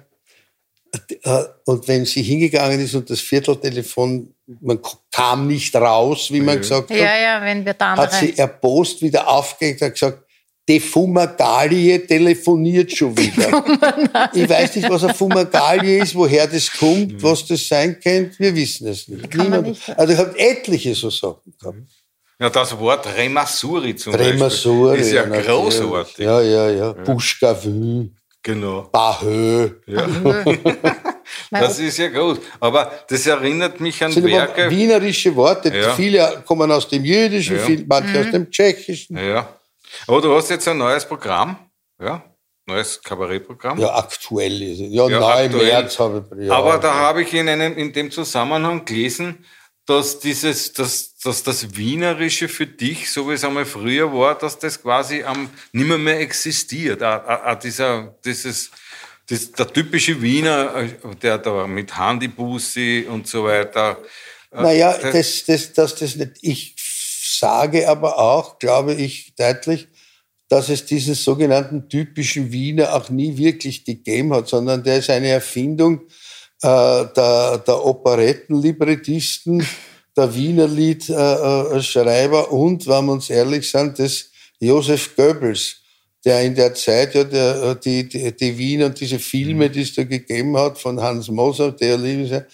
Äh, 1.23 1.45
Und 1.67 1.87
wenn 1.87 2.05
sie 2.05 2.23
hingegangen 2.23 2.81
ist 2.81 2.95
und 2.95 3.09
das 3.11 3.21
Vierteltelefon, 3.21 4.35
man 4.61 4.79
kam 5.11 5.47
nicht 5.47 5.75
raus, 5.77 6.29
wie 6.31 6.41
man 6.41 6.59
gesagt 6.59 6.91
hat, 6.91 6.97
Ja, 6.97 7.17
ja, 7.19 7.43
wenn 7.43 7.65
wir 7.67 7.75
da 7.75 7.97
hat 7.97 8.13
sie 8.13 8.37
erbost 8.37 9.03
wieder 9.03 9.29
aufgehängt 9.29 9.83
und 9.83 9.93
gesagt, 9.93 10.25
die 10.69 10.81
Fumagalie 10.81 12.07
telefoniert 12.07 12.95
schon 12.95 13.17
wieder. 13.17 13.65
ich 14.35 14.49
weiß 14.49 14.77
nicht, 14.77 14.89
was 14.91 15.05
eine 15.05 15.15
Fumagalie 15.15 16.03
ist, 16.03 16.15
woher 16.15 16.47
das 16.47 16.71
kommt, 16.71 17.23
was 17.23 17.47
das 17.47 17.67
sein 17.67 17.99
könnte. 18.01 18.39
Wir 18.39 18.55
wissen 18.55 18.87
es 18.89 19.09
nicht. 19.09 19.31
Kann 19.31 19.49
man 19.51 19.63
Niemand- 19.63 19.67
nicht- 19.69 19.99
Also 19.99 20.13
ich 20.13 20.19
habe 20.19 20.39
etliche 20.39 20.95
so 20.95 21.09
Sachen 21.11 21.55
gehabt. 21.59 21.79
Ja, 22.41 22.51
das 22.51 22.79
Wort 22.79 23.07
Remassuri 23.17 23.97
zum 23.97 24.15
Remassur. 24.15 24.91
Beispiel 24.91 25.07
ist 25.07 25.13
ja, 25.13 25.27
natürlich. 25.27 25.47
großartig. 25.47 26.19
Ja, 26.19 26.41
ja, 26.41 26.71
ja. 26.71 26.93
Buschgavü, 26.93 28.11
Genau. 28.49 28.89
Bahö. 28.91 29.69
Das 31.51 31.79
ist 31.79 31.99
ja 31.99 32.09
groß. 32.09 32.39
Aber 32.61 32.91
das 33.09 33.27
erinnert 33.27 33.79
mich 33.81 34.03
an 34.03 34.09
Das 34.11 34.15
sind 34.15 34.25
aber 34.25 34.55
Werke. 34.57 34.71
wienerische 34.71 35.35
Worte. 35.37 35.69
Ja. 35.75 35.93
Viele 35.95 36.43
kommen 36.47 36.71
aus 36.73 36.89
dem 36.89 37.05
Jüdischen, 37.05 37.57
Ja. 37.59 37.63
viele, 37.65 37.85
manche 37.87 38.21
aus 38.21 38.31
dem 38.31 38.51
Tschechischen. 38.51 39.17
Ja. 39.19 39.49
Aber 40.07 40.21
du 40.23 40.35
hast 40.35 40.49
jetzt 40.51 40.67
ein 40.69 40.79
neues 40.79 41.05
Programm, 41.05 41.57
ja? 42.01 42.23
Neues 42.67 43.03
Kabarettprogramm. 43.03 43.79
Ja, 43.79 43.95
aktuell 43.97 44.63
ist 44.63 44.81
es. 44.81 44.93
Ja, 44.93 45.09
Ja, 45.09 45.21
neu 45.21 45.45
im 45.45 45.47
aktuell. 45.47 45.67
März 45.67 45.99
habe 45.99 46.25
ich. 46.39 46.47
Ja, 46.47 46.53
Aber 46.55 46.79
da 46.79 46.95
habe 46.95 47.23
ich 47.23 47.33
in, 47.35 47.49
einem, 47.49 47.77
in 47.77 47.93
dem 47.93 48.11
Zusammenhang 48.11 48.85
gelesen, 48.85 49.45
dass 49.89 50.21
dieses, 50.21 50.75
dass, 50.75 51.17
dass 51.17 51.43
das 51.43 51.75
Wienerische 51.75 52.47
für 52.49 52.67
dich, 52.67 53.11
so 53.11 53.29
wie 53.29 53.33
es 53.33 53.43
einmal 53.43 53.65
früher 53.65 54.13
war, 54.13 54.37
dass 54.37 54.59
das 54.59 54.81
quasi 54.83 55.23
am 55.23 55.49
nimmer 55.73 55.97
mehr 55.97 56.21
existiert. 56.21 57.03
A, 57.03 57.17
a, 57.17 57.35
a 57.53 57.55
dieser, 57.55 58.15
dieses, 58.23 58.71
das, 59.27 59.51
der 59.53 59.67
typische 59.73 60.21
Wiener, 60.21 60.75
äh, 60.77 61.17
der 61.23 61.39
da 61.39 61.67
mit 61.67 61.97
Handybussi 61.99 63.07
und 63.09 63.27
so 63.27 63.45
weiter. 63.45 63.97
äh, 64.53 64.61
Naja, 64.63 64.93
das- 64.99 65.45
das, 65.45 65.45
das, 65.47 65.73
das, 65.73 65.95
das 65.95 66.17
nicht. 66.17 66.33
Ich 66.43 66.75
sage 67.39 67.89
aber 67.89 68.19
auch, 68.19 68.59
glaube 68.59 68.93
ich, 68.93 69.35
deutlich, 69.37 69.89
dass 70.51 70.69
es 70.69 70.85
diesen 70.85 71.15
sogenannten 71.15 71.89
typischen 71.89 72.53
Wiener 72.53 72.93
auch 72.95 73.09
nie 73.09 73.39
wirklich 73.39 73.85
gegeben 73.87 74.35
hat, 74.35 74.49
sondern 74.49 74.83
der 74.83 74.99
ist 74.99 75.09
eine 75.09 75.29
Erfindung 75.29 76.03
der, 76.63 77.59
der 77.59 77.85
Operettenlibrettisten, 77.85 79.67
der 80.17 80.35
Wiener 80.35 80.67
Liedschreiber 80.67 81.77
äh, 81.77 81.83
Schreiber 81.83 82.53
und, 82.53 82.87
wenn 82.87 83.07
wir 83.07 83.13
uns 83.13 83.31
ehrlich 83.31 83.71
sind, 83.71 83.99
des 83.99 84.31
Josef 84.59 85.15
Goebbels, 85.17 85.77
der 86.25 86.43
in 86.43 86.55
der 86.55 86.75
Zeit 86.75 87.15
ja 87.15 87.25
der, 87.25 87.63
äh, 87.63 87.77
die, 87.77 88.09
die, 88.09 88.37
die 88.37 88.59
Wien 88.59 88.83
und 88.83 89.01
diese 89.01 89.19
Filme, 89.19 89.71
die 89.71 89.83
es 89.83 89.95
da 89.95 90.03
gegeben 90.03 90.57
hat, 90.57 90.79
von 90.79 91.01
Hans 91.01 91.29
Moser, 91.29 91.73
der 91.73 91.97
liebe 91.97 92.47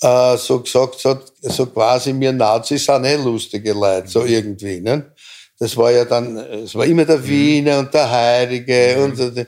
äh, 0.00 0.36
so 0.36 0.60
gesagt 0.60 1.04
hat, 1.04 1.32
so 1.42 1.66
quasi 1.66 2.14
wir 2.18 2.32
Nazis 2.32 2.84
sind 2.84 3.04
eh 3.04 3.16
lustige 3.16 3.72
Leute, 3.72 4.08
so 4.08 4.24
irgendwie. 4.24 4.80
Ne? 4.80 5.12
Das 5.58 5.76
war 5.76 5.90
ja 5.90 6.04
dann, 6.04 6.36
es 6.36 6.74
war 6.74 6.86
immer 6.86 7.04
der 7.04 7.26
Wiener 7.26 7.80
und 7.80 7.92
der 7.92 8.10
Heilige 8.10 9.02
und 9.02 9.46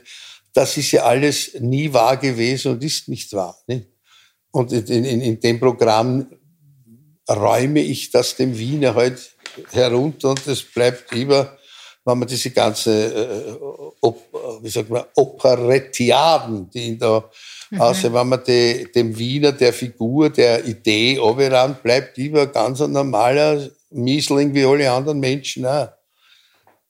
das 0.53 0.77
ist 0.77 0.91
ja 0.91 1.03
alles 1.03 1.57
nie 1.59 1.91
wahr 1.91 2.17
gewesen 2.17 2.73
und 2.73 2.83
ist 2.83 3.07
nicht 3.07 3.33
wahr. 3.33 3.57
Ne? 3.65 3.87
Und 4.53 4.71
in, 4.71 5.03
in, 5.03 5.21
in 5.21 5.39
dem 5.41 5.59
Programm 5.59 6.27
räume 7.29 7.81
ich 7.81 8.11
das 8.11 8.35
dem 8.37 8.57
Wiener 8.57 8.95
halt 8.95 9.35
herunter 9.71 10.29
und 10.29 10.47
es 10.47 10.63
bleibt 10.63 11.11
immer 11.13 11.57
wenn 12.05 12.19
man 12.19 12.27
diese 12.27 12.51
ganze, 12.51 12.91
äh, 12.91 13.57
op, 14.01 14.21
wie 14.61 14.69
sagt 14.69 14.89
man, 14.89 15.03
Operettiaden, 15.15 16.69
die 16.69 16.87
ihn 16.87 16.99
da 16.99 17.29
mhm. 17.71 17.81
aussehen, 17.81 18.13
wenn 18.13 18.27
man 18.27 18.43
die, 18.45 18.91
dem 18.93 19.17
Wiener, 19.17 19.53
der 19.53 19.71
Figur, 19.71 20.29
der 20.29 20.65
Idee 20.65 21.19
oberan 21.19 21.77
bleibt, 21.81 22.17
lieber 22.17 22.47
ganz 22.47 22.81
ein 22.81 22.91
normaler 22.91 23.69
Miesling 23.89 24.53
wie 24.53 24.65
alle 24.65 24.91
anderen 24.91 25.19
Menschen 25.19 25.65
auch. 25.65 25.89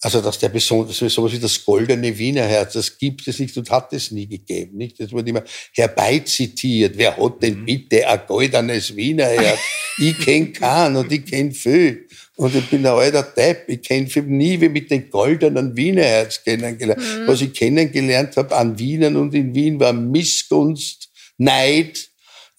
Also, 0.03 0.19
dass 0.19 0.37
der 0.37 0.49
besonders, 0.49 0.97
sowas 0.97 1.31
wie 1.31 1.39
das 1.39 1.63
goldene 1.63 2.17
Wiener 2.17 2.43
Herz, 2.43 2.73
das 2.73 2.97
gibt 2.97 3.25
es 3.25 3.39
nicht 3.39 3.55
und 3.55 3.71
hat 3.71 3.93
es 3.93 4.11
nie 4.11 4.27
gegeben, 4.27 4.75
nicht? 4.75 4.99
Das 4.99 5.13
wird 5.13 5.29
immer 5.29 5.43
herbeizitiert. 5.71 6.97
Wer 6.97 7.15
hat 7.15 7.41
denn 7.41 7.61
mhm. 7.61 7.65
bitte 7.65 8.05
ein 8.05 8.19
goldenes 8.27 8.93
Wiener 8.97 9.27
Herz? 9.27 9.59
ich 9.97 10.19
kenn 10.19 10.51
keinen 10.51 10.97
und 10.97 11.09
ich 11.09 11.23
kenn 11.23 11.53
viel. 11.53 12.05
Und 12.35 12.53
ich 12.53 12.69
bin 12.69 12.85
ein 12.85 12.91
alter 12.91 13.23
Depp. 13.23 13.69
Ich 13.69 13.81
kenn 13.81 14.09
nie 14.27 14.59
wie 14.59 14.67
mit 14.67 14.91
den 14.91 15.09
goldenen 15.09 15.73
Wiener 15.77 16.03
Herz 16.03 16.43
kennengelernt. 16.43 17.01
Mhm. 17.01 17.27
Was 17.27 17.39
ich 17.39 17.53
kennengelernt 17.53 18.35
habe 18.35 18.53
an 18.57 18.77
Wienern 18.77 19.15
und 19.15 19.33
in 19.33 19.55
Wien 19.55 19.79
war 19.79 19.93
Missgunst, 19.93 21.09
Neid, 21.37 22.09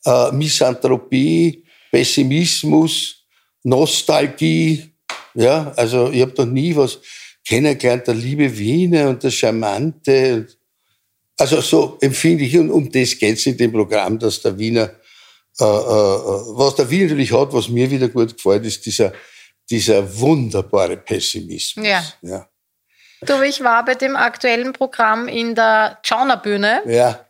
äh, 0.07 0.33
Misanthropie, 0.33 1.63
Pessimismus, 1.91 3.17
Nostalgie. 3.65 4.83
Ja, 5.35 5.75
also 5.77 6.11
ich 6.11 6.23
habe 6.23 6.33
da 6.33 6.47
nie 6.47 6.75
was 6.75 7.01
kennengelernt, 7.47 8.07
der 8.07 8.15
liebe 8.15 8.57
Wiener 8.57 9.09
und 9.09 9.23
der 9.23 9.31
Charmante. 9.31 10.47
Also 11.39 11.61
so 11.61 11.99
empfinde 12.01 12.45
ich, 12.45 12.57
und 12.59 12.71
um 12.71 12.91
das 12.91 13.19
geht 13.19 13.39
es 13.39 13.47
in 13.47 13.57
dem 13.57 13.73
Programm, 13.73 14.19
dass 14.19 14.41
der 14.41 14.57
Wiener, 14.59 14.91
äh, 15.61 15.65
äh, 15.65 15.67
was 15.67 16.77
der 16.77 16.89
Wiener 16.89 17.05
natürlich 17.05 17.33
hat, 17.33 17.53
was 17.53 17.69
mir 17.69 17.91
wieder 17.91 18.09
gut 18.09 18.37
gefällt, 18.37 18.65
ist 18.65 18.85
dieser, 18.87 19.13
dieser 19.69 20.19
wunderbare 20.19 20.97
Pessimismus. 20.97 21.87
Ja. 21.87 22.05
ja. 22.23 22.49
Du, 23.21 23.43
ich 23.43 23.63
war 23.63 23.85
bei 23.85 23.95
dem 23.95 24.17
aktuellen 24.17 24.73
Programm 24.73 25.29
in 25.29 25.55
der 25.55 25.99
Schaunerbühne. 26.03 26.83
Ja 26.87 27.24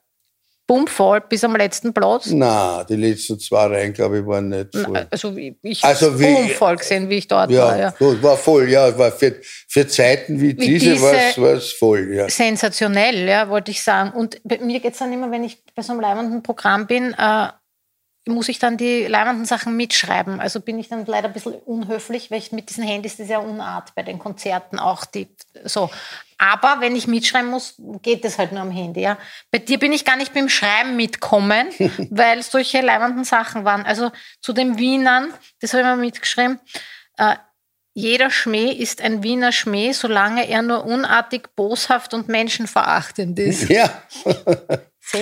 bummvoll 0.67 1.21
bis 1.23 1.45
am 1.45 1.57
letzten 1.57 1.93
Platz? 1.93 2.31
Na, 2.31 2.85
die 2.85 2.97
letzten 2.97 3.39
zwei 3.39 3.67
Reihen, 3.67 3.93
glaube 3.93 4.21
ich, 4.21 4.27
waren 4.27 4.49
nicht 4.49 4.75
voll. 4.75 5.07
Also 5.11 5.37
ich 5.37 5.85
also 5.85 6.19
wie, 6.19 6.33
bummvoll 6.33 6.77
gesehen, 6.77 7.09
wie 7.09 7.19
ich 7.19 7.29
dort 7.29 7.51
ja, 7.51 7.67
war. 7.67 7.79
Ja, 7.79 7.91
gut, 7.91 8.23
war 8.23 8.37
voll, 8.37 8.71
ja. 8.71 8.97
War 8.99 9.13
für, 9.13 9.41
für 9.69 9.87
Zeiten 9.87 10.41
wie, 10.41 10.49
wie 10.49 10.55
diese, 10.55 10.93
diese 10.93 11.03
war 11.03 11.53
es 11.55 11.73
voll, 11.73 12.15
ja. 12.15 12.29
Sensationell, 12.29 13.29
ja, 13.29 13.49
wollte 13.49 13.71
ich 13.71 13.83
sagen. 13.83 14.13
Und 14.13 14.41
bei 14.45 14.59
mir 14.59 14.81
geht 14.81 14.93
es 14.93 14.99
dann 14.99 15.13
immer, 15.13 15.31
wenn 15.31 15.45
ich 15.45 15.63
bei 15.75 15.83
so 15.83 15.93
einem 15.93 16.01
leibenden 16.01 16.43
Programm 16.43 16.87
bin, 16.87 17.15
äh, 17.19 17.49
muss 18.27 18.49
ich 18.49 18.59
dann 18.59 18.77
die 18.77 19.07
leibenden 19.07 19.45
Sachen 19.45 19.77
mitschreiben. 19.77 20.41
Also 20.41 20.61
bin 20.61 20.79
ich 20.79 20.89
dann 20.89 21.05
leider 21.05 21.29
ein 21.29 21.35
bisschen 21.35 21.55
unhöflich, 21.55 22.31
weil 22.31 22.39
ich 22.39 22.53
mit 22.53 22.71
diesen 22.71 22.85
Handys, 22.85 23.19
das 23.19 23.27
ist 23.27 23.31
ja 23.31 23.39
Unart 23.39 23.95
bei 23.95 24.03
den 24.03 24.19
Konzerten 24.19 24.79
auch. 24.79 25.05
Die, 25.05 25.29
so. 25.65 25.91
Aber 26.39 26.81
wenn 26.81 26.97
ich 26.97 27.07
mitschreiben 27.07 27.51
muss, 27.51 27.75
geht 28.03 28.25
das 28.25 28.39
halt 28.39 28.53
nur 28.53 28.63
am 28.63 28.71
Handy. 28.71 29.01
Ja. 29.01 29.19
Bei 29.51 29.59
dir 29.59 29.79
bin 29.79 29.93
ich 29.93 30.05
gar 30.05 30.17
nicht 30.17 30.35
beim 30.35 30.49
Schreiben 30.49 30.97
mitkommen, 30.97 31.69
weil 32.11 32.43
solche 32.43 32.81
leibenden 32.81 33.25
Sachen 33.25 33.65
waren. 33.65 33.85
Also 33.85 34.11
zu 34.41 34.53
den 34.53 34.79
Wienern, 34.79 35.33
das 35.61 35.73
habe 35.73 35.83
ich 35.83 35.87
mal 35.87 35.97
mitgeschrieben, 35.97 36.61
äh, 37.19 37.37
jeder 37.95 38.31
Schmäh 38.31 38.73
ist 38.73 39.01
ein 39.01 39.23
Wiener 39.23 39.53
Schmäh, 39.53 39.93
solange 39.93 40.49
er 40.49 40.63
nur 40.63 40.85
unartig, 40.85 41.55
boshaft 41.55 42.13
und 42.13 42.29
menschenverachtend 42.29 43.39
ist. 43.39 43.71
Ja. 43.71 43.89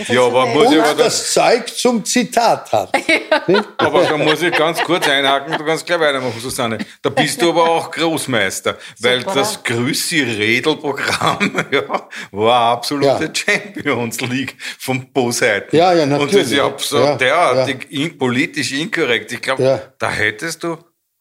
Ja, 0.08 0.26
aber 0.26 0.46
muss 0.46 0.68
und 0.68 0.74
ich 0.74 0.80
aber 0.80 0.94
das 0.94 1.32
Zeug 1.32 1.66
zum 1.68 2.04
Zitat 2.04 2.70
hat. 2.72 2.92
aber 3.76 4.04
da 4.04 4.16
muss 4.16 4.40
ich 4.40 4.56
ganz 4.56 4.80
kurz 4.82 5.08
einhaken, 5.08 5.58
du 5.58 5.64
kannst 5.64 5.84
gleich 5.84 5.98
weitermachen, 5.98 6.40
Susanne. 6.40 6.78
Da 7.02 7.10
bist 7.10 7.42
du 7.42 7.50
aber 7.50 7.68
auch 7.68 7.90
Großmeister, 7.90 8.78
weil 9.00 9.18
Super. 9.20 9.34
das 9.34 9.60
Grüßi-Redel-Programm 9.64 11.66
ja, 11.72 12.08
war 12.30 12.74
absolute 12.74 13.24
ja. 13.24 13.34
Champions 13.34 14.20
League 14.20 14.56
von 14.78 15.12
Bosheiten. 15.12 15.76
Ja, 15.76 15.92
ja, 15.92 16.06
natürlich. 16.06 16.32
Und 16.32 16.40
das 16.40 16.50
ist 16.50 16.56
ja 16.56 16.72
so 16.78 16.98
ja, 16.98 17.16
derartig 17.16 17.88
ja. 17.90 18.04
in, 18.04 18.16
politisch 18.16 18.70
inkorrekt. 18.72 19.32
Ich 19.32 19.42
glaube, 19.42 19.64
ja. 19.64 19.80
da 19.98 20.10
hättest 20.10 20.62
du 20.62 20.78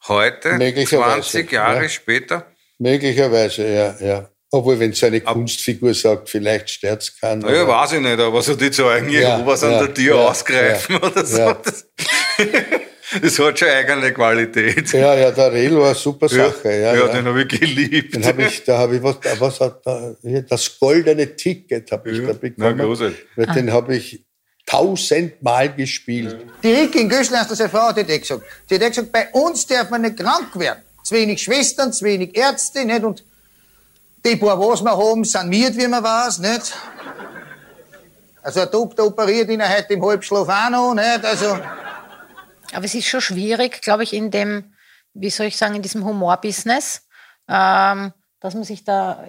heute, 0.07 0.57
20 0.57 1.51
Jahre 1.51 1.89
später, 1.89 2.51
Möglicherweise, 2.81 3.67
ja, 3.71 3.95
ja. 3.99 4.29
Obwohl, 4.49 4.79
wenn 4.79 4.91
so 4.91 5.05
eine 5.05 5.21
Kunstfigur 5.21 5.93
sagt, 5.93 6.29
vielleicht 6.29 6.71
stört 6.71 7.03
es 7.03 7.15
keinen. 7.15 7.41
Ja, 7.41 7.67
weiß 7.67 7.93
ich 7.93 8.01
nicht, 8.01 8.19
aber 8.19 8.41
so 8.41 8.55
die 8.55 8.71
Zeugen 8.71 9.09
ja, 9.09 9.45
was 9.45 9.63
an 9.63 9.73
der 9.73 9.93
Tür 9.93 10.15
ja, 10.15 10.27
ausgreifen 10.27 10.95
ja, 10.95 11.07
oder 11.07 11.25
so. 11.25 11.55
Das, 13.13 13.35
das, 13.35 13.39
hat 13.39 13.59
schon 13.59 13.67
eigene 13.67 14.13
Qualität. 14.13 14.93
Ja, 14.93 15.13
ja, 15.15 15.31
der 15.31 15.51
Rel 15.51 15.77
war 15.77 15.87
eine 15.87 15.95
super 15.95 16.29
Sache. 16.29 16.69
Ja, 16.71 16.95
ja, 16.95 17.07
den 17.09 17.25
habe 17.25 17.41
ich 17.41 17.59
geliebt. 17.59 18.15
Den 18.15 18.25
habe 18.25 18.43
ich, 18.43 18.63
da 18.63 18.77
habe 18.77 18.95
ich 18.95 19.03
was, 19.03 19.17
was 19.37 19.59
hat 19.59 19.85
da, 19.85 20.15
das 20.47 20.79
goldene 20.79 21.35
Ticket 21.35 21.91
habe 21.91 22.09
ich 22.09 22.25
da 22.25 22.31
bekommen. 22.31 22.77
Na, 22.77 22.85
großartig. 22.85 23.17
Weil 23.35 23.47
den 23.47 23.73
habe 23.73 23.97
ich 23.97 24.23
tausendmal 24.65 25.73
gespielt. 25.73 26.45
Die 26.63 26.71
Rick 26.71 26.95
in 26.95 27.09
Göschler, 27.09 27.39
hast 27.39 27.55
seine 27.55 27.69
Frau, 27.69 27.87
hat 27.87 27.97
die 27.97 28.19
gesagt. 28.19 28.43
Die 28.69 28.75
hat 28.75 28.81
gesagt, 28.81 29.11
bei 29.11 29.29
uns 29.31 29.65
darf 29.67 29.89
man 29.89 30.01
nicht 30.01 30.17
krank 30.17 30.57
werden. 30.57 30.83
Zu 31.03 31.15
wenig 31.15 31.41
Schwestern, 31.41 31.91
zu 31.91 32.05
wenig 32.05 32.35
Ärzte, 32.37 32.85
nicht? 32.85 33.03
Und 33.03 33.23
die 34.23 34.35
paar, 34.35 34.59
was 34.59 34.81
wir 34.81 34.95
haben, 34.95 35.23
saniert, 35.25 35.75
wie 35.77 35.87
man 35.87 36.03
weiß, 36.03 36.39
nicht? 36.39 36.73
Also 38.43 38.61
ein 38.61 38.71
Doktor 38.71 39.07
operiert 39.07 39.49
ihn 39.49 39.61
heute 39.61 39.93
im 39.93 40.05
Halbschlaf 40.05 40.47
auch 40.47 40.69
noch, 40.69 40.93
nicht? 40.93 41.25
Also... 41.25 41.57
Aber 42.73 42.85
es 42.85 42.95
ist 42.95 43.07
schon 43.07 43.21
schwierig, 43.21 43.81
glaube 43.81 44.03
ich, 44.03 44.13
in 44.13 44.31
dem, 44.31 44.73
wie 45.13 45.29
soll 45.29 45.47
ich 45.47 45.57
sagen, 45.57 45.75
in 45.75 45.81
diesem 45.81 46.05
Humorbusiness, 46.05 47.01
ähm, 47.49 48.13
dass 48.39 48.53
man 48.53 48.63
sich 48.63 48.83
da, 48.83 49.25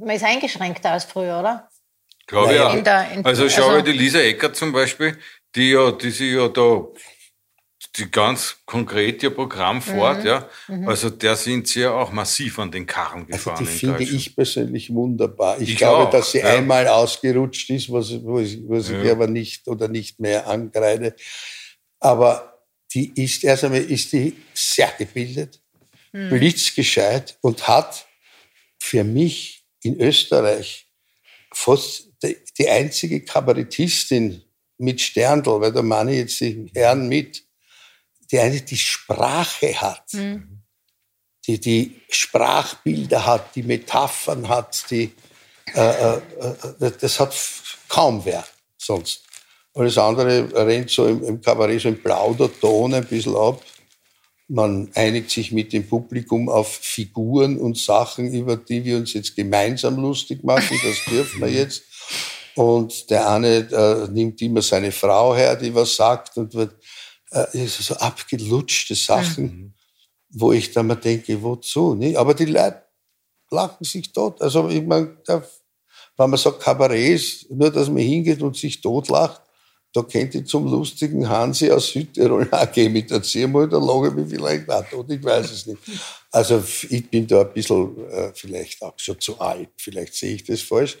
man 0.00 0.10
ist 0.10 0.24
eingeschränkter 0.24 0.90
als 0.90 1.04
früher, 1.04 1.38
oder? 1.38 1.68
Glaube 2.28 2.54
ja. 2.54 2.76
Der, 2.76 3.10
in, 3.10 3.24
also 3.24 3.48
schau 3.48 3.70
also, 3.70 3.82
die 3.82 3.92
Lisa 3.92 4.20
Eckert 4.20 4.54
zum 4.54 4.70
Beispiel, 4.70 5.18
die 5.56 5.70
ja, 5.70 5.90
die 5.90 6.10
sich 6.10 6.34
ja 6.34 6.48
da 6.48 6.84
die 7.96 8.10
ganz 8.10 8.56
konkret 8.66 9.22
ihr 9.22 9.30
Programm 9.30 9.80
fort, 9.80 10.20
mhm. 10.20 10.26
ja. 10.26 10.48
Mhm. 10.68 10.88
Also 10.88 11.10
der 11.10 11.36
sind 11.36 11.66
sie 11.66 11.80
ja 11.80 11.92
auch 11.92 12.12
massiv 12.12 12.58
an 12.58 12.70
den 12.70 12.86
Karren 12.86 13.26
gefahren. 13.26 13.58
Also 13.58 13.70
die 13.70 13.78
finde 13.78 14.02
ich 14.04 14.36
persönlich 14.36 14.92
wunderbar. 14.92 15.60
Ich, 15.60 15.70
ich 15.70 15.76
glaube, 15.76 16.06
auch, 16.06 16.10
dass 16.10 16.32
sie 16.32 16.38
ja. 16.38 16.48
einmal 16.48 16.86
ausgerutscht 16.86 17.70
ist, 17.70 17.90
was, 17.90 18.12
was, 18.24 18.56
was 18.68 18.90
ja. 18.90 19.02
ich 19.02 19.10
aber 19.10 19.26
nicht 19.26 19.66
oder 19.66 19.88
nicht 19.88 20.20
mehr 20.20 20.46
angreide. 20.46 21.16
Aber 21.98 22.62
die 22.92 23.10
ist, 23.22 23.42
erst 23.42 23.64
einmal 23.64 23.80
ist 23.80 24.12
die 24.12 24.36
sehr 24.52 24.92
gebildet, 24.98 25.60
mhm. 26.12 26.28
blitzgescheit 26.30 27.38
und 27.40 27.66
hat 27.66 28.06
für 28.78 29.02
mich 29.02 29.64
in 29.82 29.98
Österreich 29.98 30.87
fast 31.52 32.08
die, 32.22 32.68
einzige 32.68 33.24
Kabarettistin 33.24 34.42
mit 34.78 35.00
Sterndl, 35.00 35.60
weil 35.60 35.72
da 35.72 35.82
meine 35.82 36.12
ich 36.12 36.18
jetzt 36.18 36.40
die 36.40 36.70
Herren 36.74 37.08
mit, 37.08 37.44
die 38.30 38.38
eine 38.38 38.60
die 38.60 38.76
Sprache 38.76 39.80
hat, 39.80 40.12
mhm. 40.12 40.62
die 41.46 41.60
die 41.60 42.00
Sprachbilder 42.10 43.24
hat, 43.24 43.54
die 43.54 43.62
Metaphern 43.62 44.48
hat, 44.48 44.90
die, 44.90 45.12
äh, 45.74 45.80
äh, 45.80 46.20
äh 46.80 46.92
das 47.00 47.20
hat 47.20 47.34
kaum 47.88 48.24
wer 48.24 48.44
sonst. 48.76 49.24
Alles 49.74 49.96
andere 49.96 50.52
rennt 50.66 50.90
so 50.90 51.06
im, 51.06 51.22
im 51.24 51.40
Kabarett 51.40 51.80
so 51.80 51.88
im 51.88 52.02
Plauderton 52.02 52.94
ein 52.94 53.06
bisschen 53.06 53.36
ab. 53.36 53.62
Man 54.48 54.90
einigt 54.94 55.30
sich 55.30 55.52
mit 55.52 55.72
dem 55.74 55.86
Publikum 55.86 56.48
auf 56.48 56.68
Figuren 56.68 57.58
und 57.58 57.76
Sachen, 57.76 58.32
über 58.32 58.56
die 58.56 58.82
wir 58.84 58.96
uns 58.96 59.12
jetzt 59.12 59.36
gemeinsam 59.36 59.96
lustig 59.96 60.42
machen. 60.42 60.78
Das 60.82 61.04
dürfen 61.04 61.40
wir 61.42 61.50
jetzt. 61.50 61.82
Und 62.56 63.10
der 63.10 63.30
eine 63.30 63.58
äh, 63.70 64.08
nimmt 64.10 64.40
immer 64.42 64.62
seine 64.62 64.90
Frau 64.90 65.36
her, 65.36 65.54
die 65.54 65.74
was 65.74 65.94
sagt 65.94 66.36
und 66.38 66.54
wird 66.54 66.74
äh, 67.30 67.66
so 67.66 67.94
abgelutschte 67.94 68.94
Sachen, 68.94 69.44
mhm. 69.44 69.74
wo 70.30 70.52
ich 70.52 70.72
dann 70.72 70.86
mal 70.86 70.96
denke, 70.96 71.40
wozu? 71.42 71.94
Ne? 71.94 72.16
Aber 72.16 72.34
die 72.34 72.46
Leute 72.46 72.82
lachen 73.50 73.84
sich 73.84 74.12
tot. 74.12 74.40
Also 74.42 74.68
ich 74.68 74.82
meine, 74.82 75.16
wenn 75.26 76.30
man 76.30 76.38
sagt 76.38 76.60
Kabarett 76.60 77.46
nur 77.50 77.70
dass 77.70 77.88
man 77.88 77.98
hingeht 77.98 78.42
und 78.42 78.56
sich 78.56 78.80
totlacht, 78.80 79.42
da 79.98 80.04
kennt 80.04 80.34
ich 80.34 80.46
zum 80.46 80.66
lustigen 80.66 81.28
Hansi 81.28 81.70
aus 81.70 81.88
Südtirol 81.88 82.48
auch 82.52 82.70
gehen 82.70 82.92
mit 82.92 83.10
der 83.10 83.22
Ziermal, 83.22 83.68
da 83.68 83.78
lache 83.78 84.08
ich 84.08 84.14
mich 84.14 84.28
vielleicht 84.28 84.70
auch 84.70 84.88
tot, 84.88 85.10
ich 85.10 85.22
weiß 85.22 85.50
es 85.50 85.66
nicht. 85.66 85.78
Also 86.30 86.62
ich 86.90 87.08
bin 87.10 87.26
da 87.26 87.40
ein 87.40 87.52
bisschen 87.52 88.08
äh, 88.10 88.30
vielleicht 88.34 88.82
auch 88.82 88.94
schon 88.96 89.20
zu 89.20 89.38
alt, 89.40 89.70
vielleicht 89.76 90.14
sehe 90.14 90.34
ich 90.34 90.44
das 90.44 90.62
falsch. 90.62 90.98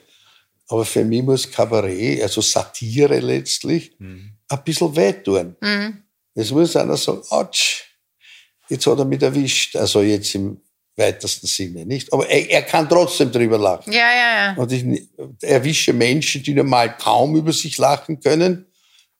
Aber 0.68 0.84
für 0.84 1.04
mich 1.04 1.22
muss 1.22 1.50
Kabarett, 1.50 2.22
also 2.22 2.40
Satire 2.40 3.20
letztlich, 3.20 3.92
mhm. 3.98 4.32
ein 4.48 4.64
bisschen 4.64 4.94
wehtun. 4.94 5.56
Mhm. 5.60 6.02
Es 6.34 6.50
muss 6.50 6.76
einer 6.76 6.96
sagen, 6.96 7.22
Autsch, 7.30 7.84
jetzt 8.68 8.86
hat 8.86 8.98
er 8.98 9.04
mich 9.04 9.22
erwischt. 9.22 9.76
Also 9.76 10.02
jetzt 10.02 10.34
im 10.34 10.60
weitesten 10.94 11.46
Sinne, 11.46 11.86
nicht? 11.86 12.12
Aber 12.12 12.28
er, 12.28 12.50
er 12.50 12.62
kann 12.62 12.88
trotzdem 12.88 13.32
drüber 13.32 13.56
lachen. 13.56 13.92
Ja, 13.92 14.10
ja, 14.12 14.34
ja. 14.34 14.54
Und 14.56 14.70
ich 14.72 15.08
erwische 15.40 15.92
Menschen, 15.92 16.42
die 16.42 16.52
normal 16.52 16.96
kaum 16.98 17.36
über 17.36 17.52
sich 17.52 17.78
lachen 17.78 18.20
können, 18.20 18.66
äh, 18.66 18.67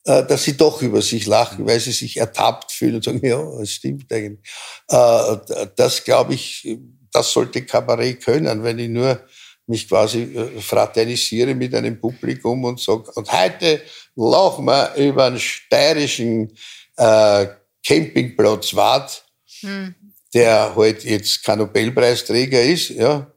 dass 0.09 0.45
sie 0.45 0.57
doch 0.57 0.81
über 0.81 1.03
sich 1.03 1.27
lachen, 1.27 1.67
weil 1.67 1.81
sie 1.81 1.93
sich 1.93 2.17
ertappt 2.17 2.73
fühlen 2.73 2.97
und 2.97 3.05
sagen, 3.05 3.21
ja, 3.23 3.43
das 3.59 3.71
stimmt 3.71 4.11
eigentlich. 4.13 4.41
Äh, 4.89 5.37
das 5.77 6.03
glaube 6.03 6.35
ich, 6.35 6.79
das 7.13 7.33
sollte 7.33 7.65
Kabarett 7.65 8.25
können, 8.25 8.63
wenn 8.63 8.79
ich 8.79 8.89
nur 8.89 9.21
mich 9.67 9.87
quasi 9.87 10.23
äh, 10.23 10.61
fraternisiere 10.61 11.55
mit 11.55 11.75
einem 11.75 12.01
Publikum 12.01 12.65
und 12.65 12.81
sage, 12.81 13.11
und 13.15 13.31
heute 13.31 13.83
lachen 14.17 14.65
wir 14.65 14.95
über 14.97 15.27
einen 15.27 15.39
steirischen 15.39 16.53
äh, 16.97 17.47
Campingplatz 17.87 18.75
Wart, 18.75 19.25
hm. 19.61 19.95
der 20.33 20.75
halt 20.75 21.05
jetzt 21.05 21.45
kein 21.45 21.59
Nobelpreisträger 21.59 22.63
ist, 22.63 22.91
ja, 22.91 23.31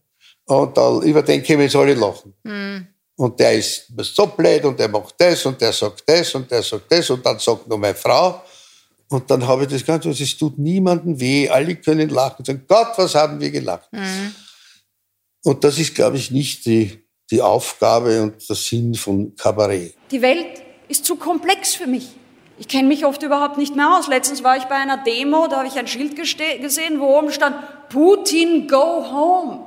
und 0.46 0.78
da, 0.78 1.00
über 1.02 1.22
den 1.22 1.44
können 1.44 1.60
wir 1.60 1.66
jetzt 1.66 1.76
alle 1.76 1.94
lachen. 1.94 2.34
Hm. 2.46 2.88
Und 3.22 3.40
der 3.40 3.54
ist 3.54 3.86
so 4.02 4.26
blöd 4.26 4.66
und 4.66 4.80
der 4.80 4.90
macht 4.90 5.14
das 5.20 5.46
und 5.46 5.62
der 5.62 5.72
sagt 5.72 6.02
das 6.08 6.34
und 6.34 6.50
der 6.50 6.64
sagt 6.64 6.92
das 6.92 7.08
und 7.08 7.24
dann 7.24 7.38
sagt 7.38 7.68
nur 7.68 7.78
meine 7.78 7.94
Frau. 7.94 8.42
Und 9.10 9.30
dann 9.30 9.46
habe 9.46 9.62
ich 9.62 9.70
das 9.70 9.86
Ganze, 9.86 10.08
und 10.08 10.20
es 10.20 10.36
tut 10.36 10.58
niemandem 10.58 11.20
weh, 11.20 11.48
alle 11.48 11.76
können 11.76 12.10
lachen 12.10 12.38
und 12.40 12.46
sagen, 12.48 12.66
Gott, 12.68 12.94
was 12.96 13.14
haben 13.14 13.40
wir 13.40 13.52
gelacht. 13.52 13.94
Mhm. 13.94 14.34
Und 15.44 15.64
das 15.64 15.78
ist, 15.78 15.94
glaube 15.94 16.18
ich, 16.18 16.32
nicht 16.32 16.66
die, 16.66 17.06
die 17.30 17.44
Aufgabe 17.44 18.24
und 18.24 18.50
der 18.50 18.56
Sinn 18.56 18.96
von 18.96 19.36
Kabarett. 19.36 19.94
Die 20.10 20.24
Welt 20.24 20.64
ist 20.88 21.06
zu 21.06 21.16
komplex 21.16 21.76
für 21.76 21.86
mich. 21.86 22.08
Ich 22.58 22.68
kenne 22.68 22.88
mich 22.88 23.06
oft 23.06 23.22
überhaupt 23.22 23.60
nicht 23.60 23.76
mehr 23.76 24.00
aus. 24.00 24.08
Letztens 24.08 24.44
war 24.44 24.58
ich 24.58 24.64
bei 24.64 24.78
einer 24.78 24.98
Demo, 24.98 25.46
da 25.48 25.58
habe 25.58 25.68
ich 25.68 25.78
ein 25.78 25.88
Schild 25.88 26.16
gesehen, 26.16 27.00
wo 27.00 27.20
oben 27.20 27.32
stand, 27.32 27.56
Putin, 27.90 28.68
go 28.68 29.06
home. 29.12 29.60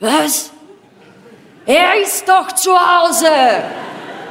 Was? 0.00 0.50
Er 1.66 2.00
ist 2.00 2.28
doch 2.28 2.52
zu 2.52 2.72
Hause. 2.72 3.28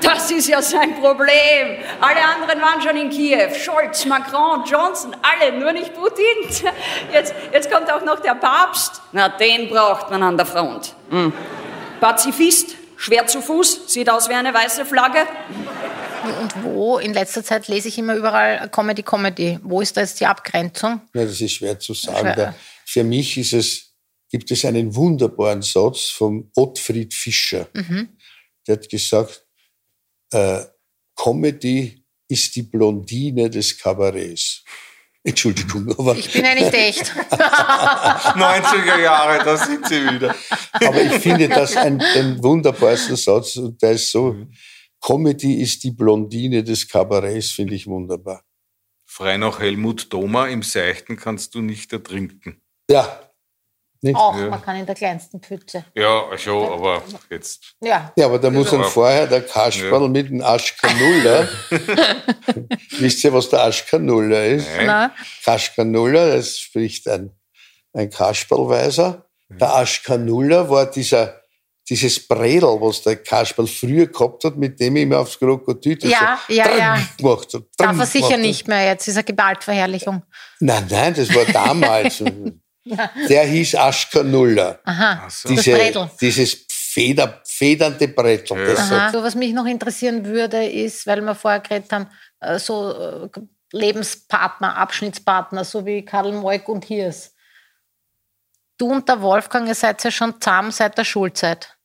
Das 0.02 0.30
ist 0.30 0.48
ja 0.48 0.62
sein 0.62 0.96
Problem. 0.96 1.78
Alle 2.02 2.24
anderen 2.24 2.62
waren 2.62 2.82
schon 2.82 2.96
in 2.98 3.10
Kiew. 3.10 3.54
Scholz, 3.56 4.06
Macron, 4.06 4.64
Johnson, 4.66 5.16
alle, 5.22 5.58
nur 5.58 5.72
nicht 5.72 5.94
Putin. 5.94 6.72
Jetzt, 7.12 7.34
jetzt 7.52 7.72
kommt 7.72 7.92
auch 7.92 8.04
noch 8.04 8.20
der 8.20 8.36
Papst. 8.36 9.02
Na, 9.14 9.30
den 9.30 9.70
braucht 9.70 10.12
man 10.12 10.22
an 10.22 10.36
der 10.36 10.46
Front. 10.46 10.94
Hm. 11.10 11.32
Pazifist, 12.02 12.76
schwer 12.98 13.26
zu 13.28 13.42
Fuß, 13.42 13.94
sieht 13.94 14.10
aus 14.10 14.28
wie 14.28 14.34
eine 14.34 14.54
weiße 14.54 14.86
Flagge. 14.86 15.26
Und 16.42 16.64
wo? 16.64 16.98
In 16.98 17.14
letzter 17.14 17.44
Zeit 17.44 17.68
lese 17.68 17.88
ich 17.88 17.98
immer 17.98 18.16
überall 18.16 18.70
Comedy, 18.70 19.04
Comedy. 19.04 19.60
Wo 19.64 19.82
ist 19.82 19.96
da 19.96 20.02
jetzt 20.02 20.20
die 20.20 20.26
Abgrenzung? 20.26 21.02
Ja, 21.14 21.24
das 21.24 21.40
ist 21.40 21.54
schwer 21.54 21.80
zu 21.80 21.94
sagen. 21.94 22.34
Schwer. 22.34 22.56
Für 22.86 23.04
mich 23.04 23.38
ist 23.38 23.54
es, 23.54 23.93
gibt 24.34 24.50
es 24.50 24.66
einen 24.66 24.96
wunderbaren 24.96 25.62
Satz 25.62 26.10
vom 26.10 26.50
Ottfried 26.56 27.14
Fischer. 27.14 27.68
Mhm. 27.76 28.18
Der 28.68 28.78
hat 28.78 28.90
gesagt, 28.90 29.46
äh, 30.32 30.62
Comedy 31.16 32.04
ist 32.28 32.56
die 32.56 32.64
Blondine 32.64 33.48
des 33.52 33.78
Kabarets. 33.78 34.64
Entschuldigung, 35.24 35.88
aber. 36.00 36.18
Ich 36.18 36.34
bin 36.34 36.44
ja 36.44 36.56
nicht 36.56 36.74
echt. 36.74 37.12
90er 37.12 39.00
Jahre, 39.00 39.46
da 39.46 39.56
sind 39.56 39.88
Sie 39.88 40.04
wieder. 40.04 40.34
Aber 40.84 41.00
ich 41.00 41.22
finde 41.22 41.48
das 41.48 41.78
ein, 41.78 42.00
den 42.16 42.42
wunderbarsten 42.42 43.16
Satz 43.16 43.58
und 43.58 43.80
der 43.84 43.92
ist 43.92 44.10
so, 44.10 44.48
Comedy 45.00 45.62
ist 45.62 45.84
die 45.84 45.92
Blondine 45.92 46.64
des 46.64 46.88
Kabarets, 46.88 47.52
finde 47.52 47.76
ich 47.76 47.86
wunderbar. 47.86 48.44
Frei 49.06 49.38
nach 49.38 49.60
Helmut 49.60 50.10
Thoma, 50.10 50.48
im 50.48 50.64
Seichten 50.64 51.18
kannst 51.18 51.54
du 51.54 51.62
nicht 51.62 51.94
ertrinken. 51.94 52.64
Ja, 52.90 53.33
nicht? 54.04 54.16
Auch, 54.16 54.38
ja. 54.38 54.50
man 54.50 54.62
kann 54.62 54.76
in 54.76 54.86
der 54.86 54.96
kleinsten 54.96 55.42
Pfütze. 55.42 55.86
Ja, 55.96 56.38
schon, 56.38 56.72
aber 56.72 57.02
jetzt. 57.30 57.76
Ja, 57.82 58.12
ja 58.16 58.26
aber 58.26 58.40
da 58.40 58.50
muss 58.50 58.72
dann 58.72 58.84
vorher 58.84 59.28
der 59.28 59.42
Kasperl 59.42 60.02
ja. 60.02 60.08
mit 60.08 60.30
dem 60.30 60.42
Aschkanuller. 60.42 61.48
Wisst 63.00 63.24
ihr, 63.24 63.34
was 63.34 63.50
der 63.50 63.64
Aschkanuller 63.64 64.46
ist? 64.46 64.68
Nein. 64.84 65.12
Kaschkanuller, 65.44 66.36
das 66.36 66.60
spricht 66.60 67.08
ein, 67.08 67.32
ein 67.94 68.10
Kasperlweiser. 68.10 69.26
Der 69.50 69.76
Aschkanuller 69.76 70.70
war 70.70 70.90
dieser 70.90 71.44
dieses 71.90 72.28
Bredel, 72.28 72.80
was 72.80 73.02
der 73.02 73.18
Kasperl 73.18 73.68
früher 73.68 74.08
gehabt 74.08 74.44
hat, 74.46 74.56
mit 74.56 74.80
dem 74.80 74.96
ich 74.96 75.04
immer 75.04 75.20
aufs 75.20 75.38
Krokodil 75.38 75.98
ja, 76.02 76.40
so 76.48 76.54
ja, 76.54 76.78
ja. 76.78 77.08
gemacht 77.18 77.54
hat. 77.54 77.64
Darf 77.78 78.00
er 78.00 78.06
sicher 78.06 78.38
nicht 78.38 78.68
mehr 78.68 78.86
jetzt, 78.86 79.08
ist 79.08 79.16
eine 79.16 79.26
Gewaltverherrlichung. 79.26 80.24
Nein, 80.60 80.88
nein, 80.90 81.14
das 81.14 81.34
war 81.36 81.46
damals. 81.46 82.24
Der 83.30 83.46
hieß 83.46 83.76
Aschka 83.76 84.24
Nuller. 84.24 84.80
Aha, 84.84 85.30
so. 85.30 85.50
Diese, 85.50 86.10
dieses 86.20 86.66
Feder, 86.70 87.42
federnde 87.46 88.08
Brettl. 88.08 88.56
Ja. 88.56 89.10
So, 89.12 89.24
was 89.24 89.36
mich 89.36 89.54
noch 89.54 89.66
interessieren 89.66 90.26
würde, 90.26 90.66
ist, 90.66 91.08
weil 91.08 91.22
wir 91.22 91.34
vorher 91.34 91.62
geredet 91.62 91.92
haben, 91.92 92.08
äh, 92.40 92.60
so 92.60 92.92
äh, 92.92 93.30
Lebenspartner, 93.72 94.78
Abschnittspartner, 94.78 95.64
so 95.64 95.86
wie 95.86 96.04
Karl 96.06 96.32
Moik 96.34 96.68
und 96.70 96.86
Hirs. 96.86 97.34
Du 98.78 98.92
und 98.92 99.08
der 99.08 99.22
Wolfgang, 99.22 99.68
ihr 99.68 99.76
seid 99.76 100.04
ja 100.04 100.12
schon 100.12 100.40
zusammen 100.40 100.72
seit 100.72 100.98
der 100.98 101.06
Schulzeit. 101.06 101.76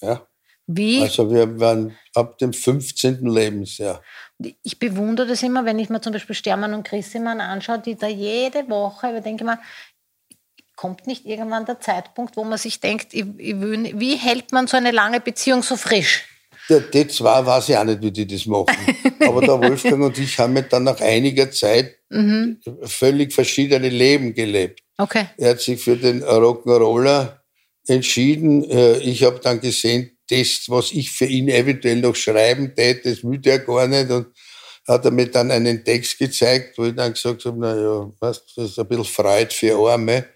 Ja. 0.00 0.26
Wie? 0.66 1.02
Also 1.02 1.30
wir 1.30 1.60
waren 1.60 1.96
ab 2.14 2.38
dem 2.38 2.52
15. 2.52 3.24
Lebensjahr. 3.26 4.02
Ich 4.62 4.78
bewundere 4.78 5.28
das 5.28 5.42
immer, 5.42 5.64
wenn 5.64 5.78
ich 5.78 5.88
mir 5.88 6.00
zum 6.00 6.12
Beispiel 6.12 6.34
Stermann 6.34 6.74
und 6.74 6.82
Chrissemann 6.82 7.40
anschaue, 7.40 7.78
die 7.78 7.94
da 7.94 8.08
jede 8.08 8.68
Woche, 8.68 9.16
ich 9.16 9.22
denke 9.22 9.44
mal, 9.44 9.58
kommt 10.76 11.06
nicht 11.06 11.24
irgendwann 11.24 11.64
der 11.64 11.80
Zeitpunkt, 11.80 12.36
wo 12.36 12.44
man 12.44 12.58
sich 12.58 12.80
denkt, 12.80 13.12
ich, 13.12 13.24
ich 13.38 13.60
will, 13.60 13.98
wie 13.98 14.16
hält 14.16 14.52
man 14.52 14.66
so 14.66 14.76
eine 14.76 14.92
lange 14.92 15.20
Beziehung 15.20 15.62
so 15.62 15.76
frisch? 15.76 16.24
Der, 16.68 16.80
die 16.80 17.06
zwei 17.08 17.44
weiß 17.44 17.70
ich 17.70 17.76
auch 17.76 17.84
nicht, 17.84 18.02
wie 18.02 18.10
die 18.10 18.26
das 18.26 18.46
machen. 18.46 18.76
Aber 19.20 19.40
der 19.40 19.60
Wolfgang 19.60 20.02
und 20.02 20.18
ich 20.18 20.38
haben 20.38 20.64
dann 20.68 20.84
nach 20.84 21.00
einiger 21.00 21.50
Zeit 21.50 21.96
mhm. 22.10 22.60
völlig 22.82 23.32
verschiedene 23.32 23.88
Leben 23.88 24.34
gelebt. 24.34 24.80
Okay. 24.98 25.26
Er 25.36 25.50
hat 25.50 25.60
sich 25.60 25.80
für 25.80 25.96
den 25.96 26.22
Rock'n'Roller 26.22 27.40
entschieden. 27.86 28.68
Äh, 28.68 28.98
ich 28.98 29.22
habe 29.22 29.40
dann 29.40 29.60
gesehen, 29.60 30.10
das, 30.28 30.64
was 30.68 30.92
ich 30.92 31.10
für 31.10 31.26
ihn 31.26 31.48
eventuell 31.48 32.00
noch 32.00 32.16
schreiben 32.16 32.74
täte, 32.74 33.10
das 33.10 33.22
will 33.22 33.40
er 33.44 33.60
gar 33.60 33.86
nicht. 33.86 34.10
Und 34.10 34.26
hat 34.88 35.04
er 35.04 35.10
mir 35.10 35.30
dann 35.30 35.50
einen 35.50 35.84
Text 35.84 36.18
gezeigt, 36.18 36.78
wo 36.78 36.84
ich 36.84 36.94
dann 36.94 37.12
gesagt 37.12 37.44
habe, 37.44 37.56
na 37.58 37.76
ja, 37.76 38.12
was, 38.20 38.44
das 38.54 38.70
ist 38.70 38.78
ein 38.78 38.88
bisschen 38.88 39.04
Freude 39.04 39.54
für 39.54 39.76
Arme. 39.76 40.26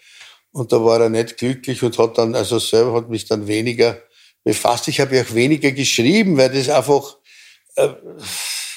Und 0.53 0.73
da 0.73 0.85
war 0.85 1.01
er 1.01 1.09
nicht 1.09 1.37
glücklich 1.37 1.83
und 1.83 1.97
hat 1.99 2.19
dann, 2.19 2.35
also 2.35 2.59
selber 2.59 2.95
hat 2.95 3.09
mich 3.09 3.27
dann 3.27 3.47
weniger 3.47 3.99
befasst. 4.45 4.89
Ich 4.89 5.01
habe 5.01 5.17
ja 5.17 5.23
auch 5.23 5.35
weniger 5.35 5.71
geschrieben, 5.73 6.37
weil 6.37 6.51
das 6.51 6.69
einfach 6.69 7.17
äh, 7.77 7.89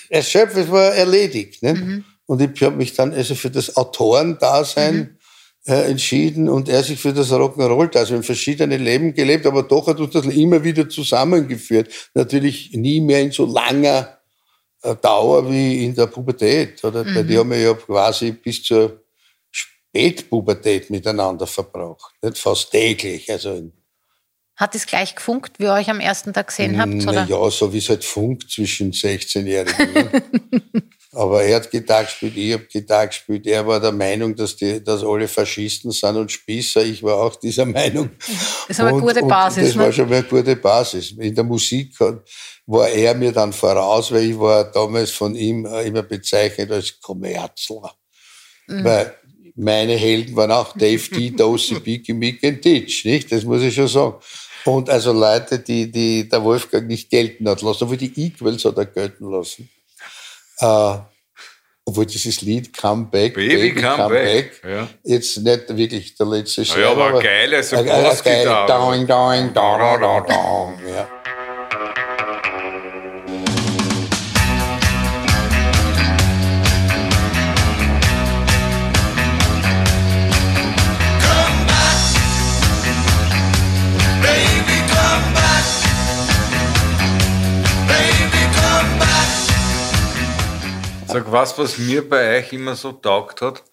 erschöpft, 0.09 0.57
es 0.57 0.69
war 0.69 0.93
erledigt. 0.93 1.63
Ne? 1.63 1.73
Mhm. 1.73 2.05
Und 2.25 2.41
ich 2.41 2.61
habe 2.61 2.75
mich 2.75 2.93
dann 2.93 3.13
also 3.13 3.35
für 3.35 3.49
das 3.49 3.75
Autorendasein 3.75 4.95
mhm. 4.95 5.17
äh, 5.65 5.89
entschieden 5.89 6.47
und 6.47 6.69
er 6.69 6.83
sich 6.83 6.99
für 6.99 7.13
das 7.13 7.31
Rock'n'Roll-Dasein. 7.31 8.01
Also 8.01 8.15
in 8.15 8.23
verschiedene 8.23 8.77
Leben 8.77 9.13
gelebt, 9.13 9.45
aber 9.45 9.63
doch 9.63 9.87
hat 9.87 9.99
uns 9.99 10.13
das 10.13 10.25
immer 10.25 10.63
wieder 10.63 10.87
zusammengeführt. 10.87 11.89
Natürlich 12.13 12.71
nie 12.73 13.01
mehr 13.01 13.21
in 13.21 13.31
so 13.31 13.45
langer 13.45 14.19
äh, 14.83 14.95
Dauer 14.95 15.49
wie 15.49 15.85
in 15.85 15.95
der 15.95 16.07
Pubertät. 16.07 16.83
Oder? 16.83 17.03
Mhm. 17.03 17.15
Weil 17.15 17.25
die 17.25 17.37
haben 17.37 17.49
wir 17.49 17.59
ja 17.59 17.73
quasi 17.73 18.31
bis 18.31 18.63
zur 18.63 19.02
Spätpubertät 19.93 20.89
miteinander 20.89 21.45
verbraucht. 21.45 22.15
Nicht 22.23 22.39
fast 22.39 22.71
täglich. 22.71 23.31
Also 23.31 23.71
hat 24.55 24.75
es 24.75 24.85
gleich 24.85 25.15
gefunkt, 25.15 25.59
wie 25.59 25.63
ihr 25.63 25.73
euch 25.73 25.89
am 25.89 25.99
ersten 25.99 26.31
Tag 26.31 26.47
gesehen 26.47 26.79
habt? 26.79 26.93
Oder? 27.07 27.25
Ja, 27.25 27.49
so 27.49 27.73
wie 27.73 27.79
es 27.79 27.89
halt 27.89 28.03
funkt 28.03 28.51
zwischen 28.51 28.91
16-Jährigen. 28.91 30.09
Aber 31.11 31.43
er 31.43 31.57
hat 31.57 31.69
Gitarre 31.69 32.05
gespielt, 32.05 32.37
ich 32.37 32.53
habe 32.53 32.65
Gitarre 32.65 33.07
gespielt. 33.07 33.45
Er 33.45 33.65
war 33.65 33.79
der 33.79 33.91
Meinung, 33.91 34.35
dass, 34.35 34.55
die, 34.55 34.83
dass 34.83 35.03
alle 35.03 35.27
Faschisten 35.27 35.91
sind 35.91 36.15
und 36.15 36.31
Spießer. 36.31 36.83
Ich 36.83 37.03
war 37.03 37.17
auch 37.17 37.35
dieser 37.35 37.65
Meinung. 37.65 38.11
Das 38.67 38.79
aber 38.79 38.89
eine 38.89 39.01
gute 39.01 39.23
Basis. 39.23 39.67
Das 39.67 39.75
ne? 39.75 39.83
war 39.83 39.91
schon 39.91 40.09
mal 40.09 40.17
eine 40.17 40.27
gute 40.27 40.55
Basis. 40.55 41.11
In 41.11 41.35
der 41.35 41.43
Musik 41.43 41.99
war 41.99 42.89
er 42.89 43.13
mir 43.15 43.31
dann 43.31 43.53
voraus, 43.53 44.11
weil 44.11 44.31
ich 44.31 44.39
war 44.39 44.71
damals 44.71 45.11
von 45.11 45.35
ihm 45.35 45.65
immer 45.65 46.03
bezeichnet 46.03 46.71
als 46.71 46.99
Kommerzler. 46.99 47.91
Mhm. 48.67 48.83
Weil 48.83 49.15
meine 49.55 49.93
Helden 49.93 50.35
waren 50.35 50.51
auch 50.51 50.75
Dave 50.75 51.03
D, 51.09 51.29
Dosey, 51.37 51.79
Biggie, 51.79 52.13
Mick 52.13 52.41
und 52.43 52.63
Ditch, 52.63 53.05
nicht? 53.05 53.31
Das 53.31 53.43
muss 53.43 53.61
ich 53.61 53.75
schon 53.75 53.87
sagen. 53.87 54.15
Und 54.65 54.89
also 54.89 55.11
Leute, 55.11 55.59
die, 55.59 55.91
die 55.91 56.27
der 56.27 56.43
Wolfgang 56.43 56.87
nicht 56.87 57.09
gelten 57.09 57.47
hat 57.49 57.61
lassen, 57.61 57.83
obwohl 57.83 57.97
die 57.97 58.13
Equals 58.15 58.63
hat 58.63 58.77
er 58.77 58.85
gelten 58.85 59.29
lassen. 59.29 59.69
Äh, 60.59 60.97
obwohl 61.85 62.05
dieses 62.05 62.41
Lied 62.41 62.75
Come 62.77 63.07
Back, 63.11 63.33
Baby, 63.33 63.55
Baby 63.55 63.81
Come, 63.81 63.95
come 63.95 64.09
Back, 64.09 64.61
back 64.61 64.71
ja. 64.71 64.87
jetzt 65.03 65.37
nicht 65.37 65.77
wirklich 65.77 66.15
der 66.15 66.25
letzte 66.27 66.63
Schritt. 66.63 66.83
Ja, 66.83 66.91
aber, 66.91 67.07
aber 67.09 67.21
geil, 67.21 67.53
also 67.53 67.75
Bassgitarre. 67.75 68.67
Doing, 68.67 69.05
doing, 69.05 69.53
da, 69.53 69.77
da, 69.77 69.97
da, 69.97 70.21
da, 70.21 70.73
ja. 70.87 71.22
Was, 91.33 91.57
was 91.57 91.77
mir 91.77 92.07
bei 92.07 92.37
euch 92.37 92.53
immer 92.53 92.75
so 92.75 92.93
taugt 92.93 93.41
hat. 93.41 93.63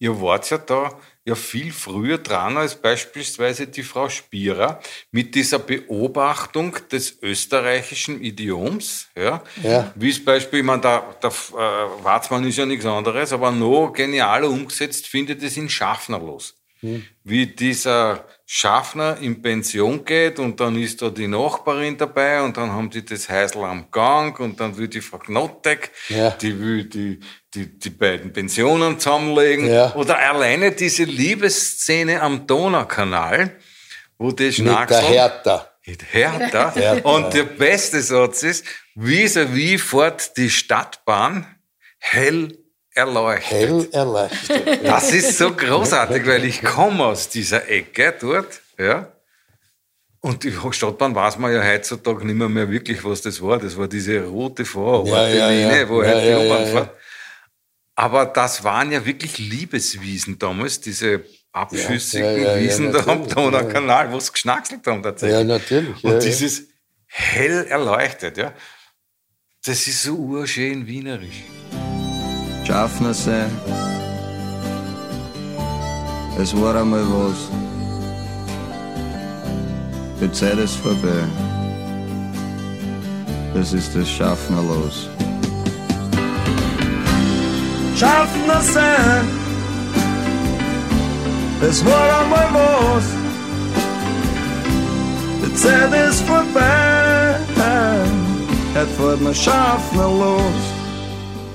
Ihr 0.00 0.20
wart 0.20 0.50
ja 0.50 0.58
da 0.58 0.98
ja 1.24 1.36
viel 1.36 1.72
früher 1.72 2.18
dran 2.18 2.56
als 2.56 2.74
beispielsweise 2.74 3.68
die 3.68 3.84
Frau 3.84 4.08
Spierer 4.08 4.80
mit 5.12 5.36
dieser 5.36 5.60
Beobachtung 5.60 6.76
des 6.90 7.22
österreichischen 7.22 8.20
Idioms. 8.20 9.06
Ja? 9.16 9.44
Ja. 9.62 9.92
Wie 9.94 10.10
es 10.10 10.24
Beispiel, 10.24 10.60
ich 10.60 10.64
meine, 10.64 10.80
der, 10.80 11.04
der 11.22 11.30
äh, 11.30 12.04
Watzmann 12.04 12.44
ist 12.44 12.58
ja 12.58 12.66
nichts 12.66 12.86
anderes, 12.86 13.32
aber 13.32 13.52
noch 13.52 13.92
genialer 13.92 14.48
umgesetzt 14.48 15.06
findet 15.06 15.42
es 15.44 15.56
in 15.56 15.68
Schaffner 15.68 16.18
los. 16.18 16.56
Wie 17.24 17.46
dieser 17.46 18.24
Schaffner 18.44 19.16
in 19.20 19.40
Pension 19.40 20.04
geht 20.04 20.38
und 20.40 20.58
dann 20.58 20.76
ist 20.76 21.00
da 21.00 21.10
die 21.10 21.28
Nachbarin 21.28 21.96
dabei 21.96 22.42
und 22.42 22.56
dann 22.56 22.72
haben 22.72 22.90
die 22.90 23.04
das 23.04 23.28
Häusl 23.28 23.58
am 23.64 23.90
Gang 23.92 24.38
und 24.40 24.58
dann 24.58 24.76
will 24.76 24.88
die 24.88 25.00
Frau 25.00 25.18
Knottek, 25.18 25.90
Ja. 26.08 26.30
die 26.30 26.58
will 26.58 26.84
die, 26.84 27.20
die, 27.54 27.78
die 27.78 27.90
beiden 27.90 28.32
Pensionen 28.32 28.98
zusammenlegen. 28.98 29.68
Ja. 29.72 29.94
Oder 29.94 30.18
alleine 30.18 30.72
diese 30.72 31.04
Liebesszene 31.04 32.20
am 32.20 32.46
Donaukanal, 32.46 33.56
wo 34.18 34.32
die 34.32 34.46
Mit 34.48 34.58
der 34.58 35.00
Hertha. 35.02 35.68
Hertha. 36.10 36.72
Hertha. 36.74 36.98
Und 37.04 37.32
der 37.34 37.44
beste 37.44 38.02
Satz 38.02 38.42
ist, 38.42 38.64
vis-à-vis 38.96 39.78
fährt 39.82 40.36
die 40.36 40.50
Stadtbahn 40.50 41.46
hell 41.98 42.58
erleuchtet. 42.94 43.50
Hell 43.50 43.88
erleichtert. 43.92 44.82
Das 44.84 45.12
ist 45.12 45.38
so 45.38 45.52
großartig, 45.52 46.26
weil 46.26 46.44
ich 46.44 46.62
komme 46.62 47.04
aus 47.04 47.28
dieser 47.28 47.68
Ecke 47.68 48.14
dort, 48.20 48.60
ja. 48.78 49.12
Und 50.20 50.44
die 50.44 50.54
Stadtbahn 50.70 51.14
weiß 51.14 51.38
man 51.38 51.52
ja 51.52 51.64
heutzutage 51.64 52.24
nicht 52.24 52.36
mehr, 52.36 52.48
mehr 52.48 52.70
wirklich, 52.70 53.04
was 53.04 53.22
das 53.22 53.42
war. 53.42 53.58
Das 53.58 53.76
war 53.76 53.88
diese 53.88 54.24
rote 54.24 54.64
Vororte 54.64 55.10
Ja, 55.10 55.50
ja, 55.50 55.50
ja. 55.50 55.88
wo 55.88 56.00
ja, 56.02 56.20
die 56.20 56.46
U-Bahn 56.46 56.66
fährt. 56.66 56.90
Aber 57.96 58.26
das 58.26 58.62
waren 58.62 58.92
ja 58.92 59.04
wirklich 59.04 59.38
Liebeswiesen 59.38 60.38
damals, 60.38 60.80
diese 60.80 61.24
abschüssigen 61.52 62.58
Wiesen 62.60 62.92
da 62.92 63.04
am 63.06 63.28
Donaukanal, 63.28 64.12
wo 64.12 64.20
sie 64.20 64.32
geschnackselt 64.32 64.86
haben 64.86 65.02
tatsächlich. 65.02 65.38
Ja, 65.38 65.44
natürlich. 65.44 66.04
Und 66.04 66.22
dieses 66.22 66.68
hell 67.06 67.66
erleuchtet, 67.68 68.38
ja. 68.38 68.52
Das 69.64 69.86
ist 69.86 70.02
so 70.02 70.14
urschön 70.14 70.86
wienerisch. 70.86 71.42
Schaffner 72.72 73.12
sein. 73.12 73.50
Es 76.38 76.56
war 76.56 76.74
einmal 76.74 77.04
was. 77.14 77.40
Die 80.18 80.32
Zeit 80.32 80.56
ist 80.56 80.76
vorbei. 80.76 81.22
Das 83.52 83.74
ist 83.74 83.94
das 83.94 84.08
Schaffner 84.08 84.62
los. 84.62 85.10
Schaffner 87.94 88.62
sein. 88.62 89.24
Es 91.68 91.84
war 91.84 92.20
einmal 92.20 92.48
was. 92.54 93.06
Die 95.42 95.54
Zeit 95.56 95.92
ist 96.08 96.22
vorbei. 96.22 97.36
Heute 98.74 98.86
fährt 98.96 99.20
man 99.20 99.34
Schaffner 99.34 100.08
los. 100.22 100.71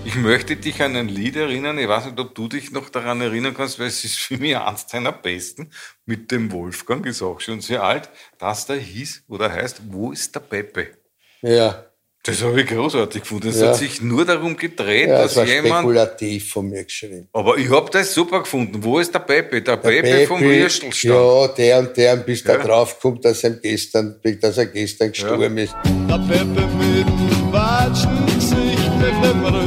Ich 0.07 0.15
möchte 0.15 0.55
dich 0.55 0.81
an 0.81 0.95
ein 0.95 1.09
Lied 1.09 1.35
erinnern. 1.35 1.77
Ich 1.77 1.87
weiß 1.89 2.05
nicht, 2.05 2.17
ob 2.19 2.33
du 2.33 2.47
dich 2.47 2.71
noch 2.71 2.87
daran 2.89 3.19
erinnern 3.19 3.53
kannst, 3.53 3.77
weil 3.77 3.87
es 3.87 4.05
ist 4.05 4.15
für 4.17 4.37
mich 4.37 4.55
eins 4.55 4.87
deiner 4.87 5.11
besten. 5.11 5.69
Mit 6.05 6.31
dem 6.31 6.49
Wolfgang, 6.53 7.05
ist 7.05 7.21
auch 7.21 7.41
schon 7.41 7.59
sehr 7.59 7.83
alt. 7.83 8.09
Das 8.39 8.65
da 8.65 8.73
hieß 8.73 9.23
oder 9.27 9.51
heißt, 9.51 9.81
wo 9.89 10.13
ist 10.13 10.33
der 10.33 10.39
Pepe? 10.39 10.87
Ja, 11.41 11.83
Das 12.23 12.41
habe 12.43 12.61
ich 12.61 12.67
großartig 12.67 13.21
gefunden. 13.21 13.49
Es 13.49 13.59
Ja. 13.59 13.67
hat 13.69 13.75
sich 13.77 14.01
nur 14.01 14.25
darum 14.25 14.55
gedreht, 14.57 15.07
ja 15.09 15.17
dass 15.23 15.33
das 15.35 15.47
war 15.47 15.53
jemand. 15.53 15.73
spekulativ 15.85 16.51
von 16.51 16.67
mir 16.69 16.83
geschrieben. 16.85 17.27
Aber 17.33 17.57
ich 17.57 17.69
habe 17.69 17.89
das 17.91 18.13
super 18.13 18.39
gefunden. 18.41 18.83
Wo 18.83 18.99
ist 18.99 19.13
der 19.13 19.19
Pepe? 19.19 19.61
Der, 19.61 19.77
Pepe, 19.77 20.01
Pepe, 20.03 20.27
vom 20.27 20.41
Würstelstand. 20.41 21.15
Ja, 21.15 21.47
der 21.49 21.79
und 21.79 21.95
der, 21.97 22.15
bis 22.17 22.43
Ja. 22.43 22.57
da 22.57 22.63
drauf 22.65 22.99
kommt, 22.99 23.23
dass 23.25 23.43
er 23.45 23.51
gestern, 23.51 24.19
dass 24.41 24.57
er 24.57 24.65
gestern 24.67 25.11
gestorben 25.11 25.57
ist. 25.57 25.73
Der 26.09 26.17
Pepe 26.17 26.45
mit 26.45 27.07
dem 27.07 27.51
Watschengesicht, 27.53 28.91
mit 28.97 29.23
dem 29.23 29.43
Grün 29.43 29.66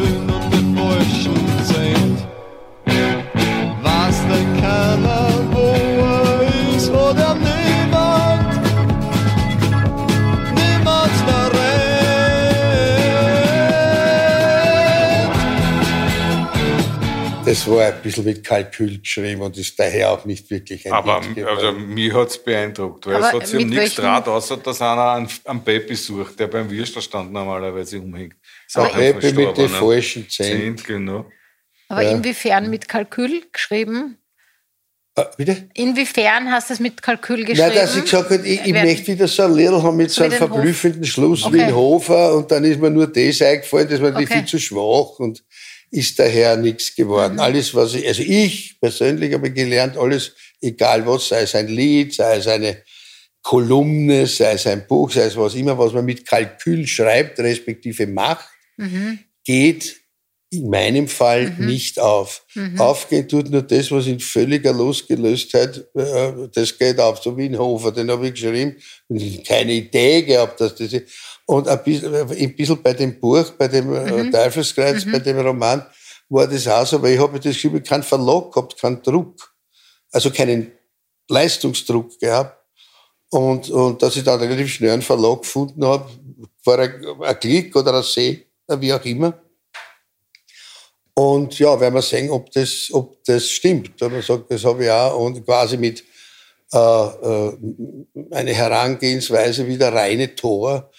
Das 17.51 17.67
war 17.69 17.85
ein 17.85 18.01
bisschen 18.03 18.25
mit 18.25 18.45
Kalkül 18.45 19.01
geschrieben 19.01 19.41
und 19.43 19.57
ist 19.59 19.77
daher 19.79 20.13
auch 20.13 20.25
nicht 20.25 20.49
wirklich 20.51 20.87
ein 20.87 20.93
Aber 20.93 21.21
also, 21.47 21.73
mich 21.73 22.15
hat's 22.15 22.39
beeindruckt, 22.39 23.07
weil 23.07 23.17
Aber 23.17 23.27
es 23.27 23.33
hat 23.33 23.47
sich 23.49 23.57
um 23.59 23.69
mit 23.69 23.79
nichts 23.79 23.97
welchem- 23.99 24.03
draht, 24.05 24.29
außer 24.29 24.57
dass 24.59 24.81
einer 24.81 25.11
einen, 25.13 25.29
einen 25.45 25.65
Pepe 25.65 25.97
sucht, 25.97 26.39
der 26.39 26.47
beim 26.47 26.71
Würstelstand 26.71 27.33
normalerweise 27.33 27.99
umhängt. 28.01 28.37
Der 28.77 28.83
Pepe 28.85 29.33
mit 29.33 29.57
den 29.57 29.69
falschen 29.69 30.29
Zähnen. 30.31 30.77
Zehnt, 30.79 30.85
genau. 30.87 31.27
Aber 31.89 32.03
Ja. 32.03 32.13
inwiefern 32.13 32.71
mit 32.71 32.87
Kalkül 32.87 33.43
geschrieben? 33.53 34.17
Ah, 35.17 35.27
bitte? 35.37 35.69
Inwiefern 35.75 36.53
hast 36.53 36.71
du 36.71 36.75
es 36.75 36.79
mit 36.81 37.03
Kalkül 37.03 37.39
geschrieben? 37.45 37.67
Nein, 37.67 37.75
dass 37.75 37.97
ich 37.97 38.05
gesagt 38.05 38.31
habe, 38.31 38.47
ich, 38.47 38.65
ich 38.65 38.73
möchte 38.73 39.09
wieder 39.09 39.27
so 39.27 39.43
ein 39.43 39.57
Lied 39.57 39.71
haben 39.73 39.97
mit 39.97 40.09
so 40.13 40.23
einem 40.23 40.31
den 40.31 40.41
Hof. 40.41 40.49
verblüffenden 40.51 41.05
Schluss 41.05 41.43
Okay. 41.45 41.55
wie 41.57 41.63
ein 41.63 41.75
Hofer 41.75 42.37
und 42.37 42.49
dann 42.53 42.63
ist 42.65 42.81
mir 42.81 42.91
nur 42.91 43.09
das 43.09 43.43
eingefallen, 43.43 43.89
das 43.89 44.01
war 44.01 44.11
Okay. 44.15 44.27
viel 44.29 44.45
zu 44.45 44.61
schwach 44.61 45.19
und 45.19 45.43
ist 45.91 46.19
daher 46.19 46.57
nichts 46.57 46.95
geworden. 46.95 47.35
Mhm. 47.35 47.41
Alles, 47.41 47.75
was 47.75 47.95
ich, 47.95 48.07
also 48.07 48.23
ich 48.23 48.79
persönlich 48.81 49.35
habe 49.35 49.51
gelernt, 49.53 49.97
alles, 49.97 50.33
egal 50.61 51.07
was, 51.07 51.29
sei 51.29 51.43
es 51.43 51.55
ein 51.55 51.69
Lied, 51.69 52.15
sei 52.15 52.37
es 52.37 52.47
eine 52.47 52.83
Kolumne, 53.43 54.27
sei 54.27 54.53
es 54.53 54.67
ein 54.67 54.87
Buch, 54.87 55.11
sei 55.11 55.23
es 55.23 55.37
was 55.37 55.55
immer, 55.55 55.77
was 55.79 55.93
man 55.93 56.05
mit 56.05 56.27
Kalkül 56.27 56.87
schreibt, 56.87 57.39
respektive 57.41 58.07
macht, 58.07 58.47
Mhm. 58.77 59.19
geht 59.45 59.97
in 60.53 60.69
meinem 60.69 61.07
Fall 61.07 61.55
nicht 61.59 62.01
auf. 62.01 62.45
Aufgehen 62.79 63.29
tut 63.29 63.51
nur 63.51 63.63
das, 63.63 63.91
was 63.93 64.07
in 64.07 64.19
völliger 64.19 64.73
Losgelöstheit, 64.73 65.87
äh, 65.95 66.33
das 66.53 66.77
geht 66.77 66.99
auf, 66.99 67.23
so 67.23 67.37
wie 67.37 67.45
ein 67.47 67.59
Hofer, 67.59 67.93
den 67.93 68.11
habe 68.11 68.27
ich 68.27 68.35
geschrieben 68.35 68.77
und 69.09 69.23
ich 69.23 69.45
keine 69.45 69.73
Idee 69.73 70.23
gehabt, 70.23 70.61
dass 70.61 70.75
das 70.75 70.93
ist. 70.93 71.07
Und 71.51 71.67
ein 71.67 71.83
bisschen, 71.83 72.15
ein 72.15 72.55
bisschen 72.55 72.81
bei 72.81 72.93
dem 72.93 73.19
Buch, 73.19 73.51
bei 73.59 73.67
dem 73.67 73.93
äh, 73.93 74.31
Teufelskreuz, 74.31 75.05
bei 75.11 75.19
dem 75.19 75.37
Roman, 75.41 75.85
war 76.29 76.47
das 76.47 76.69
auch 76.69 76.87
so, 76.87 77.03
weil 77.03 77.15
ich 77.15 77.19
habe 77.19 77.41
das 77.41 77.55
geschrieben, 77.55 77.83
keinen 77.83 78.05
Verlag 78.05 78.53
gehabt, 78.53 78.79
keinen 78.81 79.03
Druck. 79.03 79.53
Also 80.13 80.31
keinen 80.31 80.71
Leistungsdruck 81.29 82.21
gehabt. 82.21 82.57
Und, 83.31 83.69
und 83.69 84.01
dass 84.01 84.15
ich 84.15 84.23
dann 84.23 84.39
relativ 84.39 84.73
schnell 84.73 84.93
einen 84.93 85.03
Verlag 85.03 85.43
gefunden 85.43 85.85
habe, 85.85 86.09
war 86.63 86.79
ein, 86.79 87.05
ein 87.21 87.41
Klick 87.41 87.75
oder 87.75 87.95
ein 87.95 88.05
See, 88.05 88.47
wie 88.69 88.93
auch 88.93 89.05
immer. 89.05 89.37
Und 91.15 91.59
ja, 91.59 91.81
werden 91.81 91.95
wir 91.95 92.03
sehen, 92.03 92.31
ob 92.31 92.53
das, 92.53 92.91
ob 92.93 93.25
das 93.25 93.51
stimmt. 93.51 94.01
Man 94.01 94.23
sagt, 94.23 94.53
das 94.53 94.65
habe 94.65 94.85
ich 94.85 94.91
auch 94.91 95.19
und 95.19 95.45
quasi 95.45 95.77
mit 95.77 96.05
äh, 96.73 96.79
äh, 96.79 97.59
eine 98.31 98.55
Herangehensweise 98.55 99.67
wie 99.67 99.77
der 99.77 99.93
reine 99.93 100.37
Tor 100.37 100.90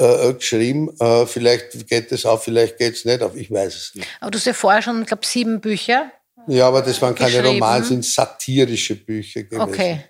äh, 0.00 0.34
geschrieben. 0.34 0.90
Äh, 0.98 1.26
vielleicht 1.26 1.86
geht 1.88 2.10
das 2.10 2.24
auf, 2.24 2.44
vielleicht 2.44 2.78
geht 2.78 2.94
es 2.94 3.04
nicht 3.04 3.22
auf. 3.22 3.36
Ich 3.36 3.50
weiß 3.50 3.74
es 3.74 3.94
nicht. 3.94 4.08
Aber 4.20 4.30
du 4.30 4.38
hast 4.38 4.46
ja 4.46 4.52
vorher 4.52 4.82
schon, 4.82 5.02
ich 5.02 5.08
glaube, 5.08 5.26
sieben 5.26 5.60
Bücher. 5.60 6.10
Ja, 6.46 6.68
aber 6.68 6.82
das 6.82 7.00
waren 7.02 7.14
keine. 7.14 7.44
Romane, 7.44 7.84
sind 7.84 8.04
satirische 8.04 8.96
Bücher 8.96 9.42
gewesen. 9.42 9.60
Okay. 9.60 10.04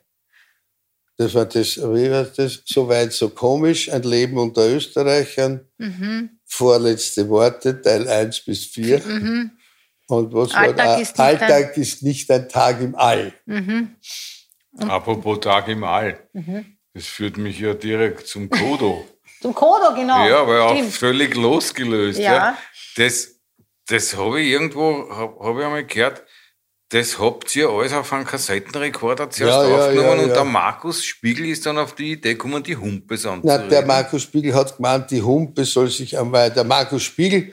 Das 1.17 1.35
war 1.35 1.45
das, 1.45 1.77
wie 1.77 2.11
war 2.11 2.25
das? 2.25 2.63
Soweit 2.65 3.13
so 3.13 3.29
komisch, 3.29 3.93
ein 3.93 4.03
Leben 4.05 4.39
unter 4.39 4.67
Österreichern. 4.67 5.61
Mhm. 5.77 6.31
Vorletzte 6.47 7.29
Worte, 7.29 7.83
Teil 7.83 8.09
1 8.09 8.41
bis 8.41 8.65
4. 8.67 9.03
Mhm. 9.07 9.51
Und 10.09 10.33
was 10.35 10.53
Alltag 10.55 10.77
war 10.79 10.97
da? 10.97 11.01
ist 11.01 11.19
nicht 11.19 11.21
Alltag 11.21 11.77
ist 11.77 12.03
nicht 12.03 12.31
ein 12.33 12.49
Tag 12.49 12.81
im 12.81 12.97
All. 12.97 13.33
Mhm. 13.47 13.95
Apropos 14.79 15.39
Tag 15.41 15.69
im 15.69 15.85
All. 15.85 16.19
Mhm. 16.33 16.79
Das 16.95 17.07
führt 17.07 17.37
mich 17.37 17.61
ja 17.61 17.75
direkt 17.75 18.27
zum 18.27 18.51
Kodo. 18.51 19.07
Zum 19.41 19.55
Kodo, 19.55 19.95
genau. 19.95 20.27
ja, 20.27 20.41
aber 20.43 20.63
auch 20.65 20.75
Stimmt. 20.75 20.93
völlig 20.93 21.35
losgelöst. 21.35 22.19
Ja. 22.19 22.35
Ja. 22.35 22.59
Das, 22.97 23.37
das 23.89 24.17
habe 24.17 24.41
ich 24.41 24.51
irgendwo, 24.51 25.09
habe 25.11 25.37
hab 25.41 25.59
ich 25.59 25.65
einmal 25.65 25.85
gehört, 25.85 26.23
das 26.91 27.19
habt 27.21 27.55
ihr 27.55 27.69
alles 27.71 27.93
auf 27.93 28.13
einen 28.13 28.25
Kassettenrekorder 28.27 29.31
zuerst 29.31 29.63
Ja, 29.63 29.69
ja, 29.69 29.87
aufgenommen 29.87 30.19
ja, 30.19 30.25
und 30.25 30.31
der 30.31 30.45
Markus 30.45 31.05
Spiegel 31.05 31.47
ist 31.47 31.65
dann 31.65 31.79
auf 31.79 31.95
die 31.95 32.13
Idee 32.13 32.33
gekommen, 32.33 32.63
die 32.65 32.77
Humpes 32.77 33.23
Na, 33.25 33.33
anzureden. 33.33 33.69
der 33.71 33.87
Markus 33.87 34.23
Spiegel 34.23 34.55
hat 34.55 34.77
gemeint, 34.77 35.11
die 35.11 35.23
Humpe 35.23 35.65
soll 35.65 35.89
sich 35.89 36.19
einmal. 36.19 36.51
Der 36.51 36.65
Markus 36.65 37.05
Spiegel 37.05 37.53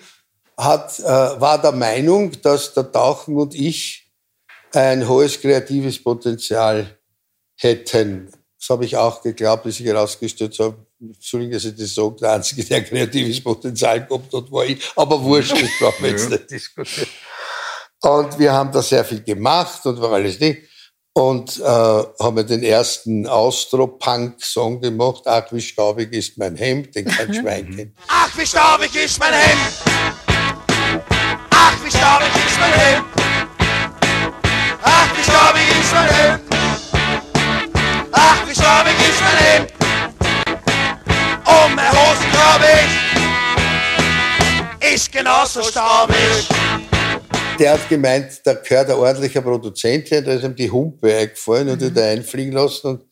hat, 0.58 1.00
äh, 1.00 1.04
war 1.04 1.62
der 1.62 1.72
Meinung, 1.72 2.32
dass 2.42 2.74
der 2.74 2.92
Tauchen 2.92 3.36
und 3.38 3.54
ich 3.54 4.12
ein 4.74 5.08
hohes 5.08 5.40
kreatives 5.40 6.02
Potenzial 6.04 6.98
hätten. 7.58 8.32
Das 8.60 8.70
habe 8.70 8.86
ich 8.86 8.98
auch 8.98 9.22
geglaubt, 9.22 9.64
bis 9.64 9.80
ich 9.80 9.86
herausgestellt 9.86 10.58
habe. 10.58 10.87
Entschuldigung, 11.00 11.54
dass 11.54 11.66
ich 11.66 11.76
das 11.76 11.94
sage, 11.94 12.16
der 12.22 12.34
Einzige, 12.34 12.64
der 12.64 12.84
kreatives 12.84 13.44
Potenzial 13.44 14.06
gehabt 14.06 14.34
hat, 14.34 14.52
war 14.52 14.66
ich. 14.66 14.80
Aber 14.96 15.22
wurscht, 15.22 15.52
das 15.52 15.70
brauchen 15.80 16.04
wir 16.04 16.12
jetzt 16.12 16.30
nicht 16.30 16.50
diskutieren. 16.50 17.08
Und 18.02 18.40
wir 18.40 18.54
haben 18.54 18.72
da 18.72 18.82
sehr 18.82 19.04
viel 19.06 19.22
gemacht 19.24 19.86
und 19.86 20.02
war 20.02 20.14
alles 20.14 20.40
nicht. 20.40 20.64
Und 21.14 21.58
äh, 21.60 21.64
haben 21.64 22.48
den 22.48 22.62
ersten 22.62 23.26
Austro-Punk-Song 23.26 24.82
gemacht. 24.82 25.24
Ach, 25.26 25.52
wie 25.52 25.62
staubig 25.62 26.14
ist 26.14 26.38
mein 26.38 26.56
Hemd, 26.56 26.96
den 26.96 27.06
kein 27.06 27.34
Schwein 27.34 27.76
kennt. 27.76 27.98
Ach, 28.08 28.38
wie 28.38 28.46
staubig 28.46 28.96
ist 28.96 29.20
mein 29.20 29.34
Hemd. 29.34 29.74
Ach, 31.50 31.84
wie 31.84 31.90
staubig 31.90 32.28
ist 32.28 32.60
mein 32.60 32.74
Hemd. 32.74 33.17
Ist 44.98 45.12
genauso 45.12 45.62
staubig. 45.62 46.16
Der 47.60 47.74
hat 47.74 47.88
gemeint, 47.88 48.42
da 48.44 48.54
gehört 48.54 48.90
ein 48.90 48.96
ordentlicher 48.96 49.42
Produzent 49.42 50.10
her, 50.10 50.24
da 50.24 50.34
ist 50.34 50.44
ihm 50.44 50.56
die 50.56 50.72
Humpe 50.72 51.16
eingefallen 51.16 51.70
und 51.70 51.82
hat 51.84 51.96
er 51.96 52.10
einfliegen 52.10 52.54
lassen. 52.54 52.88
Und 52.88 53.04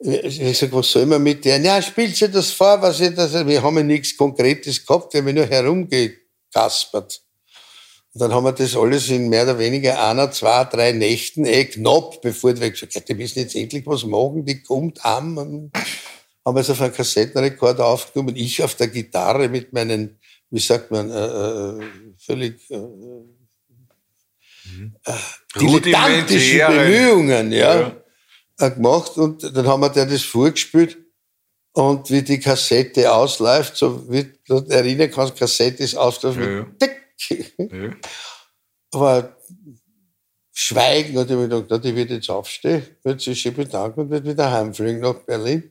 ich 0.00 0.58
sag, 0.58 0.72
was 0.72 0.88
soll 0.88 1.06
man 1.06 1.22
mit 1.22 1.44
der? 1.44 1.58
Ja, 1.58 1.82
spielt 1.82 2.14
sie 2.14 2.28
das 2.28 2.52
vor, 2.52 2.80
was 2.80 3.00
ich 3.00 3.14
das, 3.14 3.32
wir 3.44 3.60
haben 3.60 3.76
ja 3.76 3.82
nichts 3.82 4.16
Konkretes 4.16 4.86
gehabt, 4.86 5.14
wir 5.14 5.20
haben 5.20 5.34
nur 5.34 5.46
herumgekaspert. 5.46 7.20
Und 8.12 8.20
dann 8.20 8.32
haben 8.32 8.44
wir 8.44 8.52
das 8.52 8.76
alles 8.76 9.08
in 9.08 9.28
mehr 9.28 9.42
oder 9.42 9.58
weniger 9.58 10.00
einer, 10.08 10.30
zwei, 10.30 10.64
drei 10.64 10.92
Nächten, 10.92 11.44
eh 11.44 11.64
knapp, 11.64 12.22
bevor 12.22 12.58
wir 12.60 12.70
gesagt 12.70 12.94
haben, 12.94 13.04
die 13.04 13.14
müssen 13.14 13.40
jetzt 13.40 13.56
endlich 13.56 13.84
was 13.84 14.04
machen, 14.04 14.44
die 14.44 14.62
kommt 14.62 15.04
am. 15.04 15.38
Haben 15.38 15.72
wir 16.56 16.60
es 16.60 16.70
auf 16.70 16.80
einen 16.80 16.94
Kassettenrekorder 16.94 17.84
aufgenommen, 17.84 18.36
ich 18.36 18.62
auf 18.62 18.76
der 18.76 18.88
Gitarre 18.88 19.48
mit 19.48 19.72
meinen, 19.72 20.20
wie 20.50 20.60
sagt 20.60 20.90
man, 20.90 21.10
äh, 21.10 21.14
äh, 21.14 21.80
völlig 22.18 22.70
äh, 22.70 22.74
äh, 22.76 23.24
dilettantischen 25.60 26.60
Rudimentäre. 26.60 26.84
Bemühungen, 26.84 27.52
ja, 27.52 27.80
Ja. 27.80 27.96
äh, 28.66 28.70
gemacht. 28.70 29.16
Und 29.16 29.42
dann 29.56 29.66
haben 29.66 29.80
wir 29.80 29.90
der 29.90 30.06
das 30.06 30.22
vorgespielt. 30.22 30.98
Und 31.72 32.10
wie 32.10 32.22
die 32.22 32.40
Kassette 32.40 33.12
ausläuft, 33.12 33.76
so 33.76 34.10
wie 34.10 34.32
du 34.46 34.56
erinnern 34.68 35.10
kannst, 35.10 35.36
Kassette 35.36 35.82
ist 35.82 35.94
ausgelaufen. 35.94 36.42
Ja, 36.42 36.58
ja. 36.58 36.66
Tick. 37.18 37.54
Ja. 37.58 37.94
Aber 38.92 39.36
Schweigen 40.52 41.18
hat 41.18 41.30
ich 41.30 41.36
mir 41.36 41.48
gedacht, 41.48 41.84
ich 41.84 41.94
werde 41.94 42.14
jetzt 42.14 42.30
aufstehen, 42.30 42.82
wird 43.02 43.20
sich 43.20 43.38
schön 43.38 43.52
bedanken 43.52 44.00
und 44.00 44.10
wird 44.10 44.24
wieder 44.24 44.50
heimfliegen 44.50 45.00
nach 45.00 45.16
Berlin. 45.16 45.70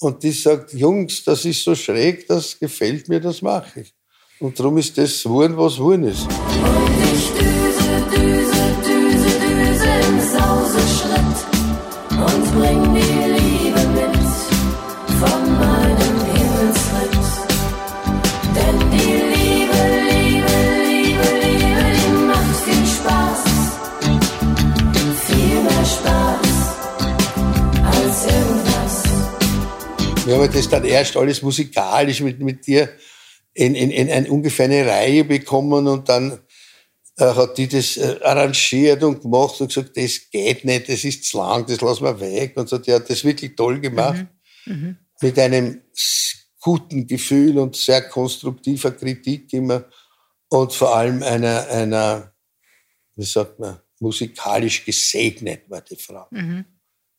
Und 0.00 0.24
die 0.24 0.32
sagt, 0.32 0.72
Jungs, 0.74 1.22
das 1.22 1.44
ist 1.44 1.62
so 1.62 1.76
schräg, 1.76 2.26
das 2.26 2.58
gefällt 2.58 3.08
mir, 3.08 3.20
das 3.20 3.40
mache 3.42 3.82
ich. 3.82 3.94
Und 4.40 4.56
darum 4.56 4.78
ist 4.78 4.96
das 4.96 5.24
geworden, 5.24 5.56
was 5.56 5.76
geworden 5.78 6.04
ist. 6.04 6.28
Ich 7.12 7.28
düse, 7.32 7.96
düse, 8.14 8.64
düse, 8.86 9.32
düse 9.42 9.92
im 10.08 10.20
Sauseschritt 10.32 11.38
und 12.10 12.44
bring 12.54 12.94
die 12.94 13.14
Liebe 13.34 13.82
mit 13.98 14.28
von 15.18 15.42
meinem 15.58 16.18
Himmelsritt. 16.34 17.26
Denn 18.54 18.78
die 18.92 19.12
Liebe, 19.34 19.80
Liebe, 20.08 20.54
Liebe, 20.86 21.28
Liebe, 21.42 21.82
die 21.98 22.12
macht 22.28 22.56
viel 22.64 22.86
Spaß. 22.86 23.42
Viel 25.26 25.58
mehr 25.66 25.84
Spaß 25.84 26.48
als 27.92 28.16
irgendwas. 28.24 29.02
Wir 30.24 30.36
haben 30.36 30.52
das 30.52 30.68
dann 30.68 30.84
erst 30.84 31.16
alles 31.16 31.42
musikalisch 31.42 32.20
mit, 32.20 32.38
mit 32.38 32.64
dir 32.64 32.88
in, 33.58 33.74
in, 33.74 33.90
in 33.90 34.08
ein, 34.08 34.28
ungefähr 34.28 34.66
eine 34.66 34.86
Reihe 34.86 35.24
bekommen 35.24 35.88
und 35.88 36.08
dann 36.08 36.38
äh, 37.16 37.24
hat 37.24 37.58
die 37.58 37.66
das 37.66 37.96
äh, 37.96 38.20
arrangiert 38.22 39.02
und 39.02 39.20
gemacht 39.20 39.60
und 39.60 39.68
gesagt, 39.68 39.96
das 39.96 40.30
geht 40.30 40.64
nicht, 40.64 40.88
das 40.88 41.02
ist 41.02 41.24
zu 41.24 41.38
lang, 41.38 41.66
das 41.66 41.80
lassen 41.80 42.04
wir 42.04 42.20
weg 42.20 42.56
und 42.56 42.68
so. 42.68 42.78
Die 42.78 42.92
hat 42.92 43.10
das 43.10 43.24
wirklich 43.24 43.56
toll 43.56 43.80
gemacht. 43.80 44.26
Mit 45.20 45.38
einem 45.40 45.82
guten 46.60 47.06
Gefühl 47.06 47.58
und 47.58 47.74
sehr 47.74 48.02
konstruktiver 48.08 48.92
Kritik 48.92 49.52
immer 49.52 49.84
und 50.48 50.72
vor 50.72 50.94
allem 50.94 51.22
einer, 51.24 51.66
einer 51.68 52.32
wie 53.16 53.24
sagt 53.24 53.58
man, 53.58 53.80
musikalisch 53.98 54.84
gesegnet 54.84 55.68
war 55.68 55.80
die 55.80 55.96
Frau. 55.96 56.28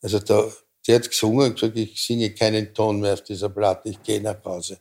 Also 0.02 0.20
da, 0.20 0.50
die 0.88 0.94
hat 0.94 1.10
gesungen 1.10 1.50
und 1.50 1.56
gesagt, 1.60 1.78
ich 1.78 2.02
singe 2.02 2.34
keinen 2.34 2.74
Ton 2.74 3.02
mehr 3.02 3.14
auf 3.14 3.24
dieser 3.26 3.50
Platte, 3.50 3.90
ich 3.90 4.02
gehe 4.02 4.22
nach 4.22 4.42
Hause. 4.46 4.80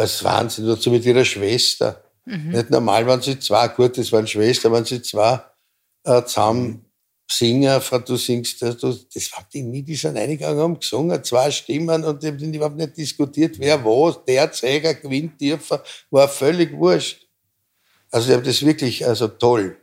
Das 0.00 0.14
ist 0.14 0.24
Wahnsinn. 0.24 0.66
Dazu 0.66 0.90
mit 0.90 1.04
ihrer 1.04 1.26
Schwester. 1.26 2.02
Nicht 2.24 2.70
normal 2.70 3.06
waren 3.06 3.20
sie 3.20 3.38
zwei, 3.38 3.68
gut, 3.68 3.98
das 3.98 4.10
waren 4.12 4.26
Schwestern, 4.26 4.72
waren 4.72 4.84
sie 4.86 5.02
zwei 5.02 5.40
äh, 6.04 6.22
zusammen 6.24 6.86
Singer, 7.30 7.80
Frau, 7.80 7.98
du 7.98 8.16
singst, 8.16 8.62
äh, 8.62 8.74
du, 8.74 8.88
das 9.14 9.32
waren 9.32 9.44
die 9.52 9.62
nie, 9.62 9.82
die 9.82 9.94
sind 9.96 10.16
eingegangen, 10.16 10.58
haben 10.58 10.80
gesungen, 10.80 11.22
zwei 11.22 11.50
Stimmen 11.50 12.02
und 12.04 12.22
die 12.22 12.28
haben 12.28 12.54
überhaupt 12.54 12.76
nicht 12.76 12.96
diskutiert, 12.96 13.56
wer 13.58 13.84
was, 13.84 14.24
der 14.24 14.50
Zeiger 14.52 14.94
gewinnt 14.94 15.38
dürfen, 15.40 15.78
war 16.10 16.28
völlig 16.28 16.72
wurscht. 16.76 17.26
Also 18.10 18.28
die 18.28 18.34
haben 18.34 18.44
das 18.44 18.64
wirklich, 18.64 19.06
also 19.06 19.28
toll. 19.28 19.76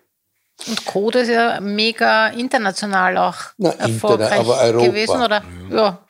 Und 0.67 0.85
Code 0.85 1.19
ist 1.19 1.29
ja 1.29 1.59
mega 1.61 2.29
international 2.29 3.17
auch 3.17 3.37
Na, 3.57 3.69
erfolgreich 3.71 4.31
interna- 4.31 4.39
aber 4.39 4.59
Europa. 4.61 4.85
gewesen, 4.87 5.21
oder? 5.21 5.43
Ja. 5.69 6.07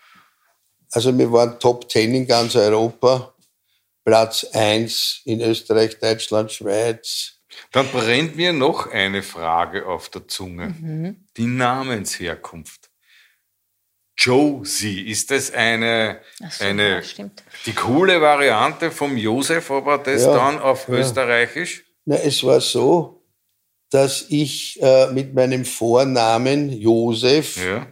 Also 0.91 1.17
wir 1.17 1.29
waren 1.31 1.59
Top 1.59 1.91
10 1.91 2.15
in 2.15 2.25
ganz 2.27 2.55
Europa. 2.55 3.33
Platz 4.07 4.45
1 4.53 5.23
in 5.25 5.41
Österreich, 5.41 5.99
Deutschland, 5.99 6.49
Schweiz. 6.49 7.41
Dann 7.73 7.85
brennt 7.89 8.37
mir 8.37 8.53
noch 8.53 8.89
eine 8.89 9.21
Frage 9.21 9.85
auf 9.85 10.07
der 10.07 10.25
Zunge. 10.29 11.17
Die 11.35 11.45
Namensherkunft. 11.45 12.89
Josie, 14.17 15.01
ist 15.09 15.29
das 15.29 15.51
eine, 15.53 16.21
so, 16.49 16.63
eine 16.63 17.01
ja, 17.01 17.29
die 17.65 17.73
coole 17.73 18.21
Variante 18.21 18.91
vom 18.91 19.17
Josef, 19.17 19.69
aber 19.71 19.97
das 19.97 20.23
Ja, 20.23 20.33
dann 20.35 20.59
auf 20.59 20.87
ja. 20.87 20.93
Österreichisch? 20.95 21.83
Na, 22.05 22.15
es 22.15 22.41
war 22.45 22.61
so, 22.61 23.25
dass 23.89 24.25
ich 24.29 24.81
äh, 24.81 25.11
mit 25.11 25.33
meinem 25.33 25.65
Vornamen 25.65 26.69
Josef 26.71 27.57
Ja. 27.57 27.85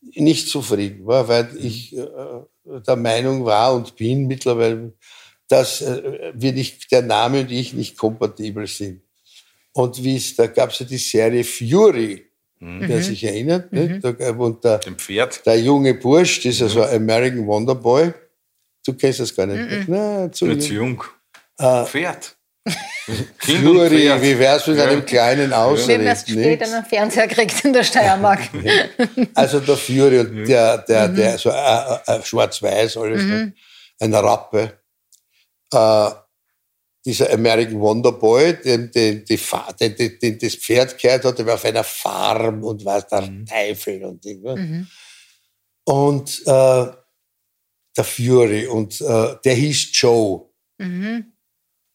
nicht 0.00 0.48
zufrieden 0.48 1.06
war, 1.06 1.28
weil 1.28 1.54
ich 1.58 1.94
äh, 1.94 2.06
der 2.64 2.96
Meinung 2.96 3.44
war 3.44 3.74
und 3.74 3.94
bin 3.96 4.26
mittlerweile, 4.26 4.94
dass 5.48 5.80
äh, 5.82 6.32
wir 6.34 6.52
nicht, 6.52 6.90
der 6.92 7.02
Name 7.02 7.40
und 7.40 7.50
ich 7.50 7.72
nicht 7.72 7.96
kompatibel 7.96 8.66
sind. 8.66 9.02
Und 9.72 10.02
wie 10.02 10.16
es, 10.16 10.34
da 10.36 10.46
gab 10.46 10.70
es 10.70 10.78
ja 10.80 10.86
die 10.86 10.98
Serie 10.98 11.44
Fury, 11.44 12.24
wer 12.60 13.02
sich 13.02 13.22
erinnert, 13.24 13.72
nicht? 13.72 14.02
Da, 14.04 14.10
äh, 14.18 14.30
und 14.32 14.62
der, 14.64 14.78
Dem 14.78 14.96
Pferd? 14.98 15.44
der 15.46 15.60
junge 15.60 15.94
Bursch, 15.94 16.42
das 16.42 16.54
ist 16.56 16.62
also 16.62 16.82
American 16.84 17.46
Wonderboy. 17.46 18.12
Du 18.84 18.94
kennst 18.94 19.20
das 19.20 19.34
gar 19.34 19.46
nicht. 19.46 19.88
Na, 19.88 20.30
zu 20.32 20.46
jung. 20.46 20.60
jung. 20.60 21.04
Äh, 21.58 21.84
Pferd. 21.84 22.34
Kind 23.40 23.64
und 23.66 23.76
Fury, 23.76 23.88
Pferd. 24.00 24.22
wie 24.22 24.38
wär's 24.38 24.66
mit 24.66 24.76
Ja. 24.78 24.84
einem 24.86 25.04
kleinen 25.06 25.50
Wir 25.50 25.56
haben 25.56 25.72
Ausritt? 25.74 26.00
erst 26.00 26.28
später 26.30 26.66
einen 26.66 26.84
Fernseher 26.84 27.26
gekriegt 27.28 27.64
in 27.64 27.72
der 27.72 27.84
Steiermark. 27.84 28.40
Also 29.34 29.60
der 29.60 29.76
Fury 29.76 30.18
und 30.20 30.48
der, 30.48 30.78
der, 30.78 31.08
der, 31.08 31.38
so 31.38 31.50
äh, 31.50 31.98
äh, 32.06 32.22
schwarz-weiß 32.22 32.96
alles, 32.98 33.22
ne? 33.24 33.52
ein 34.00 34.14
Rappe. 34.14 34.77
Äh, 35.72 36.10
dieser 37.04 37.32
American 37.32 37.80
Wonderboy, 37.80 38.60
den, 38.62 38.90
den, 38.90 39.24
die 39.24 39.38
den, 39.80 40.18
den 40.18 40.38
das 40.38 40.54
Pferd 40.56 40.98
gehört 40.98 41.24
hat, 41.24 41.38
der 41.38 41.46
war 41.46 41.54
auf 41.54 41.64
einer 41.64 41.84
Farm 41.84 42.62
und 42.64 42.84
war 42.84 43.00
der 43.02 43.44
Teufel 43.46 44.04
und 44.04 44.22
Ding. 44.24 44.42
ne? 44.42 44.54
Und 45.84 46.42
äh, 46.46 46.86
der 47.96 48.04
Fury 48.04 48.66
und 48.66 49.00
äh, 49.00 49.36
der 49.44 49.54
hieß 49.54 49.88
Joe. 49.92 50.50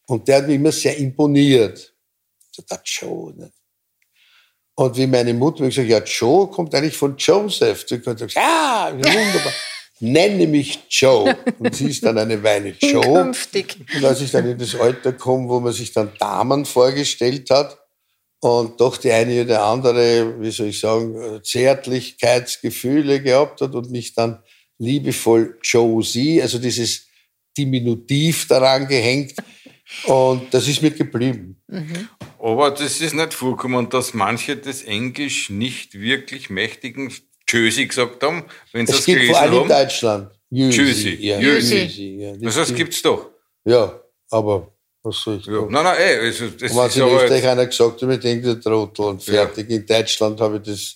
Und 0.08 0.28
der 0.28 0.38
hat 0.38 0.48
mich 0.48 0.56
immer 0.56 0.72
sehr 0.72 0.98
imponiert. 0.98 1.94
So, 2.52 2.64
Der 2.64 2.82
Joe. 2.84 3.34
Ne? 3.36 3.52
Und 4.76 4.98
wie 4.98 5.08
meine 5.08 5.34
Mutter 5.34 5.62
mir 5.62 5.70
gesagt 5.70 5.88
hat, 5.90 5.92
ja, 5.92 6.04
Joe 6.04 6.50
kommt 6.50 6.74
eigentlich 6.74 6.98
von 6.98 7.16
Joseph. 7.18 7.86
Sie 7.88 7.96
hat 7.96 8.04
gesagt, 8.04 8.34
ja, 8.34 8.90
wunderbar. 8.92 9.54
Nenne 10.00 10.48
mich 10.48 10.80
Joe. 10.90 11.38
Und 11.60 11.76
sie 11.76 11.90
ist 11.90 12.04
dann 12.04 12.18
eine 12.18 12.42
Weile 12.44 12.70
Joe. 12.80 13.24
Künftig. 13.24 13.78
Und 13.96 14.06
als 14.06 14.22
ich 14.22 14.32
dann 14.32 14.50
in 14.50 14.58
das 14.58 14.76
Alter 14.76 15.14
komme, 15.14 15.48
wo 15.50 15.60
man 15.60 15.74
sich 15.74 15.92
dann 15.94 16.12
Damen 16.20 16.66
vorgestellt 16.66 17.50
hat 17.50 17.78
und 18.42 18.80
doch 18.82 18.98
die 18.98 19.12
eine 19.12 19.44
oder 19.44 19.64
andere, 19.64 20.42
wie 20.42 20.52
soll 20.52 20.68
ich 20.68 20.80
sagen, 20.80 21.42
Zärtlichkeitsgefühle 21.44 23.22
gehabt 23.22 23.62
hat 23.62 23.74
und 23.76 23.92
mich 23.92 24.14
dann 24.14 24.44
liebevoll 24.78 25.58
Josie, 25.64 26.42
also 26.42 26.60
dieses 26.60 27.08
Diminutiv 27.58 28.48
daran 28.48 28.88
gehängt. 28.88 29.36
Und 30.06 30.54
das 30.54 30.68
ist 30.68 30.82
mir 30.82 30.92
geblieben. 30.92 31.62
Aber 32.40 32.72
das 32.72 33.00
ist 33.00 33.14
nicht 33.14 33.34
vorgekommen, 33.34 33.90
dass 33.90 34.14
manche 34.14 34.58
das 34.58 34.82
Englisch 34.82 35.50
nicht 35.50 35.94
wirklich 35.94 36.50
mächtigen 36.50 37.12
Josie 37.54 37.88
gesagt 37.88 38.22
haben, 38.24 38.44
wenn 38.72 38.86
sie 38.88 38.94
Es 38.94 39.00
es 39.00 39.06
gibt 39.06 39.18
gelesen 39.20 39.34
vor 39.34 39.42
allem 39.42 39.54
in 39.54 39.60
haben. 39.62 39.70
Deutschland. 39.70 40.32
Josie. 40.50 41.16
Ja, 41.26 41.40
Josie. 41.40 41.84
Josie, 41.84 42.18
ja. 42.22 42.34
Das 42.40 42.58
heißt, 42.58 42.76
gibt's 42.76 43.02
doch. 43.02 43.30
Ja, 43.66 44.00
aber 44.30 44.72
was 45.02 45.18
soll 45.22 45.38
ich 45.38 45.46
Ja. 45.46 45.54
sagen? 45.54 45.72
Nein, 45.72 45.84
nein, 45.84 45.98
ey, 46.00 46.18
also, 46.20 46.46
das 46.50 46.72
Und 46.72 46.78
wenn 46.78 46.86
ist 46.88 46.96
in 46.98 47.04
Österreich 47.08 47.48
einer 47.48 47.66
gesagt 47.66 48.02
hat, 48.02 48.10
ich 48.10 48.20
denke, 48.20 48.48
der 48.56 48.62
Trottel 48.62 49.06
und 49.06 49.24
fertig. 49.24 49.70
In 49.70 49.86
Deutschland 49.86 50.40
habe 50.42 50.58
ich 50.58 50.64
das 50.64 50.96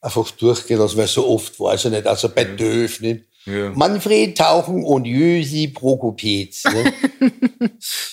einfach 0.00 0.30
durchgehen 0.32 0.78
lassen, 0.78 0.96
weil 0.96 1.06
so 1.06 1.26
oft 1.28 1.58
war 1.60 1.74
es 1.74 1.82
ja 1.84 1.90
nicht. 1.90 2.06
Also 2.06 2.28
bei 2.30 2.44
Döf, 2.44 3.00
nicht? 3.46 3.76
Manfred 3.76 4.36
Tauchen 4.38 4.84
und 4.84 5.04
Jösi 5.06 5.68
Prokopetz. 5.68 6.64
Ne? 6.64 6.92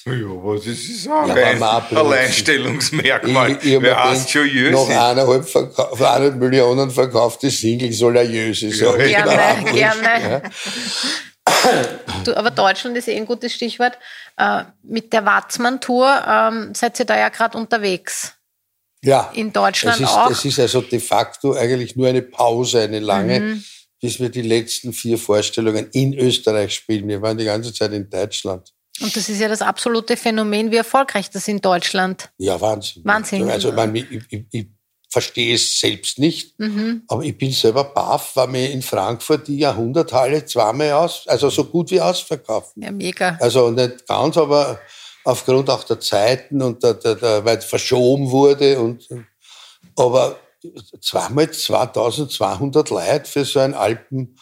Ja, 0.05 0.13
was 0.43 0.65
ist 0.65 1.05
das 1.05 1.11
auch 1.11 1.27
Ja, 1.27 1.35
ein. 1.35 1.61
Alleinstellungsmerkmal? 1.61 3.51
Ich- 3.61 3.73
ich 3.73 3.81
Wer 3.81 4.03
heißt 4.03 4.29
schon 4.29 4.47
Jösi? 4.47 4.71
Nach 4.71 5.09
eineinhalb, 5.11 5.43
verka- 5.43 5.95
für 5.95 6.09
eineinhalb 6.09 6.35
Millionen 6.37 6.89
verkaufte 6.91 7.51
Single 7.51 7.91
soll 7.91 8.15
er 8.17 8.23
Jösi 8.23 8.71
sein. 8.71 8.97
Gerne, 8.97 9.71
gerne. 9.73 10.41
Du, 12.23 12.35
aber 12.35 12.51
Deutschland 12.51 12.97
ist 12.97 13.07
eh 13.07 13.15
ein 13.17 13.25
gutes 13.25 13.53
Stichwort. 13.53 13.97
Äh, 14.37 14.63
mit 14.83 15.11
der 15.13 15.25
Watzmann-Tour 15.25 16.23
ähm, 16.27 16.73
seid 16.73 16.99
ihr 16.99 17.05
da 17.05 17.17
ja 17.17 17.29
gerade 17.29 17.57
unterwegs. 17.57 18.33
Ja. 19.03 19.31
In 19.33 19.51
Deutschland 19.53 19.95
es 19.97 20.01
ist, 20.03 20.09
auch. 20.09 20.29
Es 20.31 20.43
ist 20.45 20.59
also 20.59 20.81
de 20.81 20.99
facto 20.99 21.53
eigentlich 21.53 21.95
nur 21.95 22.07
eine 22.07 22.21
Pause, 22.21 22.81
eine 22.81 22.99
lange, 22.99 23.39
Mhm. 23.39 23.63
Bis 24.01 24.19
wir 24.19 24.29
die 24.29 24.41
letzten 24.41 24.93
vier 24.93 25.17
Vorstellungen 25.17 25.89
in 25.91 26.13
Österreich 26.13 26.73
spielen. 26.73 27.07
Wir 27.07 27.21
waren 27.21 27.37
die 27.37 27.45
ganze 27.45 27.73
Zeit 27.73 27.93
in 27.93 28.09
Deutschland. 28.09 28.73
Und 28.99 29.15
das 29.15 29.29
ist 29.29 29.39
ja 29.39 29.47
das 29.47 29.61
absolute 29.61 30.17
Phänomen, 30.17 30.71
wie 30.71 30.77
erfolgreich 30.77 31.29
das 31.29 31.47
in 31.47 31.61
Deutschland. 31.61 32.29
Ja, 32.37 32.59
Wahnsinn. 32.59 33.03
Wahnsinn. 33.05 33.49
Also, 33.49 33.69
ich, 33.69 33.75
meine, 33.75 33.99
ich, 33.99 34.21
ich, 34.29 34.45
ich 34.51 34.67
verstehe 35.09 35.55
es 35.55 35.79
selbst 35.79 36.19
nicht, 36.19 36.59
Mhm. 36.59 37.03
aber 37.07 37.23
ich 37.23 37.37
bin 37.37 37.51
selber 37.51 37.85
baff, 37.85 38.35
weil 38.35 38.47
mir 38.47 38.71
in 38.71 38.81
Frankfurt 38.81 39.47
die 39.47 39.59
Jahrhunderthalle 39.59 40.45
zweimal 40.45 40.91
aus, 40.91 41.27
also 41.27 41.49
so 41.49 41.65
gut 41.65 41.91
wie 41.91 42.01
ausverkauft. 42.01 42.73
Ja, 42.75 42.91
mega. 42.91 43.37
Also 43.39 43.71
nicht 43.71 44.05
ganz, 44.07 44.35
aber 44.37 44.79
aufgrund 45.23 45.69
auch 45.69 45.83
der 45.83 45.99
Zeiten 45.99 46.61
und 46.61 46.83
der, 46.83 46.95
der, 46.95 47.15
der 47.15 47.45
weil 47.45 47.57
es 47.57 47.65
verschoben 47.65 48.29
wurde 48.31 48.79
und 48.79 49.07
aber 49.95 50.39
zweimal 51.01 51.49
2200 51.51 52.89
Leute 52.89 53.25
für 53.29 53.45
so 53.45 53.59
ein 53.59 53.73
Alpen 53.73 54.35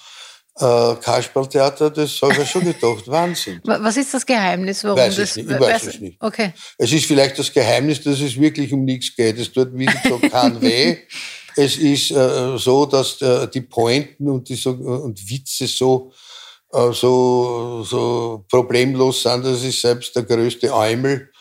äh, 0.57 0.95
Kasperltheater, 0.95 1.89
das 1.89 2.21
habe 2.21 2.41
ich 2.41 2.49
schon 2.49 2.63
gedacht, 2.63 3.07
Wahnsinn. 3.07 3.59
Wa- 3.65 3.79
Was 3.81 3.97
ist 3.97 4.13
das 4.13 4.25
Geheimnis, 4.25 4.83
warum 4.85 4.97
Weiß 4.99 5.13
ich 5.13 5.19
das? 5.19 5.35
nicht, 5.35 5.49
ich 5.51 5.59
weiß 5.59 5.83
weiß- 5.83 5.87
es 5.89 5.99
nicht. 5.99 6.17
Okay. 6.21 6.53
Es 6.77 6.93
ist 6.93 7.05
vielleicht 7.05 7.37
das 7.37 7.51
Geheimnis, 7.51 8.01
dass 8.01 8.21
es 8.21 8.39
wirklich 8.39 8.71
um 8.71 8.85
nichts 8.85 9.13
geht. 9.15 9.37
Es 9.37 9.51
tut 9.51 9.77
wieder 9.77 9.93
so 10.07 10.17
kein 10.19 10.61
weh. 10.61 10.97
Es 11.57 11.77
ist 11.77 12.11
äh, 12.11 12.57
so, 12.57 12.85
dass 12.85 13.21
äh, 13.21 13.47
die 13.49 13.61
Pointen 13.61 14.29
und, 14.29 14.47
die 14.47 14.55
so, 14.55 14.71
und 14.71 15.29
Witze 15.29 15.67
so, 15.67 16.11
äh, 16.71 16.91
so, 16.93 17.83
so 17.83 18.45
problemlos 18.49 19.23
sind, 19.23 19.43
dass 19.45 19.61
es 19.63 19.81
selbst 19.81 20.15
der 20.15 20.23
größte 20.23 20.73
Eumel 20.73 21.31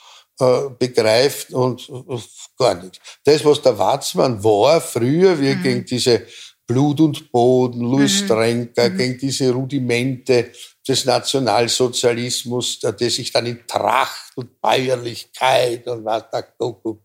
äh, 0.41 0.63
begreift 0.79 1.53
und 1.53 1.89
äh, 1.89 2.19
gar 2.57 2.75
nichts. 2.83 2.99
Das, 3.25 3.45
was 3.45 3.63
der 3.63 3.79
Watzmann 3.79 4.43
war 4.43 4.81
früher, 4.81 5.39
wie 5.41 5.49
er 5.49 5.57
gegen 5.57 5.85
diese 5.85 6.23
Blut 6.67 7.01
und 7.01 7.31
Boden, 7.31 7.81
Louis 7.83 8.23
Mhm. 8.23 8.25
Strenker, 8.25 8.91
gegen 8.91 9.19
diese 9.19 9.51
Rudimente 9.53 10.51
des 10.89 11.05
Nationalsozialismus, 11.05 12.81
der, 12.81 12.93
der 12.93 13.11
sich 13.11 13.31
dann 13.33 13.47
in 13.47 13.67
Tracht 13.67 14.33
und 14.37 14.61
Bäuerlichkeit 14.61 15.87
und 15.89 16.05
was 16.05 16.25
da 16.31 16.43
Kuckuck, 16.43 17.03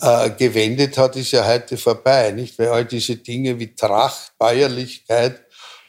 äh, 0.00 0.30
gewendet 0.30 0.96
hat, 0.98 1.16
ist 1.16 1.32
ja 1.32 1.46
heute 1.46 1.76
vorbei, 1.76 2.30
nicht? 2.32 2.58
Weil 2.58 2.68
all 2.68 2.84
diese 2.84 3.16
Dinge 3.16 3.58
wie 3.58 3.74
Tracht, 3.74 4.32
Bäuerlichkeit 4.38 5.44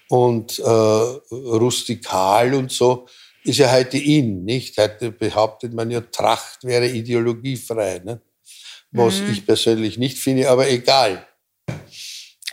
und 0.10 0.58
äh, 0.60 0.64
rustikal 0.64 2.54
und 2.56 2.72
so 2.72 3.08
ist 3.44 3.60
ja 3.60 3.72
heute 3.72 3.98
in, 3.98 4.44
nicht? 4.44 4.78
Heute 4.78 5.12
behauptet 5.12 5.74
man 5.74 5.92
ja, 5.92 6.02
Tracht 6.02 6.64
wäre 6.64 6.88
ideologiefrei, 6.88 8.02
ne? 8.04 8.22
Was 8.94 9.20
Mhm. 9.20 9.32
ich 9.32 9.46
persönlich 9.46 9.98
nicht 9.98 10.18
finde, 10.18 10.50
aber 10.50 10.70
egal. 10.70 11.26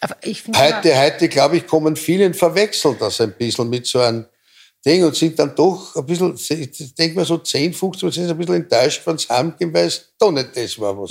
Aber 0.03 0.17
Heute, 0.57 0.99
heute 0.99 1.29
glaube 1.29 1.59
ich, 1.59 1.67
kommen 1.67 1.95
vielen 1.95 2.33
verwechseln 2.33 2.97
das 2.99 3.21
ein 3.21 3.35
bisschen 3.37 3.69
mit 3.69 3.87
so 3.87 4.01
einem 4.01 4.25
Ding 4.85 5.05
und 5.05 5.15
sind 5.15 5.39
dann 5.39 5.55
doch 5.55 5.95
ein 5.95 6.07
bisschen, 6.07 6.35
ich 6.35 6.95
denke 6.95 7.17
mal 7.17 7.27
so 7.27 7.37
10, 7.37 7.75
15 7.75 8.09
Prozent 8.09 8.31
ein 8.31 8.39
bisschen 8.39 8.55
enttäuscht, 8.55 9.03
wenn 9.05 9.17
es 9.17 9.29
heimgehen, 9.29 9.75
weil 9.75 9.89
es 9.89 10.09
doch 10.19 10.31
nicht 10.33 10.57
das 10.57 10.79
war, 10.79 10.99
was, 10.99 11.11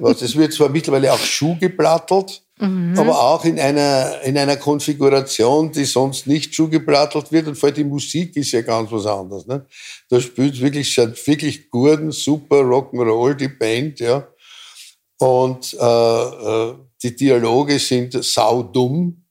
was. 0.00 0.18
Das 0.18 0.34
wird 0.34 0.52
zwar 0.52 0.68
mittlerweile 0.68 1.12
auch 1.12 1.18
Schuh 1.20 1.56
geplattelt, 1.56 2.42
Mhm. 2.60 2.96
aber 2.96 3.20
auch 3.20 3.44
in 3.44 3.58
einer, 3.58 4.20
in 4.22 4.38
einer 4.38 4.56
Konfiguration, 4.56 5.72
die 5.72 5.84
sonst 5.84 6.28
nicht 6.28 6.54
schuhgeplattelt 6.54 7.32
wird. 7.32 7.48
Und 7.48 7.56
vor 7.56 7.68
allem 7.68 7.76
die 7.76 7.84
Musik 7.84 8.36
ist 8.36 8.52
ja 8.52 8.62
ganz 8.62 8.92
was 8.92 9.06
anderes. 9.06 9.46
Ne? 9.46 9.66
Da 10.08 10.20
spielt 10.20 10.60
wirklich 10.60 10.92
schon 10.92 11.14
wirklich 11.24 11.68
guten, 11.68 12.12
super 12.12 12.60
Rock'n'Roll, 12.60 13.34
die 13.34 13.48
Band, 13.48 13.98
ja. 14.00 14.28
Und 15.18 15.74
äh, 15.74 16.24
äh, 16.24 16.74
die 17.02 17.16
Dialoge 17.16 17.78
sind 17.78 18.22
saudumm. 18.22 19.24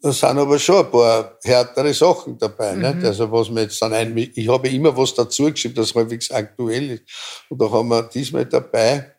Da 0.00 0.12
sind 0.12 0.38
aber 0.38 0.58
schon 0.58 0.84
ein 0.84 0.90
paar 0.90 1.38
härtere 1.42 1.92
Sachen 1.92 2.38
dabei. 2.38 2.74
Mhm. 2.74 2.82
Nicht? 2.82 3.04
Also 3.04 3.30
was 3.30 3.50
man 3.50 3.64
jetzt 3.64 3.80
dann 3.82 3.92
ein, 3.92 4.16
ich 4.16 4.48
habe 4.48 4.68
immer 4.68 4.96
was 4.96 5.14
dazu 5.14 5.50
geschrieben, 5.50 5.74
das 5.74 5.94
häufig 5.94 6.32
aktuell 6.32 6.90
ist. 6.90 7.02
Und 7.48 7.60
da 7.60 7.70
haben 7.70 7.88
wir 7.88 8.02
diesmal 8.04 8.46
dabei, 8.46 9.12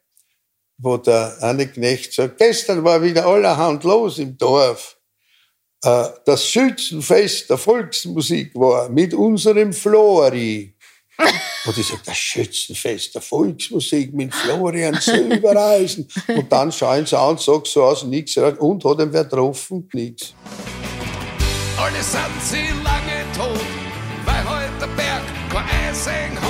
wo 0.80 0.98
der 0.98 1.38
eine 1.42 1.68
Knecht 1.68 2.14
sagt, 2.14 2.38
gestern 2.38 2.84
war 2.84 3.02
wieder 3.04 3.26
allerhand 3.26 3.84
los 3.84 4.18
im 4.18 4.38
Dorf. 4.38 4.98
Äh, 5.84 6.06
Das 6.26 6.48
Schützenfest 6.48 7.50
der 7.50 7.58
Volksmusik 7.58 8.56
war 8.56 8.90
mit 8.90 9.14
unserem 9.14 9.74
Flori. 9.74 10.76
Und 11.66 11.78
ich 11.78 11.86
sage, 11.86 12.02
das 12.06 12.18
Schützenfest 12.18 13.14
der 13.14 13.22
Volksmusik 13.22 14.14
mit 14.14 14.34
Florian 14.34 14.96
Silbereisen. 14.96 16.08
Und 16.30 16.50
dann 16.50 16.72
schauen 16.72 17.06
sie 17.06 17.18
an 17.18 17.32
und 17.32 17.42
sagen 17.42 17.66
so 17.66 17.84
aus 17.84 18.04
raus, 18.06 18.58
und 18.60 18.86
hat 18.86 19.00
ihn 19.00 19.14
wer 19.14 19.26
getroffen? 19.26 19.90
Nix. 19.92 20.34
Alle 21.78 22.02
sind 22.02 22.42
sie 22.42 22.70
lange 22.84 23.26
tot, 23.36 23.66
weil 24.26 24.50
heute 24.50 24.80
der 24.80 24.88
Berg 24.96 25.24
kein 25.52 25.90
Eisen 25.90 26.42
hat. 26.42 26.49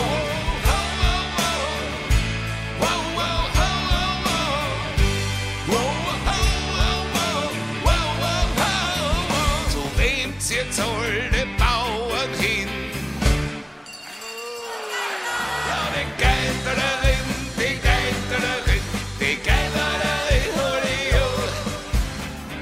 Alle 10.82 11.46
Bauern 11.58 12.34
hin? 12.40 12.70
Ja, 15.68 15.82
die 15.96 16.08
Geiterin, 16.22 17.26
die 17.58 17.76
Geiterin, 17.88 18.84
die 19.20 19.36
Geiterin, 19.38 20.50
hol 20.56 20.86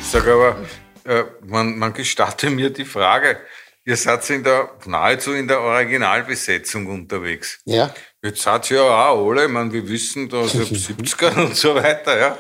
Sag 0.02 0.28
aber, 0.28 0.58
äh, 1.06 1.24
man, 1.46 1.78
man 1.78 1.94
gestatte 1.94 2.50
mir 2.50 2.70
die 2.70 2.86
Frage, 2.86 3.40
ihr 3.86 3.96
seid 3.96 4.30
in 4.30 4.44
der, 4.44 4.70
nahezu 4.86 5.34
in 5.34 5.48
der 5.48 5.62
Originalbesetzung 5.62 6.88
unterwegs. 6.88 7.60
Ja. 7.66 7.94
Jetzt 8.22 8.42
seid 8.42 8.70
ihr 8.72 8.78
ja 8.78 9.10
auch 9.10 9.30
alle, 9.30 9.46
ich 9.46 9.52
meine, 9.52 9.72
wir 9.72 9.88
wissen, 9.88 10.28
da 10.28 10.44
ist 10.44 10.56
ab 10.56 10.62
70er 10.68 11.46
und 11.46 11.56
so 11.56 11.76
weiter, 11.76 12.20
ja. 12.20 12.38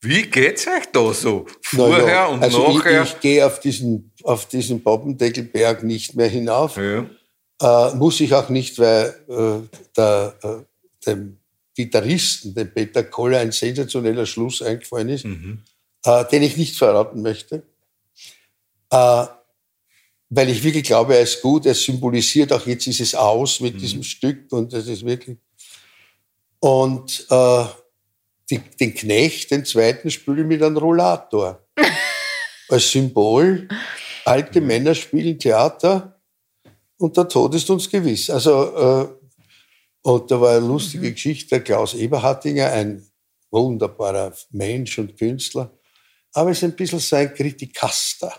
Wie 0.00 0.22
geht's 0.22 0.66
euch 0.66 0.86
da 0.92 1.12
so? 1.12 1.46
Vorher 1.62 2.08
ja, 2.08 2.26
und 2.26 2.42
also 2.42 2.72
nachher? 2.72 3.02
Ich, 3.02 3.12
ich 3.14 3.20
gehe 3.20 3.46
auf 3.46 3.60
diesen, 3.60 4.11
auf 4.24 4.46
diesen 4.46 4.82
Poppendeckelberg 4.82 5.82
nicht 5.82 6.14
mehr 6.14 6.28
hinauf. 6.28 6.76
Äh, 6.76 7.94
muss 7.94 8.20
ich 8.20 8.34
auch 8.34 8.48
nicht, 8.48 8.78
weil 8.78 9.14
äh, 9.28 9.78
der, 9.96 10.34
äh, 10.42 11.06
dem 11.06 11.38
Gitarristen, 11.74 12.54
dem 12.54 12.72
Peter 12.72 13.04
Koller, 13.04 13.38
ein 13.38 13.52
sensationeller 13.52 14.26
Schluss 14.26 14.62
eingefallen 14.62 15.08
ist, 15.08 15.24
äh, 16.04 16.24
den 16.30 16.42
ich 16.42 16.56
nicht 16.56 16.76
verraten 16.76 17.22
möchte. 17.22 17.62
Äh, 18.90 19.26
weil 20.34 20.48
ich 20.48 20.62
wirklich 20.62 20.84
glaube, 20.84 21.14
er 21.14 21.22
ist 21.22 21.42
gut, 21.42 21.66
er 21.66 21.74
symbolisiert 21.74 22.52
auch 22.52 22.66
jetzt 22.66 22.86
dieses 22.86 23.14
Aus 23.14 23.60
mit 23.60 23.80
diesem 23.80 24.02
Stück 24.02 24.50
und 24.52 24.72
das 24.72 24.86
ist 24.86 25.04
wirklich. 25.04 25.36
Und 26.58 27.26
äh, 27.28 27.64
die, 28.50 28.58
den 28.80 28.94
Knecht, 28.94 29.50
den 29.50 29.64
zweiten, 29.64 30.10
spiele 30.10 30.42
ich 30.42 30.46
mit 30.46 30.62
einem 30.62 30.76
Rollator. 30.78 31.66
Als 32.68 32.90
Symbol, 32.90 33.68
alte 34.24 34.60
Männer 34.60 34.94
spielen 34.94 35.38
Theater 35.38 36.20
und 36.98 37.16
der 37.16 37.28
Tod 37.28 37.54
ist 37.54 37.68
uns 37.70 37.90
gewiss. 37.90 38.30
Also, 38.30 38.76
äh, 38.76 39.08
und 40.02 40.30
da 40.30 40.40
war 40.40 40.56
eine 40.56 40.66
lustige 40.66 41.12
Geschichte, 41.12 41.48
der 41.50 41.60
Klaus 41.60 41.94
Eberhardinger, 41.94 42.70
ein 42.72 43.06
wunderbarer 43.50 44.34
Mensch 44.50 44.98
und 44.98 45.16
Künstler, 45.16 45.78
aber 46.32 46.50
ist 46.50 46.64
ein 46.64 46.74
bisschen 46.74 46.98
so 46.98 47.16
ein 47.16 47.32
Kritikaster. 47.34 48.32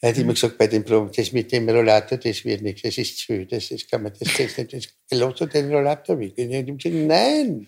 Er 0.00 0.10
hat 0.10 0.18
immer 0.18 0.32
gesagt, 0.32 0.56
bei 0.56 0.68
dem 0.68 0.84
Problem, 0.84 1.10
das 1.14 1.32
mit 1.32 1.50
dem 1.50 1.68
Rollator, 1.68 2.18
das 2.18 2.44
wird 2.44 2.62
nichts, 2.62 2.82
das 2.82 2.98
ist 2.98 3.18
zu, 3.18 3.44
das, 3.46 3.68
das 3.68 3.86
kann 3.86 4.04
man, 4.04 4.12
das, 4.18 4.28
das, 4.36 4.54
das, 4.68 4.88
das 5.10 5.18
doch 5.18 5.48
den 5.48 5.72
Rollator 5.72 6.18
weg. 6.18 6.34
Nein! 6.36 7.66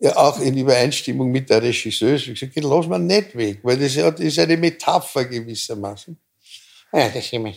Ja, 0.00 0.16
auch 0.16 0.40
in 0.40 0.58
Übereinstimmung 0.58 1.30
mit 1.30 1.48
der 1.48 1.62
Regisseurin, 1.62 2.16
ich 2.16 2.40
gesagt, 2.40 2.56
den 2.56 2.64
lass 2.64 2.88
man 2.88 3.06
nicht 3.06 3.36
weg, 3.36 3.60
weil 3.62 3.78
das 3.78 3.94
ist 3.94 4.38
eine 4.40 4.56
Metapher 4.56 5.24
gewissermaßen. 5.26 6.18
Ja, 6.92 7.08
das 7.08 7.24
ist 7.24 7.32
immer 7.32 7.52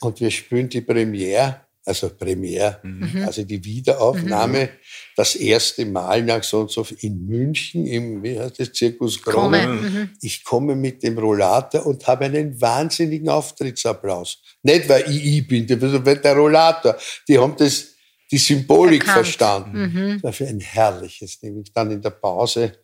Und 0.00 0.20
wir 0.20 0.30
spielen 0.30 0.68
die 0.68 0.80
Premiere 0.80 1.60
also 1.84 2.10
Premiere, 2.10 2.78
Mhm. 2.82 3.24
also 3.26 3.42
die 3.42 3.62
Wiederaufnahme, 3.64 4.68
das 5.16 5.34
erste 5.34 5.84
Mal 5.84 6.22
nach 6.22 6.42
so 6.44 6.60
und 6.60 6.70
so 6.70 6.86
in 7.00 7.26
München 7.26 7.86
im, 7.86 8.22
wie 8.22 8.38
heißt 8.38 8.60
das, 8.60 8.72
Zirkus 8.72 9.20
Krone. 9.20 9.66
Mhm. 9.66 10.10
Ich 10.20 10.44
komme 10.44 10.76
mit 10.76 11.02
dem 11.02 11.18
Rollator 11.18 11.84
und 11.86 12.06
habe 12.06 12.26
einen 12.26 12.60
wahnsinnigen 12.60 13.28
Auftrittsapplaus. 13.28 14.40
Nicht, 14.62 14.88
weil 14.88 15.10
ich, 15.10 15.24
ich 15.38 15.46
bin, 15.48 15.68
weil 16.06 16.18
der 16.18 16.34
Rollator, 16.36 16.96
die 17.28 17.38
haben 17.38 17.56
das, 17.56 17.88
die 18.30 18.38
Symbolik 18.38 19.02
Erkannt. 19.02 19.26
verstanden. 19.26 19.82
Mhm. 19.82 20.22
Dafür 20.22 20.46
ein 20.48 20.60
herrliches, 20.60 21.42
nämlich 21.42 21.72
dann 21.72 21.90
in 21.90 22.00
der 22.00 22.10
Pause 22.10 22.78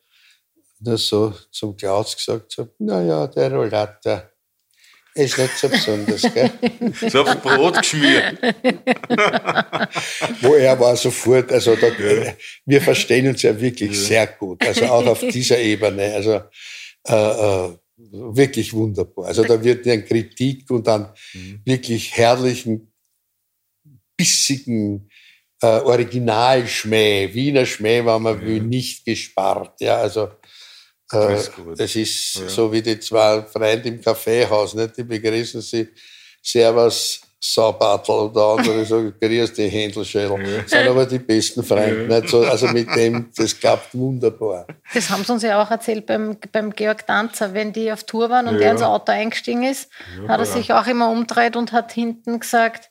nur 0.80 0.98
so 0.98 1.34
zum 1.50 1.76
Klaus 1.76 2.16
gesagt 2.16 2.58
habe, 2.58 2.72
naja, 2.78 3.26
der 3.28 3.52
Rollator 3.52 4.28
ist 5.14 5.38
nicht 5.38 5.58
so 5.58 5.68
besonders, 5.68 6.22
gell? 6.22 6.50
So 7.10 7.22
auf 7.22 7.42
Brot 7.42 7.78
geschmiert. 7.78 8.38
Wo 10.40 10.54
er 10.54 10.78
war 10.78 10.96
sofort, 10.96 11.52
also 11.52 11.76
da, 11.76 11.88
wir 12.66 12.80
verstehen 12.80 13.28
uns 13.28 13.42
ja 13.42 13.60
wirklich 13.60 13.98
sehr 13.98 14.26
gut, 14.26 14.66
also 14.66 14.86
auch 14.86 15.06
auf 15.06 15.20
dieser 15.20 15.58
Ebene, 15.58 16.14
also 16.14 16.40
äh, 17.08 17.66
äh, 17.66 17.76
wirklich 17.96 18.72
wunderbar. 18.72 19.26
Also 19.26 19.44
da 19.44 19.62
wird 19.62 19.86
dann 19.86 20.04
Kritik 20.04 20.70
und 20.70 20.86
dann 20.86 21.12
wirklich 21.64 22.16
herrlichen, 22.16 22.92
bissigen 24.16 25.08
äh, 25.62 25.66
Originalschmäh, 25.66 27.32
Wiener 27.32 27.66
Schmäh, 27.66 28.04
wenn 28.04 28.22
man 28.22 28.40
will, 28.40 28.60
nicht 28.60 29.04
gespart. 29.04 29.80
Ja, 29.80 29.98
also 29.98 30.30
Das 31.10 31.42
ist 31.48 31.56
gut. 31.56 31.80
das 31.80 31.96
ist 31.96 32.34
Ja. 32.34 32.48
so 32.48 32.70
wie 32.72 32.82
die 32.82 32.98
zwei 33.00 33.42
Freunde 33.42 33.88
im 33.88 34.00
Kaffeehaus, 34.00 34.74
nicht? 34.74 34.96
die 34.96 35.04
begrüßen 35.04 35.60
sie 35.62 35.88
Servus 36.42 37.20
Saubattel 37.40 38.14
und 38.16 38.34
der 38.34 38.42
andere 38.42 38.84
sagt, 38.84 39.20
grüß 39.20 39.52
die 39.52 39.68
Händelschädel. 39.68 40.60
Das 40.62 40.70
sind 40.72 40.88
aber 40.88 41.06
die 41.06 41.20
besten 41.20 41.62
Freunde. 41.62 42.06
Nicht? 42.08 42.28
So, 42.30 42.40
also 42.44 42.66
mit 42.68 42.92
dem, 42.96 43.30
das 43.36 43.58
klappt 43.58 43.94
wunderbar. 43.94 44.66
Das 44.92 45.08
haben 45.08 45.22
sie 45.22 45.32
uns 45.32 45.42
ja 45.44 45.62
auch 45.62 45.70
erzählt 45.70 46.04
beim, 46.06 46.36
beim 46.50 46.72
Georg 46.72 47.06
Danzer, 47.06 47.54
wenn 47.54 47.72
die 47.72 47.92
auf 47.92 48.02
Tour 48.04 48.28
waren 48.28 48.48
und 48.48 48.54
Ja. 48.54 48.60
der 48.62 48.70
ins 48.72 48.82
Auto 48.82 49.12
eingestiegen 49.12 49.62
ist, 49.62 49.88
Ja, 50.22 50.28
hat 50.30 50.40
er 50.40 50.46
ja. 50.46 50.52
sich 50.52 50.72
auch 50.72 50.86
immer 50.88 51.10
umdreht 51.10 51.54
und 51.54 51.70
hat 51.72 51.92
hinten 51.92 52.40
gesagt, 52.40 52.90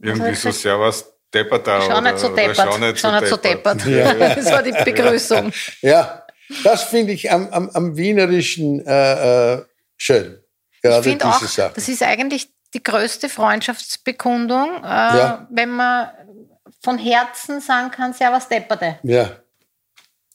Irgendwie 0.00 0.18
so 0.20 0.24
er 0.24 0.32
gesagt? 0.32 0.54
Servus 0.56 1.04
deppert 1.32 1.66
da. 1.68 1.80
schau 1.80 2.00
nicht 2.00 2.18
so 2.18 2.28
deppert, 2.34 2.56
Schau 2.56 2.78
nicht 2.78 2.98
schau 2.98 3.12
nicht 3.20 3.28
so 3.28 3.36
deppert. 3.36 3.86
Ja. 3.86 4.12
Das 4.34 4.50
war 4.50 4.62
die 4.64 4.72
Begrüßung. 4.72 5.52
Ja, 5.80 6.25
das 6.64 6.84
finde 6.84 7.12
ich 7.12 7.30
am, 7.32 7.48
am, 7.48 7.70
am 7.70 7.96
Wienerischen 7.96 8.84
äh, 8.86 9.54
äh, 9.54 9.64
schön. 9.96 10.38
Ich 10.72 10.82
Gerade 10.82 11.02
finde 11.02 11.24
diese 11.40 11.66
auch, 11.66 11.72
das 11.72 11.88
ist 11.88 12.02
eigentlich 12.02 12.48
die 12.74 12.82
größte 12.82 13.28
Freundschaftsbekundung, 13.28 14.82
äh, 14.82 14.86
Ja. 14.86 15.48
wenn 15.50 15.70
man 15.70 16.10
von 16.82 16.98
Herzen 16.98 17.60
sagen 17.60 17.90
kann, 17.90 18.12
Servus 18.12 18.48
Depperte. 18.48 18.98
Ja. 19.02 19.30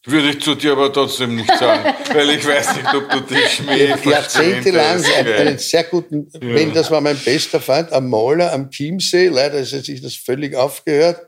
Würde 0.03 0.29
ich 0.31 0.41
zu 0.41 0.55
dir 0.55 0.71
aber 0.71 0.91
trotzdem 0.91 1.35
nicht 1.35 1.55
sagen, 1.59 1.93
weil 2.13 2.31
ich 2.31 2.45
weiß 2.47 2.75
nicht, 2.75 2.93
ob 2.95 3.07
du 3.11 3.19
die 3.21 3.35
Schmäh 3.47 3.93
Jahrzehntelang 4.03 5.03
einen, 5.05 5.33
einen 5.33 5.57
sehr 5.59 5.83
guten, 5.83 6.27
Ja. 6.33 6.39
wenn 6.41 6.73
das 6.73 6.89
war 6.89 7.01
mein 7.01 7.17
bester 7.17 7.61
Freund, 7.61 7.91
am 7.91 8.09
Maler 8.09 8.51
am 8.51 8.69
Chiemsee, 8.71 9.27
leider 9.27 9.59
ist 9.59 9.73
jetzt 9.73 9.85
sich 9.85 10.01
das 10.01 10.15
völlig 10.15 10.55
aufgehört. 10.55 11.27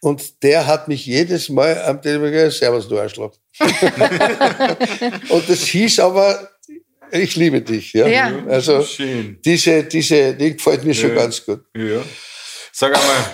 Und 0.00 0.42
der 0.42 0.66
hat 0.66 0.88
mich 0.88 1.06
jedes 1.06 1.48
Mal 1.48 1.82
am 1.82 2.00
Telefon 2.00 2.30
gesagt, 2.30 2.52
Servus, 2.54 2.88
du 2.88 2.98
Arschloch. 2.98 3.34
Und 5.28 5.48
das 5.48 5.60
hieß 5.64 5.98
aber, 6.00 6.50
ich 7.10 7.36
liebe 7.36 7.60
dich. 7.62 7.92
Ja? 7.92 8.06
Ja. 8.06 8.44
Also 8.46 8.82
Schön. 8.82 9.40
diese, 9.44 9.84
diese, 9.84 10.34
die 10.34 10.56
gefällt 10.56 10.84
mir 10.84 10.94
schon 10.94 11.10
Ja. 11.10 11.16
ganz 11.16 11.44
gut. 11.44 11.64
Ja. 11.76 12.02
Sag 12.72 12.94
einmal, 12.96 13.24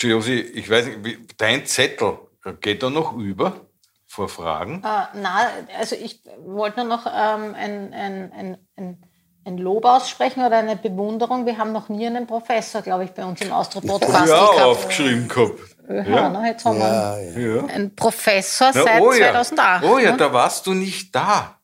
Josie, 0.00 0.40
ich 0.40 0.68
weiß 0.68 0.86
nicht, 0.86 1.04
wie, 1.04 1.18
dein 1.36 1.66
Zettel, 1.66 2.18
geht 2.60 2.82
da 2.82 2.90
noch 2.90 3.16
über 3.16 3.66
vor 4.06 4.28
Fragen? 4.28 4.82
Äh, 4.84 5.06
na, 5.14 5.48
also 5.78 5.96
ich 5.96 6.20
wollte 6.38 6.80
nur 6.80 6.96
noch 6.96 7.06
ähm, 7.06 7.54
ein, 7.54 7.94
ein, 7.94 8.32
ein, 8.32 8.58
ein, 8.76 9.04
ein 9.44 9.58
Lob 9.58 9.84
aussprechen 9.84 10.44
oder 10.44 10.58
eine 10.58 10.76
Bewunderung. 10.76 11.46
Wir 11.46 11.58
haben 11.58 11.72
noch 11.72 11.88
nie 11.88 12.06
einen 12.06 12.26
Professor, 12.26 12.82
glaube 12.82 13.04
ich, 13.04 13.10
bei 13.10 13.24
uns 13.24 13.40
im 13.40 13.52
Austro-Podcast 13.52 14.28
ja, 14.28 14.46
gehabt. 14.46 14.60
aufgeschrieben 14.60 15.28
gehabt. 15.28 15.58
Ja, 15.88 16.28
na, 16.28 16.46
jetzt 16.46 16.64
haben 16.64 16.78
Ja, 16.78 17.16
wir 17.34 17.56
ja. 17.56 17.56
Ja. 17.56 17.66
einen 17.66 17.94
Professor 17.94 18.70
Na, 18.74 18.82
seit 18.84 19.00
oh 19.00 19.12
ja. 19.12 19.32
2008. 19.32 19.84
Oh 19.84 19.98
ja, 19.98 20.12
ne? 20.12 20.16
da 20.16 20.32
warst 20.32 20.66
du 20.66 20.74
nicht 20.74 21.14
da. 21.14 21.58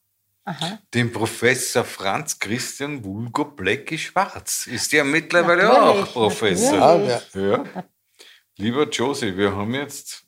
Aha. 0.45 0.79
Den 0.95 1.13
Professor 1.13 1.85
Franz 1.85 2.39
Christian 2.39 3.05
Vulgo 3.05 3.45
Blecki 3.45 3.99
Schwarz 3.99 4.67
ist 4.67 4.91
ja 4.93 5.05
mittlerweile 5.05 5.65
Natürlich, 5.65 6.05
auch 6.09 6.13
Professor. 6.13 6.75
Ja, 6.79 6.97
ja. 6.97 7.21
Ja. 7.35 7.85
Lieber 8.57 8.89
Josie, 8.89 9.37
wir 9.37 9.55
haben 9.55 9.75
jetzt 9.75 10.25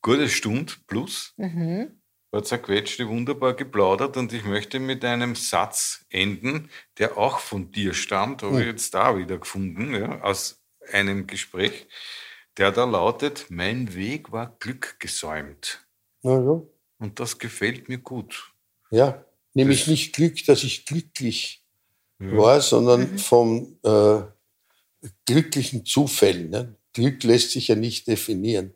gute 0.00 0.28
Stunde 0.28 0.72
plus. 0.86 1.34
Mhm. 1.36 2.00
War 2.34 2.42
zerquetschte, 2.42 3.08
wunderbar 3.08 3.54
geplaudert 3.54 4.16
und 4.16 4.32
ich 4.32 4.42
möchte 4.44 4.80
mit 4.80 5.04
einem 5.04 5.36
Satz 5.36 6.04
enden, 6.10 6.68
der 6.98 7.16
auch 7.16 7.38
von 7.38 7.70
dir 7.70 7.94
stammt, 7.94 8.42
habe 8.42 8.60
ich 8.60 8.66
jetzt 8.66 8.92
da 8.92 9.16
wieder 9.16 9.38
gefunden, 9.38 9.94
ja, 9.94 10.20
aus 10.20 10.60
einem 10.92 11.28
Gespräch, 11.28 11.86
der 12.56 12.72
da 12.72 12.86
lautet, 12.86 13.46
mein 13.50 13.94
Weg 13.94 14.32
war 14.32 14.56
Glück 14.58 14.96
gesäumt. 14.98 15.86
Na 16.24 16.32
ja. 16.32 16.60
Und 16.98 17.20
das 17.20 17.38
gefällt 17.38 17.88
mir 17.88 17.98
gut. 17.98 18.52
Ja, 18.90 19.24
nämlich 19.52 19.86
nicht 19.86 20.16
Glück, 20.16 20.44
dass 20.44 20.64
ich 20.64 20.86
glücklich 20.86 21.64
Ja. 22.18 22.36
war, 22.36 22.60
sondern 22.60 23.16
vom 23.16 23.78
äh, 23.84 24.22
glücklichen 25.24 25.86
Zufällen. 25.86 26.50
Ne? 26.50 26.74
Glück 26.94 27.22
lässt 27.22 27.52
sich 27.52 27.68
ja 27.68 27.76
nicht 27.76 28.08
definieren. 28.08 28.74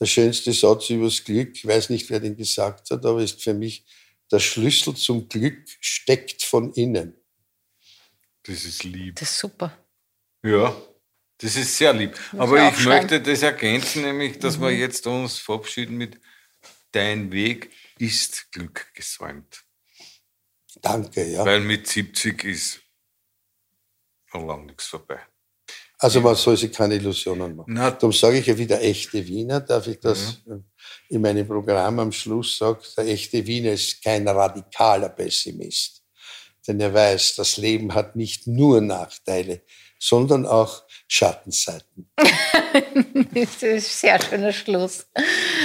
Der 0.00 0.06
schönste 0.06 0.52
Satz 0.52 0.90
übers 0.90 1.22
Glück, 1.24 1.54
ich 1.54 1.66
weiß 1.66 1.90
nicht, 1.90 2.08
wer 2.08 2.20
den 2.20 2.36
gesagt 2.36 2.90
hat, 2.90 3.04
aber 3.04 3.22
ist 3.22 3.42
für 3.42 3.54
mich, 3.54 3.84
der 4.32 4.40
Schlüssel 4.40 4.94
zum 4.96 5.28
Glück 5.28 5.68
steckt 5.80 6.42
von 6.42 6.72
innen. 6.72 7.14
Das 8.44 8.64
ist 8.64 8.84
lieb. 8.84 9.16
Das 9.16 9.30
ist 9.30 9.38
super. 9.38 9.76
Ja, 10.42 10.74
das 11.38 11.56
ist 11.56 11.76
sehr 11.76 11.92
lieb. 11.92 12.18
Muss 12.32 12.40
Aber 12.40 12.68
ich 12.68 12.84
möchte 12.84 13.20
das 13.20 13.42
ergänzen, 13.42 14.02
nämlich, 14.02 14.38
dass 14.38 14.58
wir 14.58 14.70
jetzt 14.70 15.06
uns 15.06 15.38
verabschieden 15.38 15.96
mit 15.96 16.18
Dein 16.92 17.30
Weg 17.30 17.70
ist 17.98 18.50
Glück 18.50 18.92
gesäumt. 18.94 19.64
Danke, 20.82 21.24
ja. 21.26 21.44
Weil 21.44 21.60
mit 21.60 21.86
70 21.86 22.44
ist 22.44 22.80
noch 24.32 24.46
lang 24.46 24.66
nichts 24.66 24.86
vorbei. 24.86 25.20
Also 26.02 26.20
man 26.22 26.34
soll 26.34 26.56
sich 26.56 26.72
keine 26.72 26.94
Illusionen 26.94 27.54
machen. 27.56 27.74
Na, 27.74 27.90
Darum 27.90 28.12
sage 28.12 28.38
ich 28.38 28.46
ja 28.46 28.56
wieder 28.56 28.80
echte 28.80 29.26
Wiener, 29.26 29.60
darf 29.60 29.86
ich 29.86 30.00
das 30.00 30.40
äh, 30.48 30.54
in 31.14 31.20
meinem 31.20 31.46
Programm 31.46 31.98
am 31.98 32.10
Schluss 32.10 32.56
sagen, 32.56 32.80
der 32.96 33.06
echte 33.06 33.46
Wiener 33.46 33.72
ist 33.72 34.02
kein 34.02 34.26
radikaler 34.26 35.10
Pessimist. 35.10 36.02
Denn 36.66 36.80
er 36.80 36.94
weiß, 36.94 37.34
das 37.36 37.58
Leben 37.58 37.94
hat 37.94 38.16
nicht 38.16 38.46
nur 38.46 38.80
Nachteile, 38.80 39.60
sondern 39.98 40.46
auch 40.46 40.82
Schattenseiten. 41.06 42.10
Das 43.34 43.54
ist 43.54 43.64
ein 43.64 43.80
sehr 43.80 44.20
schöner 44.22 44.52
Schluss. 44.52 45.06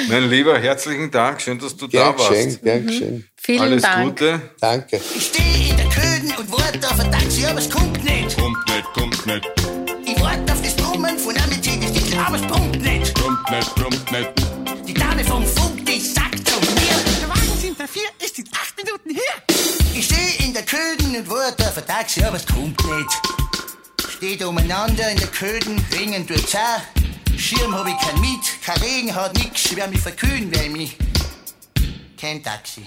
mein 0.09 0.29
Lieber, 0.29 0.57
herzlichen 0.59 1.09
Dank. 1.11 1.41
Schön, 1.41 1.59
dass 1.59 1.75
du 1.75 1.87
Gern 1.87 2.13
da 2.13 2.19
warst. 2.19 2.29
geschehen, 2.31 2.59
gern 2.63 2.87
geschehen. 2.87 3.29
Vielen 3.35 3.61
Alles 3.61 3.83
Dank. 3.83 4.19
Gute. 4.19 4.41
Danke. 4.59 4.99
Ich 5.15 5.25
stehe 5.27 5.69
in 5.69 5.77
der 5.77 5.89
Köden 5.89 6.31
und 6.37 6.51
warte 6.51 6.87
auf 6.87 6.99
ein 6.99 7.11
Taxi, 7.11 7.45
aber 7.45 7.59
es 7.59 7.69
kommt 7.69 8.03
nicht. 8.03 8.37
Kommt 8.37 8.57
nicht, 8.67 8.93
kommt 8.93 9.25
nicht, 9.27 9.64
aber 12.25 12.37
es 12.37 12.47
kommt 12.47 12.81
nicht. 12.81 13.15
kommt 13.15 13.51
nicht, 13.51 13.75
kommt 13.75 14.11
nicht. 14.11 14.87
Die 14.87 14.93
Dame 14.93 15.23
vom 15.23 15.45
Funk, 15.45 15.85
die 15.85 15.99
sagt 15.99 16.47
zu 16.47 16.59
mir, 16.59 17.19
der 17.21 17.29
Wagen 17.29 17.57
sind 17.59 17.77
bei 17.77 17.87
vier, 17.87 18.09
ist 18.19 18.39
in 18.39 18.45
acht 18.53 18.75
Minuten 18.77 19.09
hier. 19.09 19.57
Ich 19.93 20.05
stehe 20.05 20.47
in 20.47 20.53
der 20.53 20.63
Köden 20.63 21.15
und 21.15 21.29
warte 21.29 21.67
auf 21.67 21.77
ein 21.77 21.85
Taxi, 21.85 22.23
aber 22.23 22.37
es 22.37 22.45
kommt 22.45 22.79
nicht. 22.83 23.09
Steht 24.17 24.43
umeinander 24.43 25.09
in 25.09 25.17
der 25.17 25.27
Köden, 25.27 25.83
Ringen 25.93 26.25
tut's 26.27 26.55
auch. 26.55 27.37
Schirm 27.37 27.75
hab 27.75 27.87
ich 27.87 27.97
kein 27.99 28.19
Miet, 28.21 28.41
kein 28.63 28.77
Regen 28.81 29.13
hat 29.13 29.35
nix, 29.37 29.65
ich 29.65 29.75
werd 29.75 29.91
mich 29.91 30.01
verkühlen, 30.01 30.49
weil 30.55 30.69
mich 30.69 30.97
kein 32.19 32.41
Taxi. 32.41 32.85